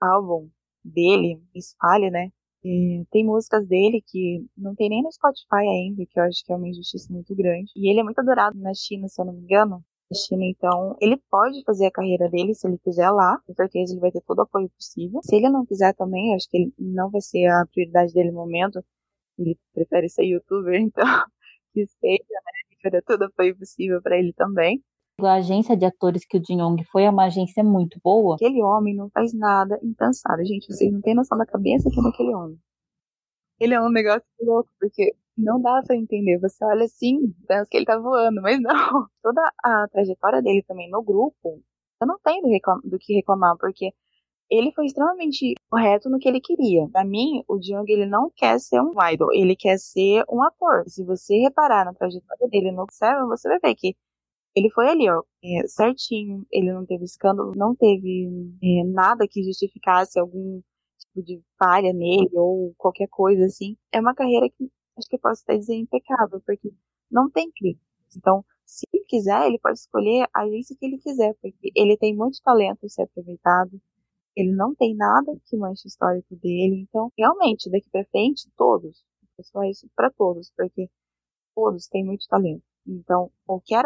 Álbum 0.00 0.50
dele, 0.84 1.40
Espalha, 1.54 2.10
né? 2.10 2.30
E 2.64 3.04
tem 3.10 3.24
músicas 3.24 3.66
dele 3.66 4.02
que 4.06 4.46
não 4.56 4.74
tem 4.74 4.88
nem 4.88 5.02
no 5.02 5.12
Spotify 5.12 5.66
ainda, 5.68 6.04
que 6.06 6.18
eu 6.18 6.24
acho 6.24 6.44
que 6.44 6.52
é 6.52 6.56
uma 6.56 6.68
injustiça 6.68 7.12
muito 7.12 7.34
grande. 7.34 7.72
E 7.76 7.90
ele 7.90 8.00
é 8.00 8.02
muito 8.04 8.18
adorado 8.20 8.56
na 8.58 8.72
China, 8.74 9.08
se 9.08 9.20
eu 9.20 9.26
não 9.26 9.32
me 9.32 9.40
engano. 9.42 9.84
China, 10.14 10.44
então 10.44 10.96
ele 11.00 11.16
pode 11.30 11.62
fazer 11.64 11.86
a 11.86 11.90
carreira 11.90 12.28
dele 12.28 12.54
se 12.54 12.66
ele 12.66 12.78
quiser 12.78 13.10
lá, 13.10 13.38
com 13.46 13.54
certeza 13.54 13.92
ele 13.92 14.00
vai 14.00 14.10
ter 14.10 14.22
todo 14.22 14.38
o 14.38 14.42
apoio 14.42 14.68
possível. 14.70 15.20
Se 15.22 15.36
ele 15.36 15.48
não 15.48 15.64
quiser 15.66 15.94
também, 15.94 16.34
acho 16.34 16.48
que 16.48 16.56
ele 16.56 16.74
não 16.78 17.10
vai 17.10 17.20
ser 17.20 17.46
a 17.46 17.66
prioridade 17.66 18.12
dele 18.12 18.30
no 18.30 18.36
momento, 18.36 18.84
ele 19.38 19.58
prefere 19.74 20.08
ser 20.08 20.24
youtuber, 20.24 20.74
então 20.80 21.04
que 21.72 21.86
seja, 21.86 22.24
né? 22.84 23.00
Tudo 23.06 23.30
foi 23.36 23.54
possível 23.54 24.02
para 24.02 24.18
ele 24.18 24.32
também. 24.32 24.82
A 25.20 25.34
agência 25.34 25.76
de 25.76 25.84
atores 25.84 26.24
que 26.24 26.36
o 26.36 26.42
Jin 26.44 26.60
Yong 26.60 26.82
foi 26.90 27.04
é 27.04 27.10
uma 27.10 27.26
agência 27.26 27.62
muito 27.62 28.00
boa. 28.02 28.34
Aquele 28.34 28.62
homem 28.62 28.94
não 28.94 29.08
faz 29.10 29.32
nada 29.32 29.78
impensado. 29.82 30.44
Gente, 30.44 30.66
vocês 30.66 30.92
não 30.92 31.00
têm 31.00 31.14
noção 31.14 31.38
da 31.38 31.46
cabeça 31.46 31.88
que 31.90 32.00
é 32.00 32.02
daquele 32.02 32.34
homem. 32.34 32.58
Ele 33.60 33.74
é 33.74 33.80
um 33.80 33.90
negócio 33.90 34.24
louco, 34.40 34.68
porque 34.80 35.14
não 35.36 35.60
dá 35.60 35.82
para 35.86 35.96
entender. 35.96 36.38
Você 36.40 36.64
olha 36.64 36.84
assim, 36.84 37.32
pensa 37.46 37.68
que 37.70 37.76
ele 37.76 37.86
tá 37.86 37.98
voando, 37.98 38.40
mas 38.42 38.60
não. 38.60 38.72
Toda 39.22 39.42
a 39.62 39.88
trajetória 39.88 40.42
dele 40.42 40.62
também 40.66 40.90
no 40.90 41.02
grupo, 41.02 41.62
eu 42.00 42.06
não 42.06 42.18
tenho 42.22 42.42
do, 42.84 42.98
que 42.98 43.14
reclamar, 43.14 43.56
porque 43.58 43.92
ele 44.50 44.72
foi 44.72 44.86
extremamente 44.86 45.54
correto 45.70 46.10
no 46.10 46.18
que 46.18 46.28
ele 46.28 46.40
queria. 46.40 46.88
Para 46.90 47.04
mim, 47.04 47.42
o 47.48 47.60
Jung 47.62 47.90
ele 47.90 48.06
não 48.06 48.30
quer 48.34 48.60
ser 48.60 48.80
um 48.80 48.92
idol, 49.12 49.32
ele 49.32 49.56
quer 49.56 49.78
ser 49.78 50.24
um 50.30 50.42
ator. 50.42 50.84
Se 50.88 51.04
você 51.04 51.38
reparar 51.38 51.84
na 51.86 51.94
trajetória 51.94 52.48
dele 52.48 52.72
no 52.72 52.86
Seven, 52.90 53.26
você 53.26 53.48
vai 53.48 53.58
ver 53.60 53.74
que 53.74 53.96
ele 54.54 54.70
foi 54.70 54.88
ali, 54.88 55.08
ó, 55.10 55.22
é, 55.44 55.66
certinho. 55.66 56.46
Ele 56.50 56.72
não 56.72 56.84
teve 56.86 57.04
escândalo, 57.04 57.52
não 57.56 57.74
teve 57.74 58.28
é, 58.62 58.84
nada 58.84 59.26
que 59.28 59.42
justificasse 59.42 60.18
algum 60.18 60.60
tipo 60.98 61.24
de 61.24 61.42
falha 61.58 61.92
nele 61.92 62.30
ou 62.34 62.74
qualquer 62.76 63.08
coisa 63.08 63.46
assim. 63.46 63.76
É 63.92 64.00
uma 64.00 64.14
carreira 64.14 64.48
que 64.50 64.70
acho 64.96 65.08
que 65.08 65.16
eu 65.16 65.20
posso 65.20 65.42
até 65.42 65.56
dizer 65.56 65.74
impecável, 65.74 66.40
porque 66.44 66.72
não 67.10 67.30
tem 67.30 67.50
críticos. 67.52 67.86
Então, 68.16 68.44
se 68.64 68.86
ele 68.92 69.04
quiser, 69.04 69.46
ele 69.46 69.58
pode 69.58 69.78
escolher 69.78 70.26
a 70.34 70.42
agência 70.42 70.76
que 70.78 70.86
ele 70.86 70.98
quiser, 70.98 71.34
porque 71.40 71.72
ele 71.74 71.96
tem 71.96 72.14
muito 72.16 72.40
talento 72.42 72.84
a 72.84 72.88
ser 72.88 73.02
aproveitado. 73.02 73.80
Ele 74.36 74.52
não 74.52 74.74
tem 74.74 74.94
nada 74.94 75.32
que 75.46 75.56
manche 75.56 75.86
o 75.86 75.88
histórico 75.88 76.36
dele. 76.36 76.86
Então, 76.88 77.12
realmente, 77.16 77.70
daqui 77.70 77.88
para 77.90 78.04
frente, 78.06 78.48
todos, 78.56 79.04
pessoal, 79.36 79.64
isso 79.64 79.88
para 79.94 80.10
todos, 80.10 80.50
porque 80.56 80.88
todos 81.54 81.86
têm 81.88 82.04
muito 82.04 82.26
talento. 82.28 82.62
Então, 82.86 83.30
qualquer 83.46 83.84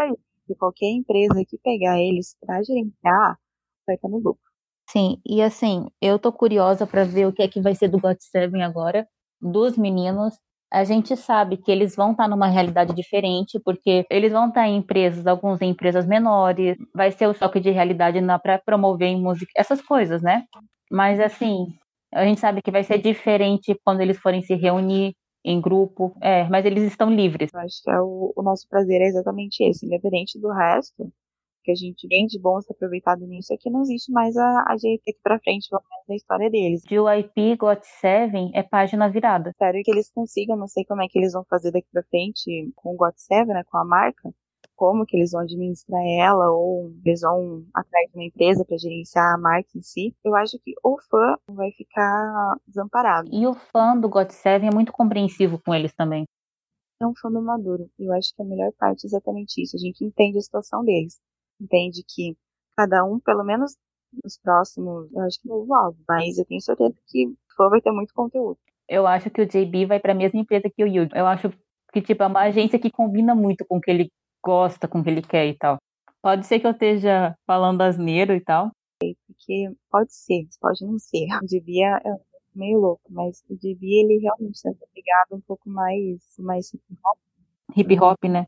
de 0.48 0.54
qualquer 0.54 0.86
empresa 0.86 1.44
que 1.44 1.58
pegar 1.58 2.00
eles 2.00 2.36
para 2.40 2.62
gerenciar 2.62 3.38
vai 3.86 3.96
estar 3.96 4.08
no 4.08 4.18
lucro. 4.18 4.42
Sim, 4.88 5.20
e 5.26 5.42
assim, 5.42 5.88
eu 6.00 6.18
tô 6.18 6.32
curiosa 6.32 6.86
para 6.86 7.04
ver 7.04 7.26
o 7.26 7.32
que 7.32 7.42
é 7.42 7.48
que 7.48 7.60
vai 7.60 7.74
ser 7.74 7.88
do 7.88 7.98
God 7.98 8.16
Seven 8.20 8.62
agora, 8.62 9.08
dos 9.40 9.76
meninos. 9.76 10.38
A 10.72 10.84
gente 10.84 11.16
sabe 11.16 11.56
que 11.56 11.70
eles 11.70 11.94
vão 11.94 12.10
estar 12.10 12.24
tá 12.24 12.28
numa 12.28 12.48
realidade 12.48 12.94
diferente, 12.94 13.60
porque 13.64 14.04
eles 14.10 14.32
vão 14.32 14.48
estar 14.48 14.62
tá 14.62 14.68
em 14.68 14.76
empresas, 14.76 15.26
alguns 15.26 15.60
em 15.62 15.70
empresas 15.70 16.06
menores, 16.06 16.76
vai 16.94 17.12
ser 17.12 17.28
o 17.28 17.34
choque 17.34 17.60
de 17.60 17.70
realidade 17.70 18.18
para 18.42 18.58
promover 18.58 19.08
em 19.08 19.20
música, 19.20 19.50
essas 19.56 19.80
coisas, 19.80 20.22
né? 20.22 20.44
Mas 20.90 21.20
assim, 21.20 21.66
a 22.12 22.24
gente 22.24 22.40
sabe 22.40 22.62
que 22.62 22.70
vai 22.70 22.82
ser 22.82 22.98
diferente 22.98 23.78
quando 23.84 24.00
eles 24.00 24.18
forem 24.18 24.42
se 24.42 24.54
reunir, 24.54 25.14
em 25.46 25.60
grupo. 25.60 26.12
É, 26.20 26.44
mas 26.48 26.66
eles 26.66 26.82
estão 26.82 27.08
livres. 27.08 27.50
Eu 27.54 27.60
acho 27.60 27.80
que 27.82 27.90
é 27.90 28.00
o, 28.00 28.32
o 28.36 28.42
nosso 28.42 28.68
prazer 28.68 29.00
é 29.00 29.06
exatamente 29.06 29.62
esse, 29.62 29.86
independente 29.86 30.38
do 30.40 30.52
resto 30.52 31.12
que 31.66 31.72
a 31.72 31.74
gente 31.74 32.06
tem 32.06 32.26
de 32.26 32.38
bom 32.38 32.60
se 32.60 32.72
aproveitado 32.72 33.26
nisso 33.26 33.52
é 33.52 33.56
que 33.56 33.68
não 33.68 33.82
existe 33.82 34.12
mais 34.12 34.36
a, 34.36 34.64
a 34.68 34.76
JP 34.76 35.02
aqui 35.02 35.18
pra 35.20 35.40
frente, 35.40 35.68
pelo 35.68 35.82
menos 35.90 36.06
na 36.08 36.14
história 36.14 36.48
deles. 36.48 36.82
De 36.82 36.98
UIP 36.98 37.56
Got 37.56 37.82
7 37.82 38.52
é 38.54 38.62
página 38.62 39.10
virada. 39.10 39.50
Espero 39.50 39.82
que 39.82 39.90
eles 39.90 40.08
consigam, 40.14 40.56
não 40.56 40.68
sei 40.68 40.84
como 40.84 41.02
é 41.02 41.08
que 41.08 41.18
eles 41.18 41.32
vão 41.32 41.44
fazer 41.50 41.72
daqui 41.72 41.88
pra 41.92 42.04
frente 42.04 42.70
com 42.76 42.94
o 42.94 42.96
Got 42.96 43.14
7, 43.16 43.48
né, 43.48 43.64
com 43.64 43.78
a 43.78 43.84
marca, 43.84 44.32
como 44.76 45.04
que 45.04 45.16
eles 45.16 45.32
vão 45.32 45.40
administrar 45.40 46.02
ela 46.06 46.52
ou 46.52 46.92
eles 47.04 47.22
vão 47.22 47.64
atrás 47.74 48.08
de 48.10 48.16
uma 48.16 48.24
empresa 48.24 48.64
para 48.64 48.78
gerenciar 48.78 49.34
a 49.34 49.38
marca 49.38 49.70
em 49.74 49.82
si, 49.82 50.14
eu 50.24 50.36
acho 50.36 50.56
que 50.60 50.72
o 50.84 50.98
fã 51.10 51.36
vai 51.50 51.72
ficar 51.72 52.54
desamparado. 52.66 53.28
E 53.32 53.44
o 53.44 53.54
fã 53.54 53.98
do 53.98 54.08
God 54.08 54.30
Seven 54.30 54.68
é 54.68 54.74
muito 54.74 54.92
compreensivo 54.92 55.58
com 55.58 55.74
eles 55.74 55.92
também. 55.92 56.26
É 57.00 57.06
um 57.06 57.14
fã 57.14 57.30
do 57.30 57.42
Maduro. 57.42 57.90
Eu 57.98 58.12
acho 58.12 58.34
que 58.34 58.40
a 58.40 58.44
melhor 58.44 58.72
parte 58.78 59.04
é 59.04 59.08
exatamente 59.08 59.62
isso. 59.62 59.76
A 59.76 59.78
gente 59.78 60.02
entende 60.04 60.38
a 60.38 60.40
situação 60.40 60.84
deles. 60.84 61.20
Entende 61.60 62.02
que 62.06 62.36
cada 62.76 63.04
um, 63.04 63.18
pelo 63.18 63.44
menos 63.44 63.76
nos 64.22 64.38
próximos, 64.38 65.12
eu 65.12 65.22
acho 65.22 65.40
que 65.40 65.48
novo 65.48 65.72
álbum, 65.74 65.98
mas 66.08 66.38
eu 66.38 66.44
tenho 66.44 66.60
certeza 66.60 66.94
que 67.06 67.26
o 67.26 67.36
fã 67.56 67.68
vai 67.68 67.80
ter 67.80 67.90
muito 67.90 68.14
conteúdo. 68.14 68.58
Eu 68.88 69.06
acho 69.06 69.30
que 69.30 69.42
o 69.42 69.46
JB 69.46 69.86
vai 69.86 70.00
para 70.00 70.12
a 70.12 70.16
mesma 70.16 70.40
empresa 70.40 70.70
que 70.70 70.84
o 70.84 70.86
Yuji. 70.86 71.10
Eu 71.14 71.26
acho 71.26 71.50
que 71.92 72.00
tipo 72.00 72.22
é 72.22 72.26
uma 72.26 72.40
agência 72.40 72.78
que 72.78 72.90
combina 72.90 73.34
muito 73.34 73.64
com 73.64 73.78
o 73.78 73.80
que 73.80 73.90
ele 73.90 74.10
gosta, 74.44 74.86
com 74.86 75.00
o 75.00 75.04
que 75.04 75.10
ele 75.10 75.22
quer 75.22 75.46
e 75.46 75.54
tal. 75.56 75.78
Pode 76.22 76.46
ser 76.46 76.60
que 76.60 76.66
eu 76.66 76.72
esteja 76.72 77.36
falando 77.46 77.82
asneiro 77.82 78.34
e 78.34 78.40
tal. 78.40 78.70
Porque 78.98 79.70
pode 79.90 80.12
ser, 80.14 80.46
pode 80.60 80.84
não 80.84 80.98
ser. 80.98 81.26
O 81.42 81.46
DB 81.46 81.82
é, 81.82 81.96
é 81.96 82.16
meio 82.54 82.78
louco, 82.80 83.02
mas 83.10 83.42
o 83.48 83.54
DB 83.54 83.86
ele 83.86 84.18
realmente 84.18 84.54
está 84.54 84.70
ligado 84.70 85.36
um 85.36 85.40
pouco 85.40 85.68
mais, 85.68 86.20
mais 86.38 86.72
hip 86.72 86.82
hop. 87.04 87.18
Hip 87.76 88.00
hop, 88.00 88.24
né? 88.24 88.46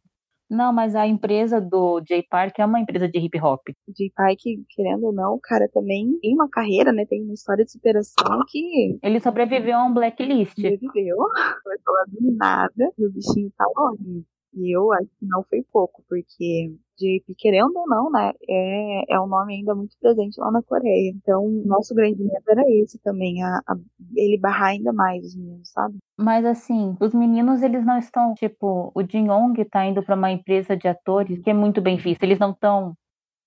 Não, 0.51 0.73
mas 0.73 0.95
a 0.95 1.07
empresa 1.07 1.61
do 1.61 2.01
J 2.01 2.23
Park 2.31 2.59
é 2.59 2.65
uma 2.65 2.81
empresa 2.81 3.07
de 3.07 3.19
hip 3.19 3.39
hop. 3.39 3.61
O 3.87 3.93
J 3.93 4.11
Park, 4.17 4.41
querendo 4.71 5.05
ou 5.05 5.13
não, 5.13 5.35
o 5.35 5.41
cara 5.41 5.69
também 5.73 6.19
tem 6.21 6.35
uma 6.35 6.49
carreira, 6.49 6.91
né? 6.91 7.05
Tem 7.05 7.23
uma 7.23 7.35
história 7.35 7.65
de 7.65 7.71
superação 7.71 8.45
que. 8.49 8.99
Ele 9.03 9.21
sobreviveu 9.21 9.77
a 9.77 9.85
um 9.85 9.93
blacklist. 9.93 10.55
Sobreviveu, 10.55 11.17
foi 11.63 11.79
falar 11.85 12.05
do 12.09 12.37
nada, 12.37 12.93
e 12.99 13.07
o 13.07 13.11
bichinho 13.11 13.53
tá 13.57 13.65
longe. 13.77 14.25
E 14.59 14.77
eu 14.77 14.93
acho 14.93 15.09
que 15.19 15.27
não 15.27 15.43
foi 15.45 15.63
pouco, 15.73 16.03
porque 16.09 16.75
JP, 16.99 17.35
querendo 17.37 17.77
ou 17.77 17.87
não, 17.87 18.11
né, 18.11 18.33
é, 18.49 19.15
é 19.15 19.21
um 19.21 19.27
nome 19.27 19.55
ainda 19.55 19.75
muito 19.75 19.97
presente 20.01 20.39
lá 20.41 20.51
na 20.51 20.63
Coreia. 20.63 21.11
Então, 21.15 21.49
nosso 21.65 21.95
grande 21.95 22.23
medo 22.23 22.43
era 22.49 22.63
esse 22.69 22.99
também, 22.99 23.43
a, 23.43 23.61
a, 23.67 23.77
ele 24.17 24.39
barrar 24.39 24.69
ainda 24.69 24.93
mais 24.93 25.25
os 25.25 25.37
meninos, 25.37 25.71
sabe? 25.71 25.97
Mas 26.19 26.45
assim, 26.45 26.97
os 27.01 27.15
meninos, 27.15 27.63
eles 27.63 27.85
não 27.85 27.99
estão, 27.99 28.35
tipo, 28.35 28.91
o 28.95 29.03
Jin 29.03 29.29
Yong 29.29 29.65
tá 29.67 29.87
indo 29.87 30.03
para 30.03 30.17
uma 30.17 30.31
empresa 30.31 30.77
de 30.77 30.89
atores 30.89 31.41
que 31.41 31.51
é 31.51 31.55
muito 31.55 31.81
bem 31.81 31.97
vista, 31.97 32.25
eles 32.25 32.39
não 32.39 32.51
estão 32.51 32.95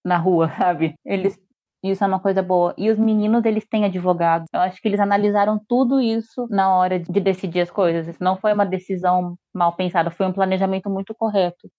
na 0.03 0.17
rua, 0.17 0.49
sabe? 0.57 0.95
Eles 1.05 1.37
isso 1.83 2.03
é 2.03 2.07
uma 2.07 2.19
coisa 2.19 2.41
boa. 2.41 2.73
E 2.77 2.89
os 2.89 2.99
meninos, 2.99 3.43
eles 3.45 3.65
têm 3.67 3.85
advogado. 3.85 4.45
Eu 4.53 4.61
acho 4.61 4.81
que 4.81 4.87
eles 4.87 4.99
analisaram 4.99 5.59
tudo 5.67 5.99
isso 5.99 6.47
na 6.49 6.75
hora 6.75 6.99
de 6.99 7.19
decidir 7.19 7.61
as 7.61 7.71
coisas. 7.71 8.07
Isso 8.07 8.23
não 8.23 8.37
foi 8.37 8.53
uma 8.53 8.65
decisão 8.65 9.35
mal 9.53 9.73
pensada, 9.75 10.11
foi 10.11 10.25
um 10.27 10.33
planejamento 10.33 10.89
muito 10.89 11.13
correto. 11.15 11.69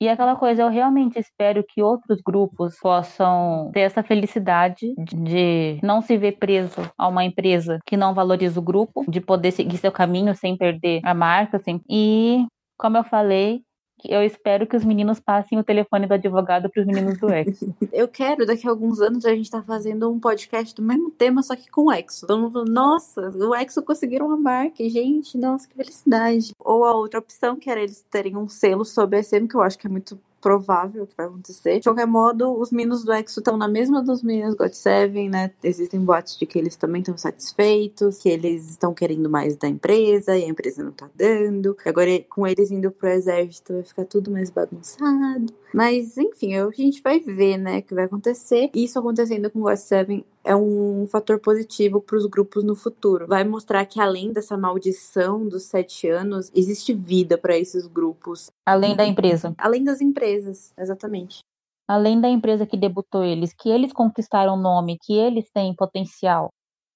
E 0.00 0.08
aquela 0.08 0.34
coisa, 0.36 0.62
eu 0.62 0.68
realmente 0.68 1.18
espero 1.18 1.64
que 1.66 1.82
outros 1.82 2.20
grupos 2.20 2.76
possam 2.80 3.70
ter 3.72 3.80
essa 3.80 4.02
felicidade 4.02 4.92
de 4.98 5.78
não 5.82 6.02
se 6.02 6.16
ver 6.18 6.32
preso 6.32 6.80
a 6.98 7.06
uma 7.06 7.24
empresa 7.24 7.78
que 7.86 7.96
não 7.96 8.12
valoriza 8.12 8.58
o 8.58 8.62
grupo, 8.62 9.04
de 9.08 9.20
poder 9.20 9.52
seguir 9.52 9.78
seu 9.78 9.92
caminho 9.92 10.34
sem 10.34 10.56
perder 10.56 11.00
a 11.04 11.14
marca. 11.14 11.58
Sem... 11.60 11.80
E, 11.88 12.44
como 12.76 12.96
eu 12.98 13.04
falei, 13.04 13.62
eu 14.06 14.22
espero 14.22 14.66
que 14.66 14.76
os 14.76 14.84
meninos 14.84 15.18
passem 15.18 15.58
o 15.58 15.64
telefone 15.64 16.06
do 16.06 16.14
advogado 16.14 16.68
para 16.68 16.80
os 16.80 16.86
meninos 16.86 17.18
do 17.18 17.32
Exo. 17.32 17.74
Eu 17.92 18.06
quero, 18.06 18.44
daqui 18.44 18.66
a 18.66 18.70
alguns 18.70 19.00
anos, 19.00 19.24
a 19.24 19.34
gente 19.34 19.50
tá 19.50 19.62
fazendo 19.62 20.10
um 20.10 20.20
podcast 20.20 20.74
do 20.74 20.82
mesmo 20.82 21.10
tema, 21.10 21.42
só 21.42 21.56
que 21.56 21.70
com 21.70 21.84
o 21.84 21.92
Exo. 21.92 22.26
Todo 22.26 22.40
mundo 22.40 22.64
nossa, 22.64 23.30
o 23.30 23.54
Exo 23.54 23.82
conseguiram 23.82 24.26
uma 24.26 24.36
marca, 24.36 24.86
gente, 24.88 25.38
nossa, 25.38 25.68
que 25.68 25.74
felicidade. 25.74 26.54
Ou 26.58 26.84
a 26.84 26.94
outra 26.94 27.18
opção, 27.18 27.56
que 27.56 27.70
era 27.70 27.80
eles 27.80 28.04
terem 28.10 28.36
um 28.36 28.48
selo 28.48 28.84
sobre 28.84 29.18
a 29.18 29.22
SM, 29.22 29.46
que 29.48 29.54
eu 29.54 29.62
acho 29.62 29.78
que 29.78 29.86
é 29.86 29.90
muito 29.90 30.18
provável 30.44 31.06
que 31.06 31.16
vai 31.16 31.24
acontecer. 31.24 31.78
De 31.78 31.84
qualquer 31.84 32.06
modo, 32.06 32.52
os 32.60 32.70
meninos 32.70 33.02
do 33.02 33.14
EXO 33.14 33.40
estão 33.40 33.56
na 33.56 33.66
mesma 33.66 34.02
dos 34.02 34.22
meninos 34.22 34.54
God 34.54 34.74
Seven, 34.74 35.30
né? 35.30 35.50
Existem 35.62 35.98
boatos 35.98 36.38
de 36.38 36.44
que 36.44 36.58
eles 36.58 36.76
também 36.76 37.00
estão 37.00 37.16
satisfeitos, 37.16 38.18
que 38.18 38.28
eles 38.28 38.68
estão 38.68 38.92
querendo 38.92 39.30
mais 39.30 39.56
da 39.56 39.66
empresa 39.66 40.36
e 40.36 40.44
a 40.44 40.48
empresa 40.48 40.84
não 40.84 40.92
tá 40.92 41.08
dando. 41.14 41.74
Agora, 41.86 42.10
com 42.28 42.46
eles 42.46 42.70
indo 42.70 42.90
pro 42.90 43.08
exército, 43.08 43.72
vai 43.72 43.82
ficar 43.84 44.04
tudo 44.04 44.30
mais 44.30 44.50
bagunçado. 44.50 45.46
Mas, 45.72 46.18
enfim, 46.18 46.52
é 46.52 46.62
o 46.62 46.68
a 46.68 46.72
gente 46.72 47.00
vai 47.00 47.18
ver, 47.20 47.56
né? 47.56 47.80
Que 47.80 47.94
vai 47.94 48.04
acontecer. 48.04 48.70
Isso 48.74 48.98
acontecendo 48.98 49.50
com 49.50 49.60
o 49.60 49.62
God 49.62 49.76
Seven 49.76 50.26
é 50.44 50.54
um 50.54 51.06
fator 51.06 51.40
positivo 51.40 52.00
para 52.00 52.16
os 52.16 52.26
grupos 52.26 52.62
no 52.62 52.76
futuro. 52.76 53.26
Vai 53.26 53.42
mostrar 53.44 53.84
que 53.86 54.00
além 54.00 54.32
dessa 54.32 54.56
maldição 54.56 55.48
dos 55.48 55.64
sete 55.64 56.08
anos, 56.08 56.50
existe 56.54 56.92
vida 56.92 57.38
para 57.38 57.56
esses 57.56 57.86
grupos. 57.86 58.50
Além 58.66 58.94
da 58.94 59.06
empresa. 59.06 59.54
Além 59.56 59.82
das 59.82 60.00
empresas, 60.00 60.72
exatamente. 60.78 61.40
Além 61.88 62.20
da 62.20 62.28
empresa 62.28 62.66
que 62.66 62.76
debutou 62.76 63.24
eles, 63.24 63.52
que 63.52 63.68
eles 63.68 63.92
conquistaram 63.92 64.54
o 64.54 64.60
nome, 64.60 64.98
que 65.02 65.14
eles 65.14 65.50
têm 65.50 65.74
potencial. 65.74 66.48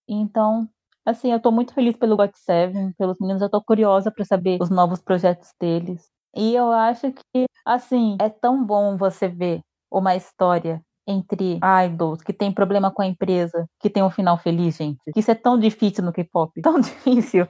Então, 0.09 0.68
assim, 1.05 1.32
eu 1.32 1.40
tô 1.40 1.51
muito 1.51 1.74
feliz 1.74 1.96
pelo 1.96 2.16
Got 2.16 2.32
Seven, 2.34 2.92
pelos 2.99 3.18
meninos, 3.18 3.42
eu 3.42 3.51
tô 3.51 3.62
curiosa 3.62 4.11
para 4.11 4.24
saber 4.24 4.59
os 4.61 4.70
novos 4.70 5.01
projetos 5.01 5.51
deles. 5.61 6.07
E 6.34 6.55
eu 6.55 6.70
acho 6.70 7.12
que, 7.12 7.46
assim, 7.66 8.16
é 8.20 8.28
tão 8.28 8.64
bom 8.64 8.96
você 8.96 9.28
ver 9.28 9.61
uma 9.90 10.14
história 10.14 10.82
entre 11.09 11.59
idols 11.86 12.22
que 12.22 12.32
tem 12.32 12.52
problema 12.52 12.90
com 12.90 13.00
a 13.00 13.06
empresa, 13.06 13.66
que 13.80 13.88
tem 13.88 14.02
um 14.02 14.11
final 14.11 14.36
feliz, 14.38 14.76
gente. 14.76 14.98
Isso 15.16 15.30
é 15.30 15.34
tão 15.34 15.59
difícil 15.59 16.04
no 16.04 16.12
K-pop, 16.12 16.52
tão 16.61 16.78
difícil 16.78 17.48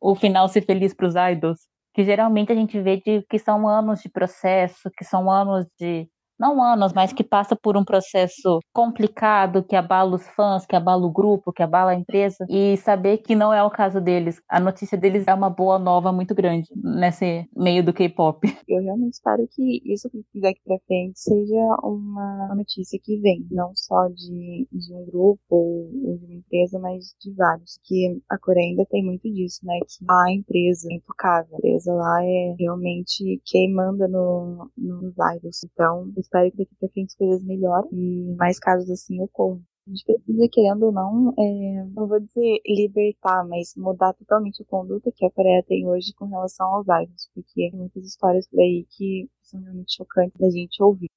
o 0.00 0.14
final 0.14 0.48
ser 0.48 0.62
feliz 0.62 0.94
para 0.94 1.06
os 1.06 1.14
idols, 1.14 1.58
que 1.94 2.04
geralmente 2.04 2.50
a 2.50 2.54
gente 2.54 2.80
vê 2.80 2.96
de 2.96 3.22
que 3.28 3.38
são 3.38 3.68
anos 3.68 4.00
de 4.00 4.08
processo, 4.08 4.90
que 4.96 5.04
são 5.04 5.30
anos 5.30 5.66
de 5.78 6.08
não 6.38 6.62
anos, 6.62 6.92
mas 6.92 7.12
que 7.12 7.24
passa 7.24 7.54
por 7.54 7.76
um 7.76 7.84
processo 7.84 8.58
complicado, 8.72 9.62
que 9.62 9.76
abala 9.76 10.16
os 10.16 10.26
fãs, 10.28 10.66
que 10.66 10.76
abala 10.76 11.06
o 11.06 11.12
grupo, 11.12 11.52
que 11.52 11.62
abala 11.62 11.92
a 11.92 11.94
empresa, 11.94 12.44
e 12.48 12.76
saber 12.78 13.18
que 13.18 13.34
não 13.34 13.52
é 13.52 13.62
o 13.62 13.70
caso 13.70 14.00
deles. 14.00 14.40
A 14.48 14.58
notícia 14.58 14.98
deles 14.98 15.26
é 15.26 15.34
uma 15.34 15.50
boa 15.50 15.78
nova 15.78 16.12
muito 16.12 16.34
grande 16.34 16.68
nesse 16.74 17.48
meio 17.56 17.84
do 17.84 17.92
K-pop. 17.92 18.40
Eu 18.68 18.82
realmente 18.82 19.14
espero 19.14 19.46
que 19.50 19.82
isso 19.84 20.10
daqui 20.34 20.60
pra 20.64 20.78
frente 20.86 21.18
seja 21.18 21.76
uma 21.82 22.54
notícia 22.54 22.98
que 23.02 23.18
vem, 23.18 23.46
não 23.50 23.72
só 23.74 24.08
de, 24.08 24.66
de 24.72 24.94
um 24.94 25.04
grupo 25.06 25.38
ou, 25.50 26.18
de 26.18 26.24
uma 26.24 26.34
empresa, 26.34 26.78
mas 26.78 27.14
de 27.20 27.32
vários. 27.34 27.78
Que 27.84 28.20
a 28.28 28.38
Coreia 28.38 28.70
ainda 28.70 28.86
tem 28.86 29.04
muito 29.04 29.30
disso, 29.30 29.60
né? 29.64 29.78
Que 29.80 30.04
a 30.08 30.32
empresa 30.32 30.88
é 30.90 30.94
intocável. 30.94 31.54
A 31.54 31.58
empresa 31.58 31.92
lá 31.92 32.24
é 32.24 32.54
realmente 32.58 33.40
quem 33.44 33.72
manda 33.72 34.08
no, 34.08 34.70
nos 34.76 35.14
idols. 35.36 35.64
Então, 35.64 36.10
espero 36.22 36.50
que 36.50 36.56
daqui 36.58 36.74
pra 36.80 36.88
frente 36.88 37.10
as 37.10 37.16
coisas 37.16 37.44
melhorem 37.44 37.90
e 37.92 38.34
mais 38.36 38.58
casos 38.58 38.90
assim 38.90 39.20
ocorram. 39.20 39.62
A 39.86 39.90
gente 39.90 40.04
precisa, 40.04 40.48
querendo 40.50 40.86
ou 40.86 40.92
não, 40.92 41.34
é, 41.36 41.84
não 41.92 42.06
vou 42.06 42.20
dizer 42.20 42.60
libertar, 42.64 43.44
mas 43.48 43.74
mudar 43.76 44.14
totalmente 44.14 44.62
a 44.62 44.66
conduta 44.66 45.10
que 45.14 45.26
a 45.26 45.30
Coreia 45.30 45.62
tem 45.66 45.86
hoje 45.88 46.14
com 46.14 46.26
relação 46.26 46.66
aos 46.68 46.86
idols, 46.86 47.28
porque 47.34 47.52
tem 47.70 47.72
muitas 47.74 48.06
histórias 48.06 48.48
por 48.48 48.60
aí 48.60 48.86
que 48.90 49.28
são 49.42 49.60
realmente 49.60 49.96
chocantes 49.96 50.38
da 50.38 50.48
gente 50.50 50.80
ouvir. 50.80 51.10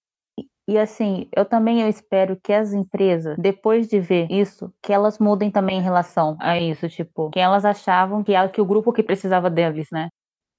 E 0.68 0.80
assim, 0.80 1.30
eu 1.36 1.46
também 1.46 1.82
eu 1.82 1.88
espero 1.88 2.36
que 2.44 2.52
as 2.52 2.74
empresas, 2.74 3.38
depois 3.38 3.88
de 3.88 4.00
ver 4.00 4.32
isso, 4.32 4.74
que 4.82 4.92
elas 4.92 5.20
mudem 5.20 5.52
também 5.52 5.78
em 5.78 5.84
relação 5.84 6.36
a 6.40 6.60
isso, 6.60 6.90
tipo, 6.90 7.30
que 7.30 7.40
elas 7.40 7.64
achavam 7.64 8.24
que, 8.24 8.34
que 8.50 8.62
o 8.62 8.66
grupo 8.66 8.92
que 8.92 9.04
precisava 9.04 9.48
deles, 9.48 9.88
né? 9.92 10.10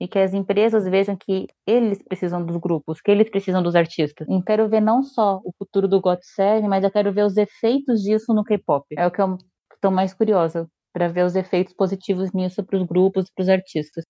E 0.01 0.07
que 0.07 0.19
as 0.19 0.35
empresas 0.35 0.85
vejam 0.85 1.17
que 1.17 1.47
eles 1.67 2.03
precisam 2.03 2.45
dos 2.45 2.57
grupos, 2.57 3.01
que 3.01 3.11
eles 3.11 3.31
precisam 3.31 3.63
dos 3.63 3.75
artistas. 3.75 4.27
E 4.29 4.43
quero 4.43 4.69
ver 4.69 4.81
não 4.81 5.03
só 5.03 5.41
o 5.45 5.53
futuro 5.59 5.89
do 5.89 6.01
GOT7, 6.01 6.69
mas 6.69 6.85
eu 6.85 6.91
quero 6.91 7.13
ver 7.13 7.25
os 7.25 7.37
efeitos 7.37 8.03
disso 8.03 8.35
no 8.35 8.45
K-pop. 8.45 8.87
É 8.97 9.07
o 9.07 9.11
que 9.11 9.21
eu 9.21 9.39
estou 9.75 9.91
mais 9.91 10.13
curiosa 10.13 10.69
para 10.93 11.09
ver 11.09 11.25
os 11.25 11.35
efeitos 11.35 11.75
positivos 11.75 12.33
nisso 12.33 12.65
para 12.65 12.79
os 12.79 12.87
grupos 12.87 13.29
e 13.29 13.33
para 13.35 13.43
os 13.43 13.49
artistas. 13.49 14.05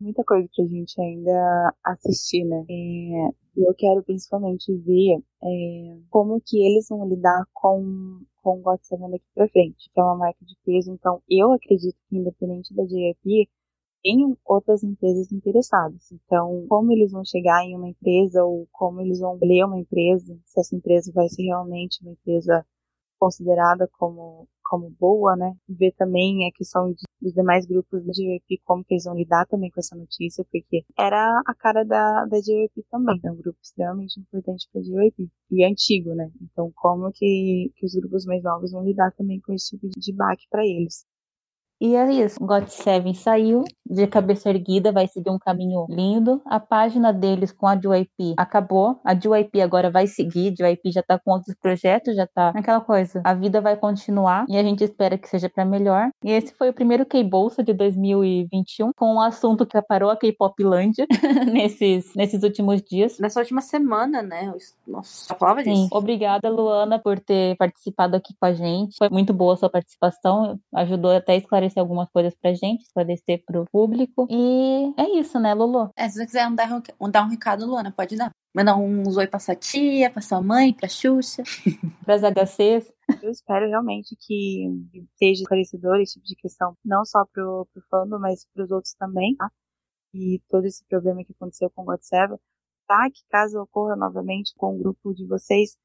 Muita 0.00 0.22
coisa 0.24 0.48
para 0.54 0.64
a 0.64 0.68
gente 0.68 1.00
ainda 1.00 1.74
assistir, 1.84 2.44
né? 2.44 2.64
É, 2.68 3.28
e 3.56 3.68
eu 3.68 3.74
quero 3.76 4.02
principalmente 4.02 4.74
ver 4.78 5.18
é, 5.42 5.98
como 6.10 6.42
que 6.44 6.58
eles 6.58 6.86
vão 6.88 7.08
lidar 7.08 7.44
com 7.52 8.20
com 8.44 8.60
o 8.60 8.62
GOT7 8.62 9.10
daqui 9.10 9.24
para 9.34 9.48
frente, 9.48 9.90
que 9.92 9.98
é 9.98 10.02
uma 10.02 10.16
marca 10.16 10.44
de 10.44 10.54
peso. 10.64 10.92
Então, 10.92 11.22
eu 11.28 11.50
acredito 11.52 11.96
que 12.08 12.16
independente 12.16 12.74
da 12.74 12.84
JYP, 12.84 13.48
tem 14.04 14.36
outras 14.44 14.84
empresas 14.84 15.32
interessadas. 15.32 16.12
Então, 16.12 16.66
como 16.68 16.92
eles 16.92 17.10
vão 17.10 17.24
chegar 17.24 17.64
em 17.64 17.74
uma 17.74 17.88
empresa 17.88 18.44
ou 18.44 18.68
como 18.70 19.00
eles 19.00 19.18
vão 19.18 19.38
ler 19.42 19.64
uma 19.64 19.78
empresa, 19.78 20.38
se 20.44 20.60
essa 20.60 20.76
empresa 20.76 21.10
vai 21.12 21.26
ser 21.28 21.44
realmente 21.44 22.02
uma 22.02 22.12
empresa 22.12 22.64
considerada 23.18 23.88
como 23.98 24.46
como 24.64 24.90
boa, 24.98 25.36
né? 25.36 25.54
Ver 25.68 25.92
também 25.92 26.48
a 26.48 26.52
questão 26.52 26.90
de, 26.90 27.02
dos 27.20 27.34
demais 27.34 27.66
grupos 27.66 28.02
da 28.04 28.12
JYP, 28.12 28.62
como 28.64 28.82
que 28.82 28.94
eles 28.94 29.04
vão 29.04 29.14
lidar 29.14 29.46
também 29.46 29.70
com 29.70 29.78
essa 29.78 29.94
notícia, 29.94 30.44
porque 30.50 30.84
era 30.98 31.42
a 31.46 31.54
cara 31.54 31.84
da, 31.84 32.24
da 32.24 32.40
JYP 32.40 32.82
também, 32.90 33.20
é 33.24 33.30
um 33.30 33.36
grupo 33.36 33.58
extremamente 33.62 34.18
importante 34.18 34.66
para 34.72 34.80
a 34.80 34.84
JYP, 34.84 35.30
e 35.50 35.64
antigo, 35.64 36.14
né? 36.14 36.30
Então, 36.40 36.72
como 36.74 37.12
que, 37.12 37.70
que 37.76 37.86
os 37.86 37.94
grupos 37.94 38.24
mais 38.24 38.42
novos 38.42 38.72
vão 38.72 38.82
lidar 38.84 39.12
também 39.12 39.38
com 39.40 39.52
esse 39.52 39.76
tipo 39.76 39.88
de 39.88 40.12
baque 40.12 40.46
para 40.50 40.64
eles. 40.64 41.06
E 41.80 41.96
é 41.96 42.12
isso. 42.12 42.38
God 42.40 42.68
Seven 42.68 43.14
saiu 43.14 43.64
de 43.84 44.06
cabeça 44.06 44.48
erguida, 44.48 44.92
vai 44.92 45.06
seguir 45.06 45.30
um 45.30 45.38
caminho 45.38 45.86
lindo. 45.88 46.40
A 46.46 46.58
página 46.58 47.12
deles 47.12 47.52
com 47.52 47.66
a 47.66 47.74
JYP 47.74 48.34
acabou. 48.36 48.98
A 49.04 49.14
JYP 49.14 49.60
agora 49.60 49.90
vai 49.90 50.06
seguir. 50.06 50.54
A 50.60 50.68
JYP 50.68 50.92
já 50.92 51.02
tá 51.02 51.18
com 51.18 51.32
outros 51.32 51.54
projetos, 51.60 52.16
já 52.16 52.26
tá 52.26 52.52
naquela 52.54 52.80
coisa. 52.80 53.20
A 53.24 53.34
vida 53.34 53.60
vai 53.60 53.76
continuar 53.76 54.46
e 54.48 54.56
a 54.56 54.62
gente 54.62 54.82
espera 54.82 55.18
que 55.18 55.28
seja 55.28 55.48
para 55.48 55.64
melhor. 55.64 56.10
E 56.24 56.30
esse 56.30 56.54
foi 56.54 56.70
o 56.70 56.72
primeiro 56.72 57.04
K-Bolsa 57.04 57.62
de 57.62 57.74
2021 57.74 58.92
com 58.96 59.14
um 59.14 59.20
assunto 59.20 59.66
que 59.66 59.80
parou 59.82 60.10
a 60.10 60.16
K-Pop 60.16 60.62
Land 60.62 60.94
nesses, 61.52 62.14
nesses 62.14 62.42
últimos 62.42 62.82
dias. 62.82 63.18
Nessa 63.18 63.40
última 63.40 63.60
semana, 63.60 64.22
né? 64.22 64.52
Nossa, 64.86 65.26
só 65.26 65.34
falava 65.34 65.62
disso. 65.62 65.82
Sim. 65.82 65.88
Obrigada, 65.92 66.48
Luana, 66.48 66.98
por 66.98 67.20
ter 67.20 67.56
participado 67.56 68.16
aqui 68.16 68.34
com 68.38 68.46
a 68.46 68.52
gente. 68.52 68.96
Foi 68.96 69.10
muito 69.10 69.34
boa 69.34 69.54
a 69.54 69.56
sua 69.56 69.70
participação. 69.70 70.58
Ajudou 70.74 71.10
até 71.10 71.34
a 71.34 71.36
esclarecer 71.36 71.73
esclarecer 71.74 71.80
algumas 71.80 72.08
coisas 72.10 72.34
pra 72.34 72.54
gente, 72.54 72.82
esclarecer 72.82 73.44
pro 73.44 73.66
público. 73.70 74.26
E 74.30 74.94
é 74.96 75.18
isso, 75.18 75.38
né, 75.38 75.52
Lulu? 75.52 75.90
É, 75.96 76.08
se 76.08 76.14
você 76.16 76.26
quiser 76.26 76.50
dar 76.52 76.82
um, 77.00 77.10
dar 77.10 77.24
um 77.24 77.28
recado, 77.28 77.66
Luana, 77.66 77.92
pode 77.92 78.16
dar. 78.16 78.30
Mandar 78.54 78.76
uns 78.76 79.16
oi 79.16 79.26
pra 79.26 79.40
sua 79.40 79.56
tia, 79.56 80.10
pra 80.10 80.22
sua 80.22 80.40
mãe, 80.40 80.72
pra 80.72 80.88
Xuxa. 80.88 81.42
Pras 82.04 82.22
HCs. 82.22 82.92
Eu 83.20 83.30
espero 83.30 83.68
realmente 83.68 84.16
que 84.16 84.70
seja 85.16 85.42
esclarecedor 85.42 86.00
esse 86.00 86.14
tipo 86.14 86.26
de 86.26 86.36
questão, 86.36 86.76
não 86.84 87.04
só 87.04 87.24
pro, 87.26 87.66
pro 87.72 87.82
fandom, 87.90 88.18
mas 88.18 88.46
pros 88.54 88.70
outros 88.70 88.94
também, 88.94 89.34
tá? 89.36 89.50
E 90.14 90.40
todo 90.48 90.64
esse 90.66 90.84
problema 90.84 91.24
que 91.24 91.32
aconteceu 91.32 91.68
com 91.70 91.82
o 91.82 91.84
God 91.84 92.00
tá? 92.86 93.10
Que 93.10 93.22
caso 93.28 93.60
ocorra 93.60 93.96
novamente 93.96 94.54
com 94.56 94.76
o 94.76 94.78
grupo 94.78 95.12
de 95.12 95.26
vocês, 95.26 95.76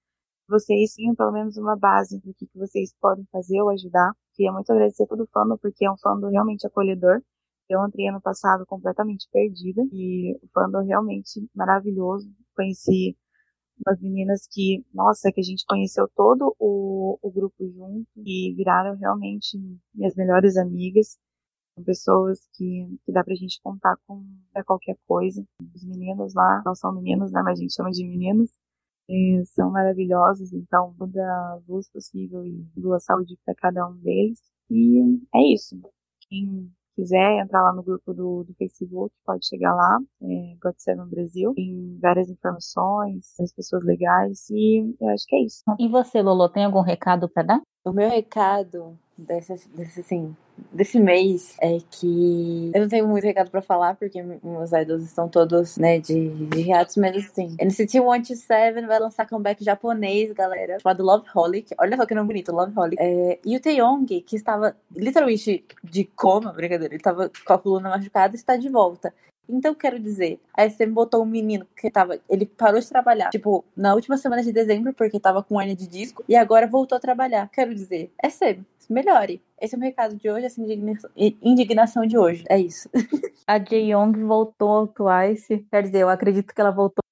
vocês 0.47 0.93
tenham 0.93 1.15
pelo 1.15 1.31
menos 1.31 1.57
uma 1.57 1.75
base 1.75 2.19
do 2.19 2.33
que, 2.35 2.45
que 2.45 2.57
vocês 2.57 2.93
podem 3.01 3.25
fazer 3.31 3.59
ou 3.61 3.69
ajudar. 3.69 4.13
Queria 4.39 4.53
muito 4.53 4.71
agradecer 4.71 5.05
todo 5.05 5.23
o 5.23 5.27
fandom, 5.27 5.57
porque 5.57 5.83
é 5.83 5.91
um 5.91 5.97
fandom 5.97 6.29
realmente 6.29 6.65
acolhedor. 6.65 7.21
Eu 7.67 7.85
entrei 7.85 8.07
ano 8.07 8.21
passado 8.21 8.65
completamente 8.65 9.27
perdida 9.29 9.81
e 9.91 10.33
o 10.41 10.47
fandom 10.53 10.81
realmente 10.81 11.45
maravilhoso. 11.53 12.31
Conheci 12.55 13.17
umas 13.85 13.99
meninas 13.99 14.47
que, 14.49 14.81
nossa, 14.93 15.29
que 15.29 15.41
a 15.41 15.43
gente 15.43 15.65
conheceu 15.67 16.09
todo 16.15 16.55
o, 16.57 17.19
o 17.21 17.29
grupo 17.29 17.69
junto 17.69 18.07
e 18.15 18.53
viraram 18.55 18.95
realmente 18.95 19.59
minhas 19.93 20.15
melhores 20.15 20.55
amigas. 20.55 21.19
São 21.75 21.83
pessoas 21.83 22.39
que, 22.53 22.97
que 23.05 23.11
dá 23.11 23.25
pra 23.25 23.35
gente 23.35 23.59
contar 23.61 23.97
com 24.07 24.23
qualquer 24.65 24.95
coisa. 25.05 25.45
Os 25.75 25.83
meninos 25.83 26.33
lá, 26.33 26.63
não 26.65 26.75
são 26.75 26.93
meninos, 26.93 27.29
né, 27.33 27.41
mas 27.43 27.59
a 27.59 27.61
gente 27.61 27.73
chama 27.73 27.91
de 27.91 28.07
meninos 28.07 28.57
são 29.45 29.71
maravilhosos, 29.71 30.53
então 30.53 30.93
toda 30.97 31.59
luz 31.67 31.89
possível 31.89 32.45
e 32.45 32.65
boa 32.77 32.99
saúde 32.99 33.37
para 33.45 33.55
cada 33.55 33.87
um 33.87 33.95
deles. 33.95 34.39
E 34.69 35.19
é 35.33 35.53
isso. 35.53 35.79
Quem 36.29 36.71
quiser 36.95 37.39
entrar 37.41 37.61
lá 37.63 37.73
no 37.73 37.81
grupo 37.81 38.13
do, 38.13 38.43
do 38.43 38.53
Facebook, 38.55 39.13
pode 39.25 39.47
chegar 39.47 39.73
lá, 39.73 39.99
é, 40.21 40.55
God7 40.63 41.09
Brasil, 41.09 41.53
tem 41.53 41.97
várias 42.01 42.29
informações, 42.29 43.39
as 43.39 43.53
pessoas 43.53 43.83
legais, 43.85 44.49
e 44.49 44.95
eu 44.99 45.09
acho 45.09 45.25
que 45.25 45.35
é 45.35 45.43
isso. 45.43 45.63
E 45.79 45.87
você, 45.87 46.21
Lolo, 46.21 46.49
tem 46.49 46.65
algum 46.65 46.81
recado 46.81 47.29
para 47.29 47.43
dar? 47.43 47.61
O 47.85 47.93
meu 47.93 48.09
recado 48.09 48.99
desse, 49.19 49.69
desse, 49.69 49.99
assim, 49.99 50.35
desse 50.71 50.99
mês 50.99 51.55
é 51.61 51.77
que 51.91 52.71
eu 52.73 52.81
não 52.81 52.87
tenho 52.87 53.07
muito 53.07 53.23
recado 53.23 53.49
pra 53.51 53.61
falar, 53.61 53.95
porque 53.95 54.21
meus 54.21 54.71
idols 54.71 55.03
estão 55.03 55.27
todos, 55.27 55.77
né, 55.77 55.99
de, 55.99 56.29
de 56.47 56.61
hiatus, 56.61 56.97
mas 56.97 57.15
assim, 57.15 57.55
NCT 57.61 57.91
127 57.99 58.85
vai 58.85 58.99
lançar 58.99 59.27
comeback 59.27 59.63
japonês, 59.63 60.31
galera, 60.31 60.79
chamado 60.79 61.03
Love 61.03 61.27
Holic. 61.33 61.73
Olha 61.79 61.97
só 61.97 62.05
que 62.05 62.15
nome 62.15 62.27
bonito, 62.27 62.51
Love 62.51 62.73
Holic. 62.77 63.01
É, 63.01 63.39
e 63.45 63.55
o 63.55 63.61
Taeyong, 63.61 64.05
que 64.21 64.35
estava 64.35 64.75
literalmente 64.95 65.65
de 65.83 66.05
coma, 66.05 66.53
brincadeira, 66.53 66.93
ele 66.93 66.99
estava 66.99 67.29
com 67.45 67.53
a 67.53 67.59
coluna 67.59 67.89
machucada, 67.89 68.35
está 68.35 68.55
de 68.55 68.69
volta. 68.69 69.13
Então, 69.49 69.73
quero 69.73 69.99
dizer, 69.99 70.39
a 70.55 70.69
SM 70.69 70.91
botou 70.91 71.23
um 71.23 71.25
menino 71.25 71.65
que 71.75 71.89
tava. 71.89 72.19
Ele 72.29 72.45
parou 72.45 72.79
de 72.79 72.87
trabalhar, 72.87 73.29
tipo, 73.29 73.65
na 73.75 73.93
última 73.95 74.17
semana 74.17 74.43
de 74.43 74.51
dezembro, 74.51 74.93
porque 74.93 75.19
tava 75.19 75.41
com 75.43 75.59
hernia 75.59 75.75
de 75.75 75.87
disco, 75.87 76.23
e 76.27 76.35
agora 76.35 76.67
voltou 76.67 76.95
a 76.95 77.01
trabalhar. 77.01 77.49
Quero 77.49 77.73
dizer, 77.73 78.11
é 78.23 78.29
SM, 78.29 78.63
melhore. 78.89 79.41
Esse 79.59 79.75
é 79.75 79.77
o 79.77 79.81
recado 79.81 80.15
de 80.15 80.29
hoje, 80.29 80.45
essa 80.45 80.61
indignação 81.41 82.05
de 82.05 82.17
hoje. 82.17 82.43
É 82.47 82.59
isso. 82.59 82.89
A 83.47 83.57
Young 83.57 84.13
voltou 84.25 84.69
ao 84.69 84.87
Twice, 84.87 85.65
quer 85.71 85.83
dizer, 85.83 85.99
eu 85.99 86.09
acredito 86.09 86.53
que 86.53 86.61
ela 86.61 86.71
voltou 86.71 87.03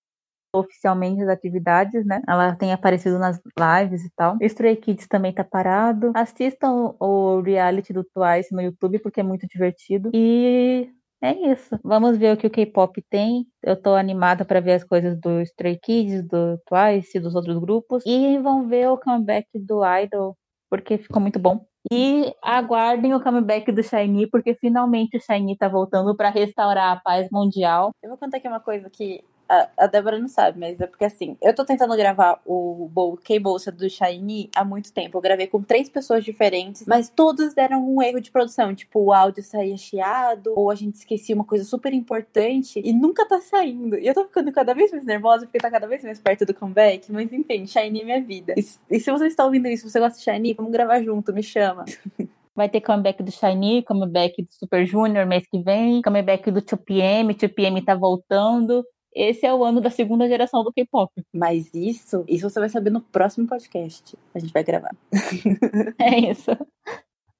oficialmente 0.53 1.21
as 1.21 1.29
atividades, 1.29 2.05
né? 2.05 2.21
Ela 2.27 2.55
tem 2.55 2.73
aparecido 2.73 3.19
nas 3.19 3.39
lives 3.57 4.03
e 4.05 4.09
tal. 4.15 4.37
Stray 4.41 4.75
Kids 4.75 5.07
também 5.07 5.33
tá 5.33 5.43
parado. 5.43 6.11
Assistam 6.15 6.95
o 6.99 7.41
reality 7.41 7.93
do 7.93 8.03
Twice 8.03 8.53
no 8.53 8.61
YouTube 8.61 8.99
porque 8.99 9.19
é 9.19 9.23
muito 9.23 9.47
divertido. 9.47 10.11
E 10.13 10.89
é 11.21 11.51
isso. 11.51 11.79
Vamos 11.83 12.17
ver 12.17 12.33
o 12.33 12.37
que 12.37 12.47
o 12.47 12.49
K-pop 12.51 13.01
tem. 13.09 13.45
Eu 13.63 13.81
tô 13.81 13.95
animada 13.95 14.45
para 14.45 14.59
ver 14.59 14.73
as 14.73 14.83
coisas 14.83 15.19
do 15.19 15.41
Stray 15.41 15.79
Kids, 15.79 16.27
do 16.27 16.57
Twice, 16.65 17.19
dos 17.19 17.35
outros 17.35 17.57
grupos. 17.59 18.03
E 18.05 18.37
vão 18.39 18.67
ver 18.67 18.89
o 18.89 18.97
comeback 18.97 19.47
do 19.55 19.81
Idol, 19.83 20.37
porque 20.69 20.97
ficou 20.97 21.21
muito 21.21 21.39
bom. 21.39 21.65
E 21.91 22.33
aguardem 22.43 23.13
o 23.13 23.23
comeback 23.23 23.71
do 23.71 23.81
Shiny, 23.81 24.27
porque 24.27 24.53
finalmente 24.55 25.17
o 25.17 25.21
Shiny 25.21 25.57
tá 25.57 25.69
voltando 25.69 26.15
para 26.15 26.29
restaurar 26.29 26.97
a 26.97 26.99
paz 26.99 27.27
mundial. 27.31 27.91
Eu 28.03 28.09
vou 28.09 28.17
contar 28.17 28.37
aqui 28.37 28.47
uma 28.47 28.59
coisa 28.59 28.89
que 28.89 29.23
a, 29.49 29.87
Débora 29.87 30.19
não 30.19 30.27
sabe, 30.27 30.59
mas 30.59 30.79
é 30.79 30.87
porque 30.87 31.05
assim, 31.05 31.37
eu 31.41 31.53
tô 31.53 31.65
tentando 31.65 31.95
gravar 31.95 32.41
o 32.45 33.17
K-Bolsa 33.23 33.71
do 33.71 33.89
Shiny 33.89 34.49
há 34.55 34.63
muito 34.63 34.91
tempo. 34.91 35.17
Eu 35.17 35.21
gravei 35.21 35.47
com 35.47 35.61
três 35.61 35.89
pessoas 35.89 36.23
diferentes, 36.23 36.85
mas 36.87 37.09
todos 37.09 37.53
deram 37.53 37.87
um 37.87 38.01
erro 38.01 38.19
de 38.19 38.31
produção. 38.31 38.73
Tipo, 38.73 38.99
o 38.99 39.13
áudio 39.13 39.43
saía 39.43 39.77
chiado, 39.77 40.53
ou 40.55 40.71
a 40.71 40.75
gente 40.75 40.95
esquecia 40.95 41.35
uma 41.35 41.43
coisa 41.43 41.63
super 41.63 41.93
importante 41.93 42.81
e 42.83 42.93
nunca 42.93 43.27
tá 43.27 43.39
saindo. 43.41 43.97
E 43.97 44.07
eu 44.07 44.13
tô 44.13 44.25
ficando 44.25 44.51
cada 44.51 44.73
vez 44.73 44.91
mais 44.91 45.05
nervosa 45.05 45.45
porque 45.45 45.59
tá 45.59 45.69
cada 45.69 45.87
vez 45.87 46.03
mais 46.03 46.19
perto 46.19 46.45
do 46.45 46.53
comeback. 46.53 47.11
Mas 47.11 47.31
enfim, 47.33 47.65
Shiny 47.65 48.01
é 48.01 48.03
minha 48.03 48.21
vida. 48.21 48.53
E, 48.57 48.65
e 48.89 48.99
se 48.99 49.11
você 49.11 49.27
está 49.27 49.45
ouvindo 49.45 49.67
isso, 49.67 49.89
você 49.89 49.99
gosta 49.99 50.17
de 50.17 50.23
Shiny, 50.23 50.53
vamos 50.53 50.71
gravar 50.71 51.01
junto, 51.01 51.33
me 51.33 51.43
chama. 51.43 51.85
Vai 52.55 52.67
ter 52.67 52.81
comeback 52.81 53.21
do 53.21 53.31
Shiny, 53.31 53.83
comeback 53.83 54.41
do 54.41 54.51
Super 54.51 54.83
Junior 54.83 55.27
mês 55.27 55.45
que 55.47 55.61
vem, 55.61 56.01
comeback 56.01 56.49
do 56.49 56.59
2PM, 56.59 57.35
2PM 57.35 57.85
tá 57.85 57.93
voltando. 57.93 58.83
Esse 59.17 59.47
é 59.47 59.53
o 59.53 59.63
ano 59.63 59.81
da 59.81 59.89
segunda 59.89 60.27
geração 60.27 60.63
do 60.63 60.71
K-pop. 60.71 61.11
Mas 61.33 61.73
isso, 61.73 62.23
isso 62.27 62.47
você 62.47 62.59
vai 62.59 62.69
saber 62.69 62.91
no 62.91 63.01
próximo 63.01 63.47
podcast. 63.47 64.15
A 64.35 64.37
gente 64.37 64.53
vai 64.53 64.63
gravar. 64.63 64.95
é 65.99 66.19
isso. 66.31 66.51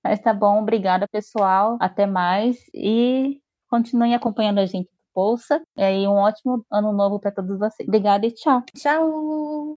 Mas 0.04 0.20
tá 0.20 0.34
bom, 0.34 0.60
obrigada 0.60 1.08
pessoal. 1.08 1.78
Até 1.80 2.08
mais 2.08 2.58
e 2.74 3.40
continuem 3.70 4.16
acompanhando 4.16 4.58
a 4.60 4.66
gente 4.66 4.90
no 4.90 5.14
Bolsa. 5.14 5.62
E 5.78 5.84
aí, 5.84 6.08
um 6.08 6.16
ótimo 6.16 6.66
ano 6.72 6.92
novo 6.92 7.20
para 7.20 7.32
todos 7.32 7.60
vocês. 7.60 7.88
Obrigada 7.88 8.26
e 8.26 8.32
tchau. 8.32 8.64
Tchau! 8.76 9.66